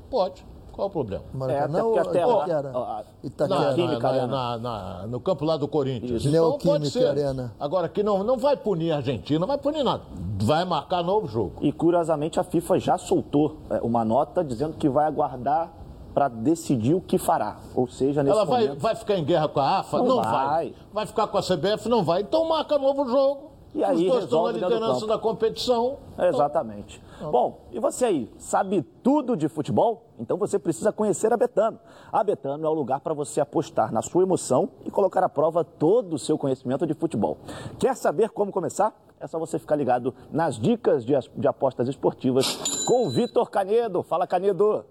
Pode. 0.09 0.48
Qual 0.79 0.87
o 0.87 0.91
problema? 0.91 1.23
Maracanã 1.33 1.77
É, 1.77 1.81
até 1.81 1.83
ou 1.83 1.99
até 1.99 2.25
lá- 2.25 2.33
Itaquera? 2.35 2.71
Na, 2.71 3.03
Itaquera. 3.21 3.97
Na- 3.97 4.09
Arena. 4.09 4.27
na- 4.27 4.57
na- 4.57 5.07
no 5.07 5.19
campo 5.19 5.43
lá 5.43 5.57
do 5.57 5.67
Corinthians. 5.67 6.11
Isso. 6.21 6.29
Então 6.29 6.41
Neoquímica 6.51 6.69
pode 6.79 6.89
ser. 6.89 7.05
Arena. 7.07 7.53
Agora 7.59 7.87
aqui 7.87 8.01
não, 8.01 8.23
não 8.23 8.37
vai 8.37 8.55
punir 8.55 8.93
a 8.93 8.97
Argentina, 8.97 9.39
não 9.41 9.47
vai 9.47 9.57
punir 9.57 9.83
nada. 9.83 10.03
Vai 10.41 10.63
marcar 10.63 11.03
novo 11.03 11.27
jogo. 11.27 11.55
E 11.61 11.73
curiosamente 11.73 12.39
a 12.39 12.43
FIFA 12.45 12.79
já 12.79 12.97
soltou 12.97 13.57
é, 13.69 13.81
uma 13.81 14.05
nota 14.05 14.41
dizendo 14.41 14.77
que 14.77 14.87
vai 14.87 15.05
aguardar 15.05 15.69
para 16.13 16.29
decidir 16.29 16.93
o 16.93 17.01
que 17.01 17.17
fará. 17.17 17.57
Ou 17.75 17.85
seja, 17.87 18.23
nesse 18.23 18.35
Ela 18.37 18.45
vai, 18.45 18.63
momento. 18.63 18.79
vai 18.79 18.95
ficar 18.95 19.15
em 19.15 19.25
guerra 19.25 19.49
com 19.49 19.59
a 19.59 19.79
AFA? 19.79 19.97
Não 19.97 20.05
Não, 20.05 20.15
vai. 20.15 20.31
vai. 20.47 20.73
vai. 20.93 21.05
ficar 21.05 21.27
com 21.27 21.37
a 21.37 21.41
CBF? 21.41 21.89
Não 21.89 22.03
vai. 22.03 22.21
Então 22.21 22.47
marca 22.47 22.77
novo 22.79 23.05
jogo. 23.09 23.51
E 23.79 23.83
aí 23.83 23.95
Os 24.07 24.11
dois 24.11 24.23
estão 24.25 24.43
na 24.43 24.51
liderança 24.51 25.07
da 25.07 25.17
competição. 25.17 25.97
Exatamente. 26.17 27.01
Bom, 27.21 27.61
e 27.71 27.79
você 27.79 28.05
aí, 28.05 28.31
sabe 28.37 28.81
tudo 29.01 29.37
de 29.37 29.47
futebol? 29.47 30.03
Então 30.19 30.37
você 30.37 30.59
precisa 30.59 30.91
conhecer 30.91 31.31
a 31.31 31.37
Betano. 31.37 31.79
A 32.11 32.21
Betano 32.23 32.65
é 32.65 32.69
o 32.69 32.73
lugar 32.73 32.99
para 32.99 33.13
você 33.13 33.39
apostar 33.39 33.91
na 33.93 34.01
sua 34.01 34.23
emoção 34.23 34.69
e 34.85 34.91
colocar 34.91 35.23
à 35.23 35.29
prova 35.29 35.63
todo 35.63 36.13
o 36.15 36.19
seu 36.19 36.37
conhecimento 36.37 36.85
de 36.85 36.93
futebol. 36.93 37.37
Quer 37.77 37.95
saber 37.95 38.29
como 38.31 38.51
começar? 38.51 38.93
É 39.17 39.27
só 39.27 39.39
você 39.39 39.57
ficar 39.57 39.75
ligado 39.77 40.13
nas 40.31 40.57
dicas 40.59 41.05
de, 41.05 41.15
as- 41.15 41.29
de 41.35 41.47
apostas 41.47 41.87
esportivas 41.87 42.83
com 42.85 43.05
o 43.07 43.09
Vitor 43.09 43.49
Canedo. 43.49 44.03
Fala, 44.03 44.27
Canedo. 44.27 44.83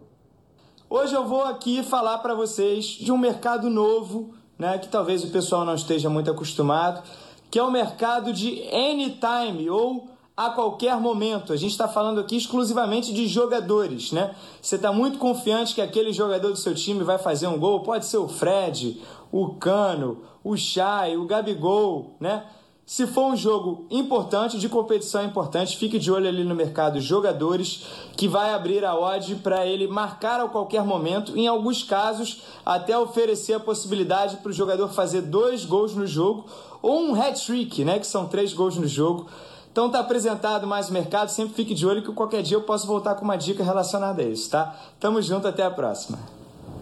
Hoje 0.89 1.15
eu 1.15 1.27
vou 1.27 1.43
aqui 1.45 1.83
falar 1.83 2.19
para 2.19 2.35
vocês 2.35 2.85
de 2.87 3.13
um 3.13 3.19
mercado 3.19 3.69
novo, 3.69 4.33
né, 4.59 4.79
que 4.79 4.89
talvez 4.89 5.23
o 5.25 5.31
pessoal 5.31 5.65
não 5.65 5.75
esteja 5.75 6.09
muito 6.09 6.31
acostumado, 6.31 7.03
que 7.51 7.59
é 7.59 7.63
o 7.63 7.71
mercado 7.71 8.33
de 8.33 8.63
anytime 8.73 9.69
ou 9.71 10.09
a 10.37 10.51
qualquer 10.51 11.01
momento. 11.01 11.53
A 11.53 11.57
gente 11.57 11.73
está 11.73 11.89
falando 11.89 12.21
aqui 12.21 12.37
exclusivamente 12.37 13.13
de 13.13 13.27
jogadores, 13.27 14.13
né? 14.13 14.35
Você 14.63 14.77
está 14.77 14.93
muito 14.93 15.19
confiante 15.19 15.75
que 15.75 15.81
aquele 15.81 16.13
jogador 16.13 16.51
do 16.51 16.57
seu 16.57 16.75
time 16.75 17.03
vai 17.03 17.19
fazer 17.19 17.49
um 17.49 17.59
gol? 17.59 17.83
Pode 17.83 18.07
ser 18.07 18.19
o 18.19 18.29
Fred, 18.29 19.03
o 19.33 19.55
Cano, 19.55 20.19
o 20.45 20.57
Chay, 20.57 21.17
o 21.17 21.27
Gabigol, 21.27 22.15
né? 22.21 22.45
Se 22.87 23.07
for 23.07 23.27
um 23.33 23.37
jogo 23.37 23.87
importante, 23.91 24.59
de 24.59 24.67
competição 24.67 25.23
importante, 25.23 25.77
fique 25.77 25.99
de 25.99 26.11
olho 26.11 26.27
ali 26.27 26.43
no 26.43 26.55
mercado 26.55 26.99
jogadores, 27.03 27.85
que 28.17 28.27
vai 28.27 28.55
abrir 28.55 28.83
a 28.83 28.99
odd 28.99 29.35
para 29.43 29.67
ele 29.67 29.87
marcar 29.87 30.41
a 30.41 30.49
qualquer 30.49 30.83
momento. 30.83 31.37
Em 31.37 31.47
alguns 31.47 31.83
casos, 31.83 32.45
até 32.65 32.97
oferecer 32.97 33.53
a 33.53 33.61
possibilidade 33.61 34.39
para 34.39 34.49
o 34.49 34.55
jogador 34.55 34.89
fazer 34.89 35.21
dois 35.21 35.67
gols 35.67 35.95
no 35.95 36.07
jogo 36.07 36.47
ou 36.83 37.01
um 37.01 37.21
hat-trick, 37.21 37.85
né? 37.85 37.99
Que 37.99 38.07
são 38.07 38.27
três 38.27 38.53
gols 38.53 38.77
no 38.77 38.87
jogo. 38.87 39.27
Então 39.71 39.91
tá 39.91 40.01
apresentado 40.01 40.67
mais 40.67 40.89
o 40.89 40.93
mercado, 40.93 41.29
sempre 41.29 41.55
fique 41.55 41.75
de 41.75 41.87
olho 41.87 42.03
que 42.03 42.13
qualquer 42.13 42.43
dia 42.43 42.57
eu 42.57 42.63
posso 42.63 42.87
voltar 42.87 43.15
com 43.15 43.25
uma 43.25 43.37
dica 43.37 43.63
relacionada 43.63 44.23
a 44.23 44.25
isso, 44.25 44.51
tá? 44.51 44.75
Tamo 44.99 45.23
junto, 45.23 45.47
até 45.47 45.63
a 45.63 45.71
próxima. 45.71 46.19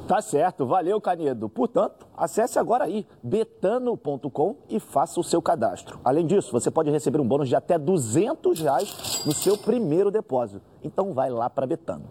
Tá 0.06 0.22
certo, 0.22 0.64
valeu, 0.64 1.00
Canedo. 1.00 1.48
Portanto, 1.48 2.06
acesse 2.16 2.60
agora 2.60 2.84
aí 2.84 3.04
betano.com 3.22 4.54
e 4.68 4.78
faça 4.78 5.18
o 5.18 5.24
seu 5.24 5.42
cadastro. 5.42 5.98
Além 6.04 6.24
disso, 6.24 6.52
você 6.52 6.70
pode 6.70 6.90
receber 6.90 7.20
um 7.20 7.26
bônus 7.26 7.48
de 7.48 7.56
até 7.56 7.76
200 7.76 8.60
reais 8.60 9.22
no 9.26 9.32
seu 9.32 9.58
primeiro 9.58 10.10
depósito. 10.10 10.62
Então 10.82 11.12
vai 11.12 11.28
lá 11.28 11.50
para 11.50 11.66
Betano. 11.66 12.04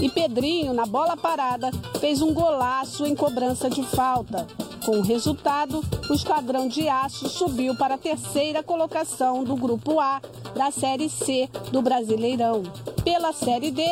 E 0.00 0.08
Pedrinho, 0.08 0.72
na 0.72 0.86
bola 0.86 1.16
parada, 1.16 1.72
fez 1.98 2.22
um 2.22 2.32
golaço 2.32 3.04
em 3.04 3.16
cobrança 3.16 3.68
de 3.68 3.82
falta. 3.82 4.46
Com 4.84 4.98
o 4.98 5.02
resultado, 5.02 5.84
o 6.08 6.14
Esquadrão 6.14 6.66
de 6.66 6.88
Aço 6.88 7.28
subiu 7.28 7.74
para 7.74 7.94
a 7.94 7.98
terceira 7.98 8.62
colocação 8.62 9.44
do 9.44 9.54
Grupo 9.54 10.00
A 10.00 10.20
da 10.54 10.70
Série 10.70 11.08
C 11.10 11.48
do 11.70 11.82
Brasileirão. 11.82 12.62
Pela 13.04 13.32
Série 13.32 13.70
D, 13.70 13.82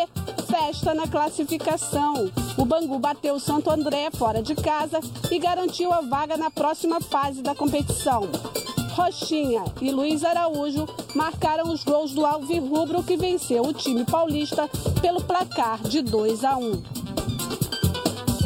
festa 0.50 0.94
na 0.94 1.06
classificação. 1.06 2.30
O 2.56 2.64
Bangu 2.64 2.98
bateu 2.98 3.34
o 3.34 3.40
Santo 3.40 3.70
André 3.70 4.10
fora 4.10 4.42
de 4.42 4.54
casa 4.54 5.00
e 5.30 5.38
garantiu 5.38 5.92
a 5.92 6.00
vaga 6.00 6.36
na 6.36 6.50
próxima 6.50 7.00
fase 7.00 7.42
da 7.42 7.54
competição. 7.54 8.22
Rochinha 8.92 9.62
e 9.80 9.92
Luiz 9.92 10.24
Araújo 10.24 10.86
marcaram 11.14 11.70
os 11.72 11.84
gols 11.84 12.12
do 12.12 12.26
Alvirrubro 12.26 13.02
que 13.04 13.16
venceu 13.16 13.62
o 13.62 13.72
time 13.72 14.04
paulista 14.04 14.68
pelo 15.00 15.22
placar 15.22 15.80
de 15.82 16.02
2 16.02 16.44
a 16.44 16.56
1. 16.56 16.97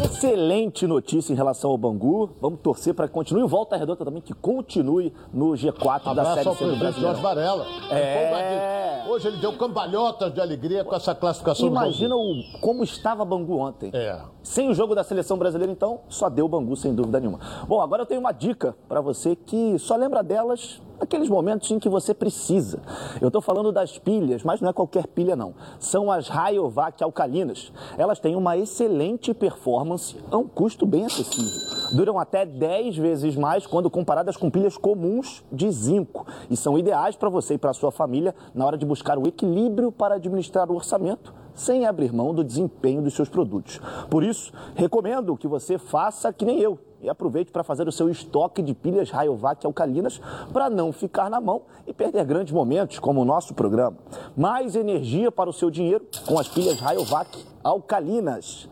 Excelente 0.04 0.86
notícia 0.86 1.32
em 1.32 1.36
relação 1.36 1.70
ao 1.70 1.78
Bangu. 1.78 2.30
Vamos 2.40 2.60
torcer 2.60 2.94
para 2.94 3.06
que 3.06 3.14
continue. 3.14 3.46
Volta 3.46 3.76
Redonda 3.76 4.04
também, 4.04 4.20
que 4.20 4.34
continue 4.34 5.12
no 5.32 5.52
G4 5.52 6.04
da 6.04 6.10
Abraço 6.10 6.34
Série 6.34 6.48
ao 6.48 6.56
C 6.56 6.64
do 6.64 6.76
Brasileiro. 6.76 7.00
Jorge 7.00 7.22
Varela. 7.22 7.66
É. 7.90 9.04
Hoje 9.08 9.28
ele 9.28 9.36
deu 9.38 9.52
cambalhotas 9.52 10.32
de 10.32 10.40
alegria 10.40 10.84
com 10.84 10.94
essa 10.94 11.14
classificação 11.14 11.66
Imagina 11.66 12.16
o, 12.16 12.42
como 12.60 12.82
estava 12.82 13.24
Bangu 13.24 13.58
ontem. 13.58 13.90
É. 13.92 14.18
Sem 14.42 14.68
o 14.68 14.74
jogo 14.74 14.94
da 14.94 15.04
seleção 15.04 15.36
brasileira, 15.36 15.72
então, 15.72 16.00
só 16.08 16.28
deu 16.28 16.48
Bangu, 16.48 16.76
sem 16.76 16.94
dúvida 16.94 17.20
nenhuma. 17.20 17.38
Bom, 17.68 17.80
agora 17.80 18.02
eu 18.02 18.06
tenho 18.06 18.20
uma 18.20 18.32
dica 18.32 18.74
para 18.88 19.00
você 19.00 19.36
que 19.36 19.78
só 19.78 19.96
lembra 19.96 20.22
delas 20.22 20.80
naqueles 21.02 21.28
momentos 21.28 21.68
em 21.70 21.80
que 21.80 21.88
você 21.88 22.14
precisa. 22.14 22.80
Eu 23.20 23.26
estou 23.26 23.42
falando 23.42 23.72
das 23.72 23.98
pilhas, 23.98 24.44
mas 24.44 24.60
não 24.60 24.70
é 24.70 24.72
qualquer 24.72 25.08
pilha, 25.08 25.34
não. 25.34 25.52
São 25.80 26.10
as 26.12 26.28
Rayovac 26.28 27.02
alcalinas. 27.02 27.72
Elas 27.98 28.20
têm 28.20 28.36
uma 28.36 28.56
excelente 28.56 29.34
performance 29.34 30.16
a 30.30 30.38
um 30.38 30.46
custo 30.46 30.86
bem 30.86 31.04
acessível. 31.04 31.96
Duram 31.96 32.20
até 32.20 32.46
10 32.46 32.96
vezes 32.96 33.36
mais 33.36 33.66
quando 33.66 33.90
comparadas 33.90 34.36
com 34.36 34.48
pilhas 34.48 34.76
comuns 34.76 35.42
de 35.50 35.70
zinco. 35.72 36.24
E 36.48 36.56
são 36.56 36.78
ideais 36.78 37.16
para 37.16 37.28
você 37.28 37.54
e 37.54 37.58
para 37.58 37.72
sua 37.72 37.90
família 37.90 38.32
na 38.54 38.64
hora 38.64 38.78
de 38.78 38.86
buscar 38.86 39.18
o 39.18 39.26
equilíbrio 39.26 39.90
para 39.90 40.14
administrar 40.14 40.70
o 40.70 40.76
orçamento 40.76 41.41
sem 41.54 41.86
abrir 41.86 42.12
mão 42.12 42.34
do 42.34 42.44
desempenho 42.44 43.02
dos 43.02 43.14
seus 43.14 43.28
produtos. 43.28 43.80
Por 44.10 44.22
isso, 44.22 44.52
recomendo 44.74 45.36
que 45.36 45.46
você 45.46 45.78
faça 45.78 46.32
que 46.32 46.44
nem 46.44 46.60
eu 46.60 46.78
e 47.02 47.08
aproveite 47.08 47.50
para 47.50 47.64
fazer 47.64 47.88
o 47.88 47.92
seu 47.92 48.08
estoque 48.08 48.62
de 48.62 48.74
pilhas 48.74 49.10
Rayovac 49.10 49.66
alcalinas 49.66 50.20
para 50.52 50.70
não 50.70 50.92
ficar 50.92 51.28
na 51.28 51.40
mão 51.40 51.62
e 51.86 51.92
perder 51.92 52.24
grandes 52.24 52.52
momentos 52.52 53.00
como 53.00 53.20
o 53.20 53.24
nosso 53.24 53.54
programa. 53.54 53.96
Mais 54.36 54.76
energia 54.76 55.32
para 55.32 55.50
o 55.50 55.52
seu 55.52 55.68
dinheiro 55.68 56.06
com 56.26 56.38
as 56.38 56.48
pilhas 56.48 56.78
Rayovac 56.78 57.44
alcalinas. 57.64 58.68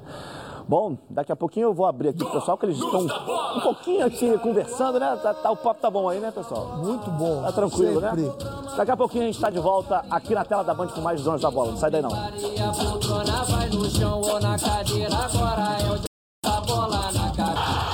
Bom, 0.70 0.96
daqui 1.10 1.32
a 1.32 1.36
pouquinho 1.36 1.64
eu 1.64 1.74
vou 1.74 1.84
abrir 1.84 2.10
aqui 2.10 2.18
pro 2.18 2.30
pessoal, 2.30 2.56
que 2.56 2.64
eles 2.64 2.76
estão 2.78 3.00
um 3.00 3.60
pouquinho 3.60 4.06
aqui 4.06 4.38
conversando, 4.38 5.00
né? 5.00 5.18
Tá, 5.20 5.34
tá- 5.34 5.50
o 5.50 5.56
papo 5.56 5.80
tá 5.80 5.90
bom 5.90 6.08
aí, 6.08 6.20
né, 6.20 6.30
pessoal? 6.30 6.76
Muito 6.76 7.10
bom. 7.10 7.42
Tá 7.42 7.50
tranquilo, 7.50 8.00
Sempre. 8.00 8.22
né? 8.22 8.32
Daqui 8.76 8.90
a 8.92 8.96
pouquinho 8.96 9.24
a 9.24 9.26
gente 9.26 9.34
está 9.34 9.50
de 9.50 9.58
volta 9.58 10.04
aqui 10.08 10.32
na 10.32 10.44
tela 10.44 10.62
da 10.62 10.72
Band 10.72 10.86
com 10.86 11.00
mais 11.00 11.20
donos 11.24 11.42
da 11.42 11.50
bola. 11.50 11.72
Não 11.72 11.76
sai 11.76 11.90
daí 11.90 12.00
não. 12.00 12.10
Maria 12.10 12.70
poltrona 12.70 13.44
vai 13.46 13.68
no 13.68 13.90
chão 13.90 14.20
ou 14.20 14.40
na 14.40 14.56
cadeira, 14.56 15.12
agora 15.16 15.76
é 15.82 15.90
o 15.90 16.48
da 16.48 16.60
bola 16.60 17.10
na 17.10 17.30
cara. 17.32 17.89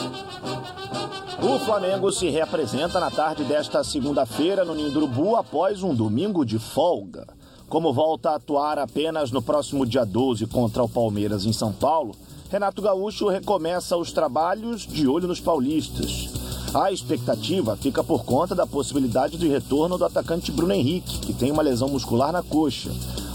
O 1.41 1.59
Flamengo 1.59 2.11
se 2.11 2.29
reapresenta 2.29 2.99
na 2.99 3.11
tarde 3.11 3.43
desta 3.43 3.83
segunda-feira 3.83 4.65
no 4.65 4.73
Ninho 4.73 4.91
do 4.91 4.99
Urubu 4.99 5.35
após 5.35 5.83
um 5.83 5.93
domingo 5.93 6.45
de 6.45 6.57
folga. 6.57 7.27
Como 7.69 7.93
volta 7.93 8.31
a 8.31 8.35
atuar 8.35 8.79
apenas 8.79 9.29
no 9.29 9.41
próximo 9.41 9.85
dia 9.85 10.05
12 10.05 10.47
contra 10.47 10.83
o 10.83 10.89
Palmeiras 10.89 11.45
em 11.45 11.53
São 11.53 11.73
Paulo, 11.73 12.15
Renato 12.49 12.81
Gaúcho 12.81 13.27
recomeça 13.27 13.97
os 13.97 14.11
trabalhos 14.11 14.87
de 14.87 15.07
olho 15.07 15.27
nos 15.27 15.39
paulistas. 15.41 16.29
A 16.73 16.91
expectativa 16.91 17.75
fica 17.75 18.03
por 18.03 18.23
conta 18.23 18.55
da 18.55 18.65
possibilidade 18.65 19.37
de 19.37 19.47
retorno 19.47 19.97
do 19.97 20.05
atacante 20.05 20.51
Bruno 20.51 20.73
Henrique, 20.73 21.19
que 21.19 21.33
tem 21.33 21.51
uma 21.51 21.61
lesão 21.61 21.89
muscular 21.89 22.31
na 22.31 22.41
coxa. 22.41 22.89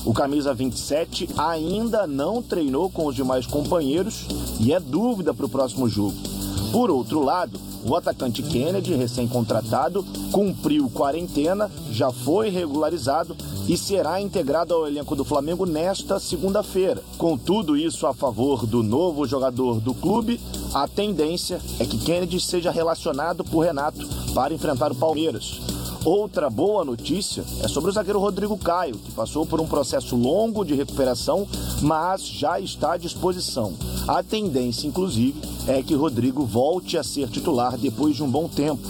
O 0.05 0.13
camisa 0.13 0.53
27 0.53 1.29
ainda 1.37 2.07
não 2.07 2.43
treinou 2.43 2.91
com 2.91 3.07
os 3.07 3.15
demais 3.15 3.47
companheiros 3.47 4.27
e 4.61 4.73
é 4.73 4.81
dúvida 4.81 5.33
para 5.33 5.47
o 5.47 5.49
próximo 5.49 5.89
jogo. 5.89 6.32
Por 6.73 6.91
outro 6.91 7.23
lado, 7.23 7.61
o 7.85 7.95
atacante 7.95 8.43
Kennedy, 8.43 8.95
recém-contratado, 8.95 10.03
cumpriu 10.33 10.89
quarentena, 10.89 11.71
já 11.91 12.11
foi 12.11 12.49
regularizado 12.49 13.37
e 13.69 13.77
será 13.77 14.19
integrado 14.23 14.73
ao 14.73 14.87
elenco 14.87 15.15
do 15.15 15.23
Flamengo 15.23 15.67
nesta 15.67 16.19
segunda-feira. 16.19 17.03
Com 17.19 17.37
tudo 17.37 17.77
isso 17.77 18.07
a 18.07 18.15
favor 18.15 18.65
do 18.67 18.83
novo 18.83 19.27
jogador 19.27 19.81
do 19.81 19.93
clube, 19.93 20.41
a 20.73 20.89
tendência 20.89 21.61
é 21.79 21.85
que 21.85 21.99
Kennedy 21.99 22.41
seja 22.41 22.71
relacionado 22.71 23.45
por 23.45 23.61
Renato 23.61 24.09
para 24.35 24.55
enfrentar 24.55 24.93
o 24.93 24.97
Palmeiras. 24.97 25.61
Outra 26.05 26.51
boa 26.51 26.85
notícia 26.85 27.45
é 27.63 27.69
sobre 27.69 27.91
o 27.91 27.93
zagueiro 27.93 28.19
Rodrigo 28.19 28.59
Caio, 28.59 28.97
que 28.97 29.13
passou 29.13 29.47
por 29.47 29.61
um 29.61 29.69
processo 29.69 30.17
longo 30.17 30.65
de 30.65 30.75
recuperação, 30.75 31.47
mas 31.81 32.27
já 32.27 32.59
está 32.59 32.95
à 32.95 32.97
disposição. 32.97 33.75
A 34.09 34.21
tendência, 34.21 34.89
inclusive, 34.89 35.41
é 35.69 35.81
que 35.81 35.95
Rodrigo 35.95 36.45
volte 36.45 36.99
a 36.99 37.05
ser 37.05 37.29
titular 37.29 37.79
depois 37.79 38.17
de 38.17 38.23
um 38.25 38.29
bom 38.29 38.49
tempo. 38.49 38.83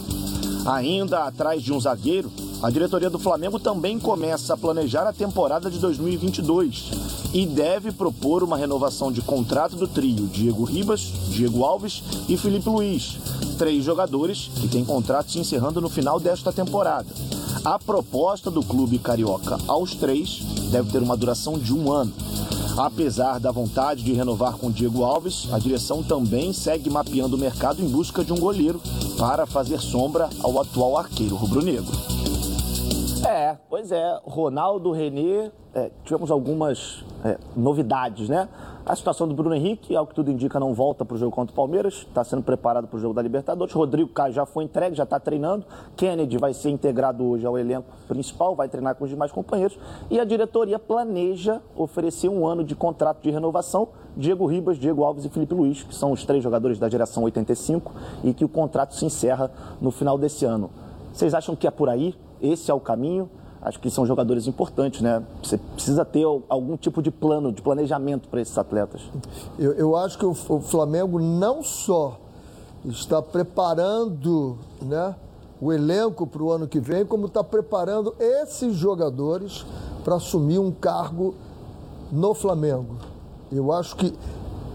Ainda 0.65 1.25
atrás 1.25 1.63
de 1.63 1.71
um 1.71 1.79
zagueiro, 1.79 2.33
a 2.63 2.71
diretoria 2.71 3.11
do 3.11 3.19
Flamengo 3.19 3.59
também 3.59 3.99
começa 3.99 4.55
a 4.55 4.57
planejar 4.57 5.03
a 5.03 5.13
temporada 5.13 5.69
de 5.69 5.81
2022 5.81 6.91
e 7.35 7.45
deve 7.45 7.91
propor 7.91 8.45
uma 8.45 8.57
renovação 8.57 9.11
de 9.11 9.21
contrato 9.21 9.75
do 9.75 9.89
trio 9.89 10.29
Diego 10.29 10.63
Ribas, 10.63 11.01
Diego 11.29 11.65
Alves 11.65 12.05
e 12.29 12.37
Felipe 12.37 12.69
Luiz, 12.69 13.19
três 13.59 13.85
jogadores 13.85 14.49
que 14.61 14.69
têm 14.69 14.85
contratos 14.85 15.35
encerrando 15.35 15.81
no 15.81 15.89
final 15.89 16.21
desta 16.21 16.53
temporada. 16.53 17.09
A 17.65 17.81
proposta 17.81 18.49
do 18.49 18.63
clube 18.63 18.99
carioca 18.99 19.59
aos 19.67 19.97
três 19.97 20.41
deve 20.71 20.93
ter 20.93 21.03
uma 21.03 21.17
duração 21.17 21.59
de 21.59 21.75
um 21.75 21.91
ano. 21.91 22.13
Apesar 22.77 23.39
da 23.39 23.51
vontade 23.51 24.03
de 24.03 24.13
renovar 24.13 24.55
com 24.55 24.71
Diego 24.71 25.03
Alves, 25.05 25.49
a 25.53 25.59
direção 25.59 26.03
também 26.03 26.53
segue 26.53 26.89
mapeando 26.89 27.37
o 27.37 27.39
mercado 27.39 27.83
em 27.83 27.89
busca 27.89 28.25
de 28.25 28.33
um 28.33 28.39
goleiro 28.39 28.81
para 29.19 29.47
fazer 29.47 29.81
sombra 29.81 30.31
ao 30.43 30.61
atual 30.61 30.97
arqueiro 30.97 31.37
rubro-negro. 31.37 32.12
É, 33.27 33.57
pois 33.69 33.93
é, 33.93 34.21
Ronaldo, 34.25 34.91
Renê, 34.91 35.51
é, 35.75 35.91
tivemos 36.05 36.31
algumas 36.31 37.05
é, 37.25 37.39
novidades, 37.57 38.29
né? 38.29 38.49
A 38.85 38.97
situação 38.97 39.29
do 39.29 39.35
Bruno 39.35 39.55
Henrique, 39.55 39.95
ao 39.95 40.05
que 40.05 40.15
tudo 40.15 40.29
indica, 40.29 40.59
não 40.59 40.75
volta 40.75 41.05
para 41.05 41.15
o 41.15 41.19
jogo 41.19 41.31
contra 41.31 41.53
o 41.53 41.57
Palmeiras, 41.57 41.95
está 41.95 42.25
sendo 42.25 42.43
preparado 42.43 42.89
para 42.89 42.97
o 42.97 43.01
jogo 43.01 43.15
da 43.15 43.23
Libertadores. 43.23 43.73
Rodrigo 43.73 44.09
Caio 44.09 44.35
já 44.35 44.45
foi 44.45 44.65
entregue, 44.65 44.97
já 44.97 45.05
está 45.05 45.21
treinando. 45.21 45.65
Kennedy 45.97 46.37
vai 46.37 46.53
ser 46.53 46.71
integrado 46.71 47.25
hoje 47.25 47.47
ao 47.47 47.57
elenco 47.57 47.87
principal, 48.09 48.57
vai 48.57 48.69
treinar 48.69 48.97
com 48.97 49.05
os 49.05 49.11
demais 49.11 49.31
companheiros. 49.31 49.79
E 50.11 50.19
a 50.19 50.25
diretoria 50.25 50.81
planeja 50.81 51.63
oferecer 51.77 52.29
um 52.29 52.45
ano 52.45 52.65
de 52.65 52.75
contrato 52.75 53.23
de 53.23 53.31
renovação. 53.31 53.89
Diego 54.17 54.47
Ribas, 54.47 54.77
Diego 54.79 55.05
Alves 55.05 55.25
e 55.25 55.29
Felipe 55.29 55.55
Luiz, 55.55 55.85
que 55.85 55.95
são 55.95 56.11
os 56.11 56.25
três 56.25 56.43
jogadores 56.43 56.79
da 56.79 56.89
geração 56.89 57.23
85 57.23 57.93
e 58.25 58.35
que 58.35 58.45
o 58.45 58.49
contrato 58.49 58.97
se 58.97 59.05
encerra 59.05 59.51
no 59.81 59.93
final 59.93 60.19
desse 60.19 60.45
ano. 60.45 60.69
Vocês 61.13 61.35
acham 61.35 61.55
que 61.55 61.67
é 61.67 61.71
por 61.71 61.89
aí? 61.89 62.15
Esse 62.41 62.71
é 62.71 62.75
o 62.75 62.81
caminho? 62.81 63.29
acho 63.63 63.79
que 63.79 63.89
são 63.89 64.05
jogadores 64.05 64.49
importantes, 64.49 65.01
né? 65.01 65.23
Você 65.43 65.57
precisa 65.57 66.05
ter 66.05 66.25
algum 66.49 66.77
tipo 66.77 67.01
de 67.01 67.13
plano, 67.13 67.53
de 67.53 67.63
planejamento 67.63 68.29
para 68.29 68.41
esses 68.41 68.59
atletas. 68.59 69.01
Eu, 69.57 69.73
eu 69.75 69.97
acho 69.97 70.19
que 70.19 70.27
o, 70.27 70.33
o, 70.33 70.61
Flamengo 70.61 71.21
não 71.21 71.63
só 71.63 72.19
está 72.85 73.23
preparando 73.23 74.59
né, 74.81 75.15
o 75.61 75.73
elenco 75.73 76.27
para 76.27 76.43
o 76.43 76.51
ano 76.51 76.67
que 76.67 76.81
vem, 76.81 77.07
como 77.07 77.27
está 77.27 77.45
preparando 77.45 78.17
esses 78.19 78.75
jogadores 78.75 79.65
para 80.03 80.17
assumir 80.17 80.59
um 80.59 80.73
cargo 80.73 81.37
no 82.11 82.35
Flamengo. 82.35 82.97
Eu 83.53 83.71
acho 83.71 83.95
que 83.95 84.13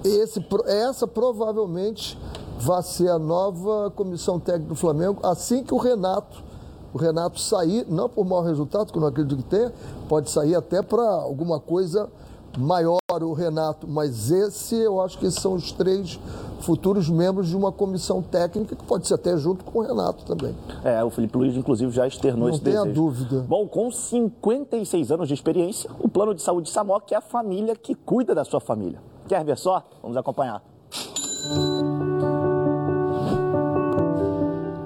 esse, 0.05 0.45
essa 0.65 1.05
provavelmente 1.05 2.17
vai 2.59 2.81
ser 2.83 3.09
a 3.09 3.19
nova 3.19 3.91
comissão 3.91 4.39
técnica 4.39 4.69
do 4.69 4.75
Flamengo, 4.75 5.19
assim 5.23 5.63
que 5.63 5.73
o 5.73 5.77
Renato 5.77 6.47
o 6.93 6.97
Renato 6.97 7.39
sair, 7.39 7.85
não 7.87 8.09
por 8.09 8.25
mau 8.25 8.41
resultado, 8.41 8.91
que 8.91 8.97
eu 8.97 9.01
não 9.01 9.09
acredito 9.09 9.37
que 9.37 9.43
tenha, 9.43 9.71
pode 10.07 10.31
sair 10.31 10.55
até 10.55 10.81
para 10.81 11.03
alguma 11.03 11.59
coisa 11.59 12.09
maior 12.57 12.97
o 13.21 13.33
Renato, 13.33 13.87
mas 13.87 14.31
esse 14.31 14.75
eu 14.75 14.99
acho 14.99 15.17
que 15.19 15.29
são 15.29 15.53
os 15.53 15.71
três 15.71 16.19
futuros 16.61 17.07
membros 17.09 17.47
de 17.47 17.55
uma 17.55 17.71
comissão 17.71 18.21
técnica 18.21 18.75
que 18.75 18.83
pode 18.83 19.07
ser 19.07 19.13
até 19.13 19.37
junto 19.37 19.63
com 19.63 19.79
o 19.79 19.81
Renato 19.81 20.25
também. 20.25 20.55
É, 20.83 21.03
o 21.03 21.09
Felipe 21.09 21.37
Luiz 21.37 21.55
inclusive 21.55 21.91
já 21.91 22.07
externou 22.07 22.47
Não 22.47 22.55
esse 22.55 22.63
tenha 22.63 22.81
desejo. 22.81 22.95
dúvida. 22.95 23.45
Bom, 23.47 23.67
com 23.67 23.91
56 23.91 25.11
anos 25.11 25.27
de 25.27 25.33
experiência, 25.35 25.89
o 25.99 26.09
plano 26.09 26.33
de 26.33 26.41
saúde 26.41 26.69
Samok 26.69 27.13
é 27.13 27.17
a 27.17 27.21
família 27.21 27.75
que 27.75 27.93
cuida 27.93 28.33
da 28.33 28.43
sua 28.43 28.59
família. 28.59 28.99
Quer 29.27 29.43
ver 29.45 29.57
só? 29.57 29.83
Vamos 30.01 30.17
acompanhar. 30.17 30.63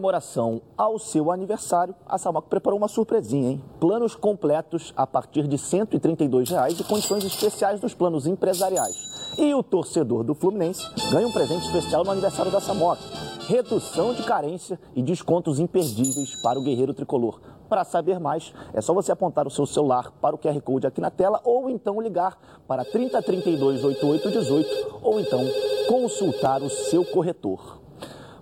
Comemoração 0.00 0.62
ao 0.78 0.98
seu 0.98 1.30
aniversário, 1.30 1.94
a 2.06 2.16
Samoc 2.16 2.48
preparou 2.48 2.78
uma 2.78 2.88
surpresinha, 2.88 3.50
hein? 3.50 3.64
Planos 3.78 4.16
completos 4.16 4.94
a 4.96 5.06
partir 5.06 5.46
de 5.46 5.58
132 5.58 6.48
reais 6.48 6.80
e 6.80 6.84
condições 6.84 7.22
especiais 7.22 7.82
nos 7.82 7.92
planos 7.92 8.26
empresariais. 8.26 9.36
E 9.36 9.52
o 9.52 9.62
torcedor 9.62 10.24
do 10.24 10.34
Fluminense 10.34 10.82
ganha 11.10 11.28
um 11.28 11.32
presente 11.32 11.66
especial 11.66 12.02
no 12.02 12.10
aniversário 12.10 12.50
da 12.50 12.62
Samoc. 12.62 12.98
Redução 13.46 14.14
de 14.14 14.22
carência 14.22 14.80
e 14.96 15.02
descontos 15.02 15.60
imperdíveis 15.60 16.40
para 16.42 16.58
o 16.58 16.62
guerreiro 16.62 16.94
tricolor. 16.94 17.38
Para 17.68 17.84
saber 17.84 18.18
mais, 18.18 18.54
é 18.72 18.80
só 18.80 18.94
você 18.94 19.12
apontar 19.12 19.46
o 19.46 19.50
seu 19.50 19.66
celular 19.66 20.12
para 20.12 20.34
o 20.34 20.38
QR 20.38 20.58
Code 20.62 20.86
aqui 20.86 21.00
na 21.00 21.10
tela 21.10 21.42
ou 21.44 21.68
então 21.68 22.00
ligar 22.00 22.38
para 22.66 22.86
3032 22.86 23.84
8818 23.84 25.00
ou 25.02 25.20
então 25.20 25.40
consultar 25.88 26.62
o 26.62 26.70
seu 26.70 27.04
corretor. 27.04 27.80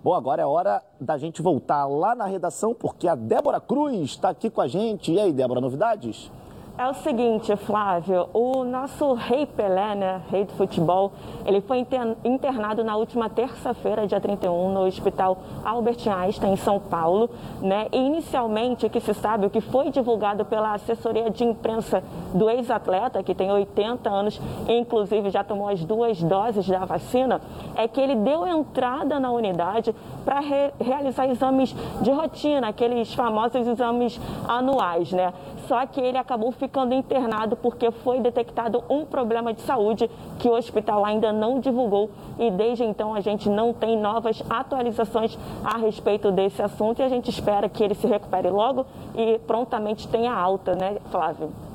Bom, 0.09 0.15
agora 0.15 0.41
é 0.41 0.47
hora 0.47 0.83
da 0.99 1.19
gente 1.19 1.43
voltar 1.43 1.85
lá 1.85 2.15
na 2.15 2.25
redação, 2.25 2.73
porque 2.73 3.07
a 3.07 3.15
Débora 3.15 3.61
Cruz 3.61 3.95
está 4.05 4.31
aqui 4.31 4.49
com 4.49 4.63
a 4.63 4.67
gente. 4.67 5.13
E 5.13 5.21
aí, 5.21 5.35
Débora, 5.35 5.61
novidades? 5.61 6.33
É 6.79 6.87
o 6.87 6.95
seguinte, 6.95 7.57
Flávio, 7.57 8.29
o 8.33 8.63
nosso 8.63 9.13
rei 9.15 9.45
Pelé, 9.45 9.97
né, 9.97 10.23
rei 10.31 10.45
do 10.45 10.53
futebol, 10.53 11.11
ele 11.45 11.61
foi 11.61 11.85
internado 12.25 12.85
na 12.85 12.95
última 12.95 13.29
terça-feira, 13.29 14.07
dia 14.07 14.21
31, 14.21 14.73
no 14.73 14.87
Hospital 14.87 15.39
Albert 15.65 16.07
Einstein, 16.09 16.53
em 16.53 16.57
São 16.57 16.79
Paulo, 16.79 17.29
né? 17.61 17.89
E 17.91 17.99
inicialmente, 17.99 18.87
o 18.87 18.91
que 18.91 19.01
se 19.01 19.13
sabe, 19.13 19.47
o 19.47 19.51
que 19.51 19.61
foi 19.61 19.91
divulgado 19.91 20.45
pela 20.45 20.75
assessoria 20.75 21.29
de 21.31 21.43
imprensa 21.43 22.01
do 22.33 22.49
ex-atleta, 22.49 23.25
que 23.25 23.35
tem 23.35 23.51
80 23.51 24.09
anos 24.09 24.41
e 24.69 24.79
inclusive 24.79 25.31
já 25.31 25.43
tomou 25.43 25.69
as 25.69 25.85
duas 25.85 26.23
doses 26.23 26.69
da 26.69 26.85
vacina, 26.85 27.41
é 27.75 27.89
que 27.89 28.01
ele 28.01 28.15
deu 28.15 28.47
entrada 28.47 29.19
na 29.19 29.33
unidade 29.33 29.93
para 30.25 30.39
re 30.39 30.73
realizar 30.79 31.27
exames 31.27 31.75
de 32.01 32.13
rotina, 32.13 32.69
aqueles 32.69 33.13
famosos 33.15 33.67
exames 33.67 34.21
anuais, 34.47 35.11
né? 35.11 35.33
Só 35.69 35.85
que 35.87 36.01
ele 36.01 36.17
acabou 36.17 36.51
ficando 36.51 36.95
internado 36.95 37.55
porque 37.55 37.91
foi 37.91 38.21
detectado 38.21 38.83
um 38.89 39.05
problema 39.05 39.53
de 39.53 39.61
saúde 39.61 40.11
que 40.39 40.49
o 40.49 40.57
hospital 40.57 41.05
ainda 41.05 41.31
não 41.31 41.61
divulgou 41.61 42.11
e 42.39 42.51
desde 42.51 42.85
então 42.85 43.15
a 43.15 43.21
gente 43.21 43.51
não 43.51 43.75
tem 43.75 43.95
novas 43.97 44.43
atualizações 44.49 45.39
a 45.63 45.77
respeito 45.77 46.33
desse 46.33 46.63
assunto 46.63 47.01
e 47.01 47.03
a 47.03 47.09
gente 47.09 47.29
espera 47.29 47.69
que 47.69 47.85
ele 47.85 47.95
se 47.95 48.07
recupere 48.07 48.49
logo 48.49 48.87
e 49.15 49.39
prontamente 49.41 50.09
tenha 50.09 50.33
alta, 50.33 50.75
né, 50.75 50.97
Flávio? 51.11 51.68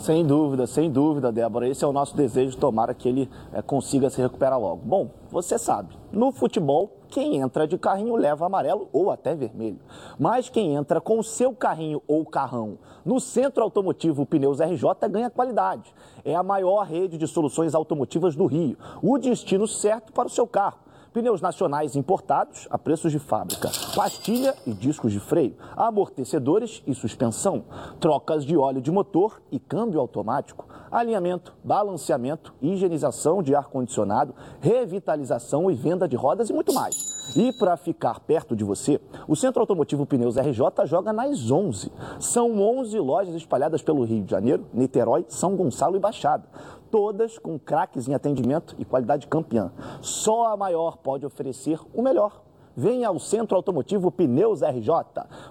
Sem 0.00 0.24
dúvida, 0.24 0.66
sem 0.66 0.90
dúvida, 0.90 1.30
Débora. 1.30 1.68
Esse 1.68 1.84
é 1.84 1.86
o 1.86 1.92
nosso 1.92 2.16
desejo, 2.16 2.56
tomara 2.56 2.94
que 2.94 3.06
ele 3.06 3.28
é, 3.52 3.60
consiga 3.60 4.08
se 4.08 4.18
recuperar 4.18 4.58
logo. 4.58 4.80
Bom, 4.82 5.10
você 5.30 5.58
sabe, 5.58 5.94
no 6.10 6.32
futebol, 6.32 6.90
quem 7.08 7.36
entra 7.36 7.68
de 7.68 7.76
carrinho 7.76 8.16
leva 8.16 8.46
amarelo 8.46 8.88
ou 8.94 9.10
até 9.10 9.34
vermelho. 9.34 9.78
Mas 10.18 10.48
quem 10.48 10.74
entra 10.74 11.02
com 11.02 11.18
o 11.18 11.22
seu 11.22 11.52
carrinho 11.52 12.00
ou 12.08 12.24
carrão 12.24 12.78
no 13.04 13.20
Centro 13.20 13.62
Automotivo 13.62 14.24
Pneus 14.24 14.58
RJ 14.58 15.06
ganha 15.10 15.28
qualidade. 15.28 15.94
É 16.24 16.34
a 16.34 16.42
maior 16.42 16.86
rede 16.86 17.18
de 17.18 17.26
soluções 17.26 17.74
automotivas 17.74 18.34
do 18.34 18.46
Rio. 18.46 18.78
O 19.02 19.18
destino 19.18 19.68
certo 19.68 20.14
para 20.14 20.28
o 20.28 20.30
seu 20.30 20.46
carro 20.46 20.78
pneus 21.12 21.40
nacionais 21.40 21.96
importados 21.96 22.68
a 22.70 22.78
preços 22.78 23.10
de 23.10 23.18
fábrica, 23.18 23.70
pastilha 23.94 24.54
e 24.66 24.72
discos 24.72 25.12
de 25.12 25.20
freio, 25.20 25.56
amortecedores 25.76 26.82
e 26.86 26.94
suspensão, 26.94 27.64
trocas 27.98 28.44
de 28.44 28.56
óleo 28.56 28.80
de 28.80 28.90
motor 28.90 29.42
e 29.50 29.58
câmbio 29.58 30.00
automático, 30.00 30.66
alinhamento, 30.90 31.54
balanceamento, 31.62 32.54
higienização 32.60 33.42
de 33.42 33.54
ar-condicionado, 33.54 34.34
revitalização 34.60 35.70
e 35.70 35.74
venda 35.74 36.08
de 36.08 36.16
rodas 36.16 36.50
e 36.50 36.52
muito 36.52 36.72
mais. 36.72 37.34
E 37.36 37.52
para 37.52 37.76
ficar 37.76 38.20
perto 38.20 38.56
de 38.56 38.64
você, 38.64 39.00
o 39.28 39.36
Centro 39.36 39.60
Automotivo 39.60 40.04
Pneus 40.04 40.36
RJ 40.36 40.86
joga 40.86 41.12
nas 41.12 41.50
11. 41.50 41.92
São 42.18 42.60
11 42.60 42.98
lojas 42.98 43.34
espalhadas 43.34 43.82
pelo 43.82 44.04
Rio 44.04 44.24
de 44.24 44.30
Janeiro, 44.30 44.66
Niterói, 44.72 45.24
São 45.28 45.56
Gonçalo 45.56 45.96
e 45.96 46.00
Baixada 46.00 46.44
todas 46.90 47.38
com 47.38 47.56
craques 47.58 48.08
em 48.08 48.14
atendimento 48.14 48.74
e 48.78 48.84
qualidade 48.84 49.28
campeã. 49.28 49.72
Só 50.00 50.46
a 50.46 50.56
maior 50.56 50.96
pode 50.96 51.24
oferecer 51.24 51.78
o 51.94 52.02
melhor. 52.02 52.49
Venha 52.80 53.08
ao 53.08 53.18
Centro 53.18 53.58
Automotivo 53.58 54.10
Pneus 54.10 54.62
RJ. 54.62 54.88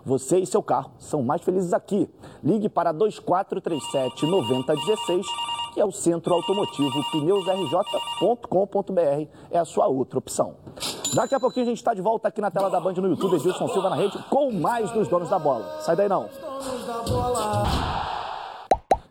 Você 0.03 0.39
e 0.39 0.47
seu 0.47 0.63
carro 0.63 0.89
são 0.97 1.21
mais 1.21 1.43
felizes 1.43 1.73
aqui. 1.73 2.09
Ligue 2.43 2.67
para 2.67 2.91
2437 2.91 4.25
9016, 4.25 5.27
que 5.75 5.79
é 5.79 5.85
o 5.85 5.91
Centro 5.91 6.33
Automotivo 6.33 7.03
Pneus 7.11 7.45
RJ.com.br. 7.45 9.27
É 9.51 9.59
a 9.59 9.65
sua 9.65 9.85
outra 9.85 10.17
opção. 10.17 10.55
Daqui 11.13 11.35
a 11.35 11.39
pouquinho 11.39 11.67
a 11.67 11.69
gente 11.69 11.77
está 11.77 11.93
de 11.93 12.01
volta 12.01 12.29
aqui 12.29 12.41
na 12.41 12.49
tela 12.49 12.67
da 12.67 12.79
Band 12.79 12.93
no 12.93 13.09
YouTube, 13.09 13.35
Edilson 13.35 13.67
Silva 13.67 13.91
na 13.91 13.95
rede, 13.95 14.17
com 14.31 14.51
mais 14.51 14.89
dos 14.89 15.07
donos 15.07 15.29
da 15.29 15.37
bola. 15.37 15.81
Sai 15.81 15.95
daí 15.95 16.09
não. 16.09 16.27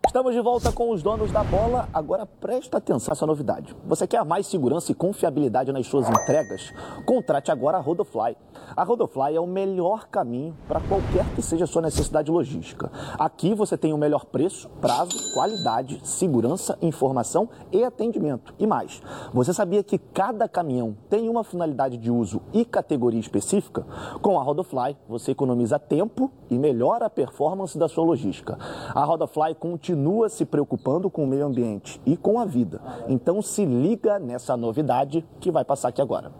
Estamos 0.08 0.32
de 0.32 0.40
volta 0.40 0.72
com 0.72 0.90
os 0.90 1.02
donos 1.02 1.30
da 1.30 1.44
bola. 1.44 1.86
Agora 1.92 2.24
presta 2.24 2.78
atenção 2.78 3.12
nessa 3.12 3.26
novidade. 3.26 3.76
Você 3.84 4.06
quer 4.06 4.24
mais 4.24 4.46
segurança 4.46 4.90
e 4.90 4.94
confiabilidade 4.94 5.70
nas 5.70 5.86
suas 5.86 6.08
entregas? 6.08 6.72
Contrate 7.04 7.52
agora 7.52 7.76
a 7.76 7.80
Rodofly. 7.80 8.34
A 8.74 8.84
Rodofly 8.84 9.36
é 9.36 9.40
o 9.40 9.46
melhor 9.46 10.08
caminho 10.08 10.56
para 10.66 10.80
qualquer 10.80 11.26
que 11.34 11.42
seja 11.42 11.64
a 11.64 11.66
sua 11.66 11.82
necessidade 11.82 12.30
logística. 12.30 12.90
Aqui 13.18 13.54
você 13.54 13.76
tem 13.76 13.92
o 13.92 13.98
melhor 13.98 14.24
preço, 14.24 14.70
prazo, 14.80 15.34
qualidade, 15.34 16.00
segurança, 16.02 16.78
informação 16.80 17.46
e 17.70 17.84
atendimento. 17.84 18.54
E 18.58 18.66
mais, 18.66 19.02
você 19.34 19.52
sabia 19.52 19.82
que 19.82 19.98
cada 19.98 20.48
caminhão 20.48 20.96
tem 21.10 21.28
uma 21.28 21.44
finalidade 21.44 21.98
de 21.98 22.10
uso 22.10 22.40
e 22.54 22.64
categoria 22.64 23.20
específica? 23.20 23.86
Com 24.22 24.40
a 24.40 24.42
Rodofly, 24.42 24.96
você 25.06 25.32
economiza 25.32 25.78
tempo 25.78 26.30
e 26.50 26.58
melhora 26.58 27.06
a 27.06 27.10
performance 27.10 27.76
da 27.76 27.88
sua 27.88 28.04
logística. 28.04 28.58
A 28.94 29.04
Rodofly 29.04 29.54
continua 29.54 29.97
continua 29.98 30.28
se 30.28 30.44
preocupando 30.44 31.10
com 31.10 31.24
o 31.24 31.26
meio 31.26 31.44
ambiente 31.44 32.00
e 32.06 32.16
com 32.16 32.38
a 32.38 32.44
vida. 32.44 32.80
Então 33.08 33.42
se 33.42 33.64
liga 33.64 34.18
nessa 34.18 34.56
novidade 34.56 35.24
que 35.40 35.50
vai 35.50 35.64
passar 35.64 35.88
aqui 35.88 36.00
agora. 36.00 36.30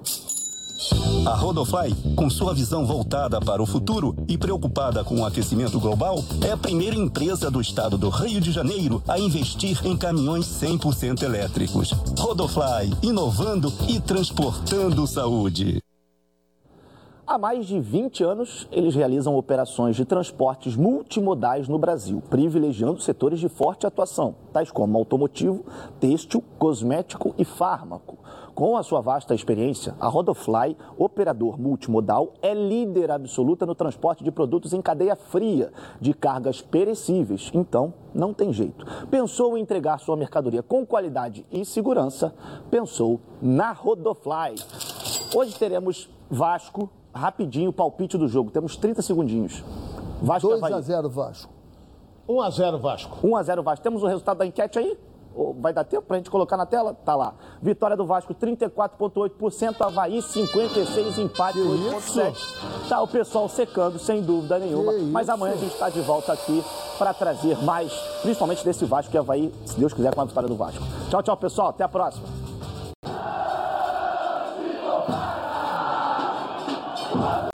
A 1.27 1.35
Rodofly, 1.35 1.93
com 2.15 2.31
sua 2.31 2.55
visão 2.55 2.87
voltada 2.87 3.41
para 3.41 3.61
o 3.61 3.67
futuro 3.67 4.15
e 4.29 4.39
preocupada 4.39 5.03
com 5.03 5.17
o 5.17 5.27
aquecimento 5.27 5.81
global, 5.81 6.19
é 6.47 6.53
a 6.53 6.57
primeira 6.57 6.95
empresa 6.95 7.51
do 7.51 7.61
estado 7.61 7.99
do 7.99 8.09
Rio 8.09 8.41
de 8.41 8.53
Janeiro 8.53 9.03
a 9.09 9.19
investir 9.19 9.85
em 9.85 9.97
caminhões 9.97 10.47
100% 10.47 11.23
elétricos. 11.23 11.91
Rodofly, 12.17 12.97
inovando 13.03 13.73
e 13.89 14.01
transportando 14.01 15.07
saúde. 15.07 15.83
Há 17.31 17.37
mais 17.37 17.67
de 17.67 17.79
20 17.79 18.25
anos, 18.25 18.67
eles 18.73 18.95
realizam 18.95 19.37
operações 19.37 19.95
de 19.95 20.07
transportes 20.07 20.75
multimodais 20.75 21.69
no 21.69 21.79
Brasil, 21.79 22.23
privilegiando 22.31 23.03
setores 23.03 23.39
de 23.39 23.51
forte 23.51 23.87
atuação, 23.87 24.35
tais 24.51 24.71
como 24.71 24.97
automotivo, 24.97 25.63
têxtil, 26.01 26.43
cosmético 26.59 27.35
e 27.37 27.45
fármaco. 27.45 28.17
Com 28.55 28.79
a 28.79 28.83
sua 28.83 29.03
vasta 29.03 29.35
experiência, 29.35 29.95
a 30.01 30.09
Rodofly, 30.09 30.75
operador 30.97 31.61
multimodal, 31.61 32.33
é 32.41 32.55
líder 32.55 33.11
absoluta 33.11 33.67
no 33.67 33.75
transporte 33.75 34.25
de 34.25 34.31
produtos 34.31 34.73
em 34.73 34.81
cadeia 34.81 35.15
fria, 35.15 35.71
de 36.01 36.15
cargas 36.15 36.63
perecíveis. 36.63 37.51
Então, 37.53 37.93
não 38.15 38.33
tem 38.33 38.55
jeito. 38.55 38.87
Pensou 39.11 39.59
em 39.59 39.61
entregar 39.61 40.01
sua 40.01 40.17
mercadoria 40.17 40.63
com 40.63 40.87
qualidade 40.87 41.45
e 41.53 41.63
segurança? 41.63 42.35
Pensou 42.71 43.21
na 43.43 43.73
Rodofly. 43.73 44.55
Hoje 45.37 45.59
teremos 45.59 46.09
Vasco, 46.31 46.91
rapidinho 47.19 47.71
o 47.71 47.73
palpite 47.73 48.17
do 48.17 48.29
jogo. 48.29 48.51
Temos 48.51 48.77
30 48.77 49.03
segundinhos. 49.03 49.65
Vasco 50.23 50.49
2 50.49 50.63
a 50.63 50.81
0 50.81 51.11
Vasco. 51.11 51.53
1 52.29 52.41
a 52.41 52.51
0 52.51 52.79
Vasco. 52.79 53.27
1 53.27 53.37
a 53.37 53.43
0 53.43 53.63
Vasco. 53.63 53.83
Temos 53.83 54.03
o 54.03 54.07
resultado 54.07 54.39
da 54.39 54.47
enquete 54.47 54.79
aí? 54.79 54.99
Vai 55.61 55.73
dar 55.73 55.85
tempo 55.85 56.03
para 56.03 56.17
a 56.17 56.19
gente 56.19 56.31
colocar 56.31 56.57
na 56.57 56.67
tela? 56.67 56.95
Tá 56.95 57.15
lá. 57.15 57.35
Vitória 57.63 57.97
do 57.97 58.05
Vasco, 58.05 58.35
34,8%. 58.35 59.81
Havaí, 59.81 60.19
56%. 60.19 61.19
Empate, 61.19 61.59
8,7%. 61.59 62.89
Tá 62.89 63.01
o 63.01 63.07
pessoal 63.07 63.49
secando, 63.49 63.99
sem 64.01 64.21
dúvida 64.21 64.59
nenhuma. 64.59 64.93
Que 64.95 65.03
Mas 65.03 65.29
isso? 65.29 65.33
amanhã 65.33 65.55
a 65.55 65.57
gente 65.57 65.73
está 65.73 65.89
de 65.89 66.01
volta 66.01 66.33
aqui 66.33 66.63
para 66.99 67.15
trazer 67.15 67.57
mais, 67.63 67.93
principalmente 68.23 68.65
desse 68.65 68.85
Vasco 68.85 69.15
e 69.15 69.19
Havaí, 69.19 69.55
se 69.65 69.79
Deus 69.79 69.93
quiser, 69.93 70.13
com 70.13 70.23
a 70.23 70.25
vitória 70.25 70.49
do 70.49 70.57
Vasco. 70.57 70.83
Tchau, 71.09 71.23
tchau, 71.23 71.37
pessoal. 71.37 71.69
Até 71.69 71.85
a 71.85 71.89
próxima. 71.89 72.27
Futebol 77.19 77.48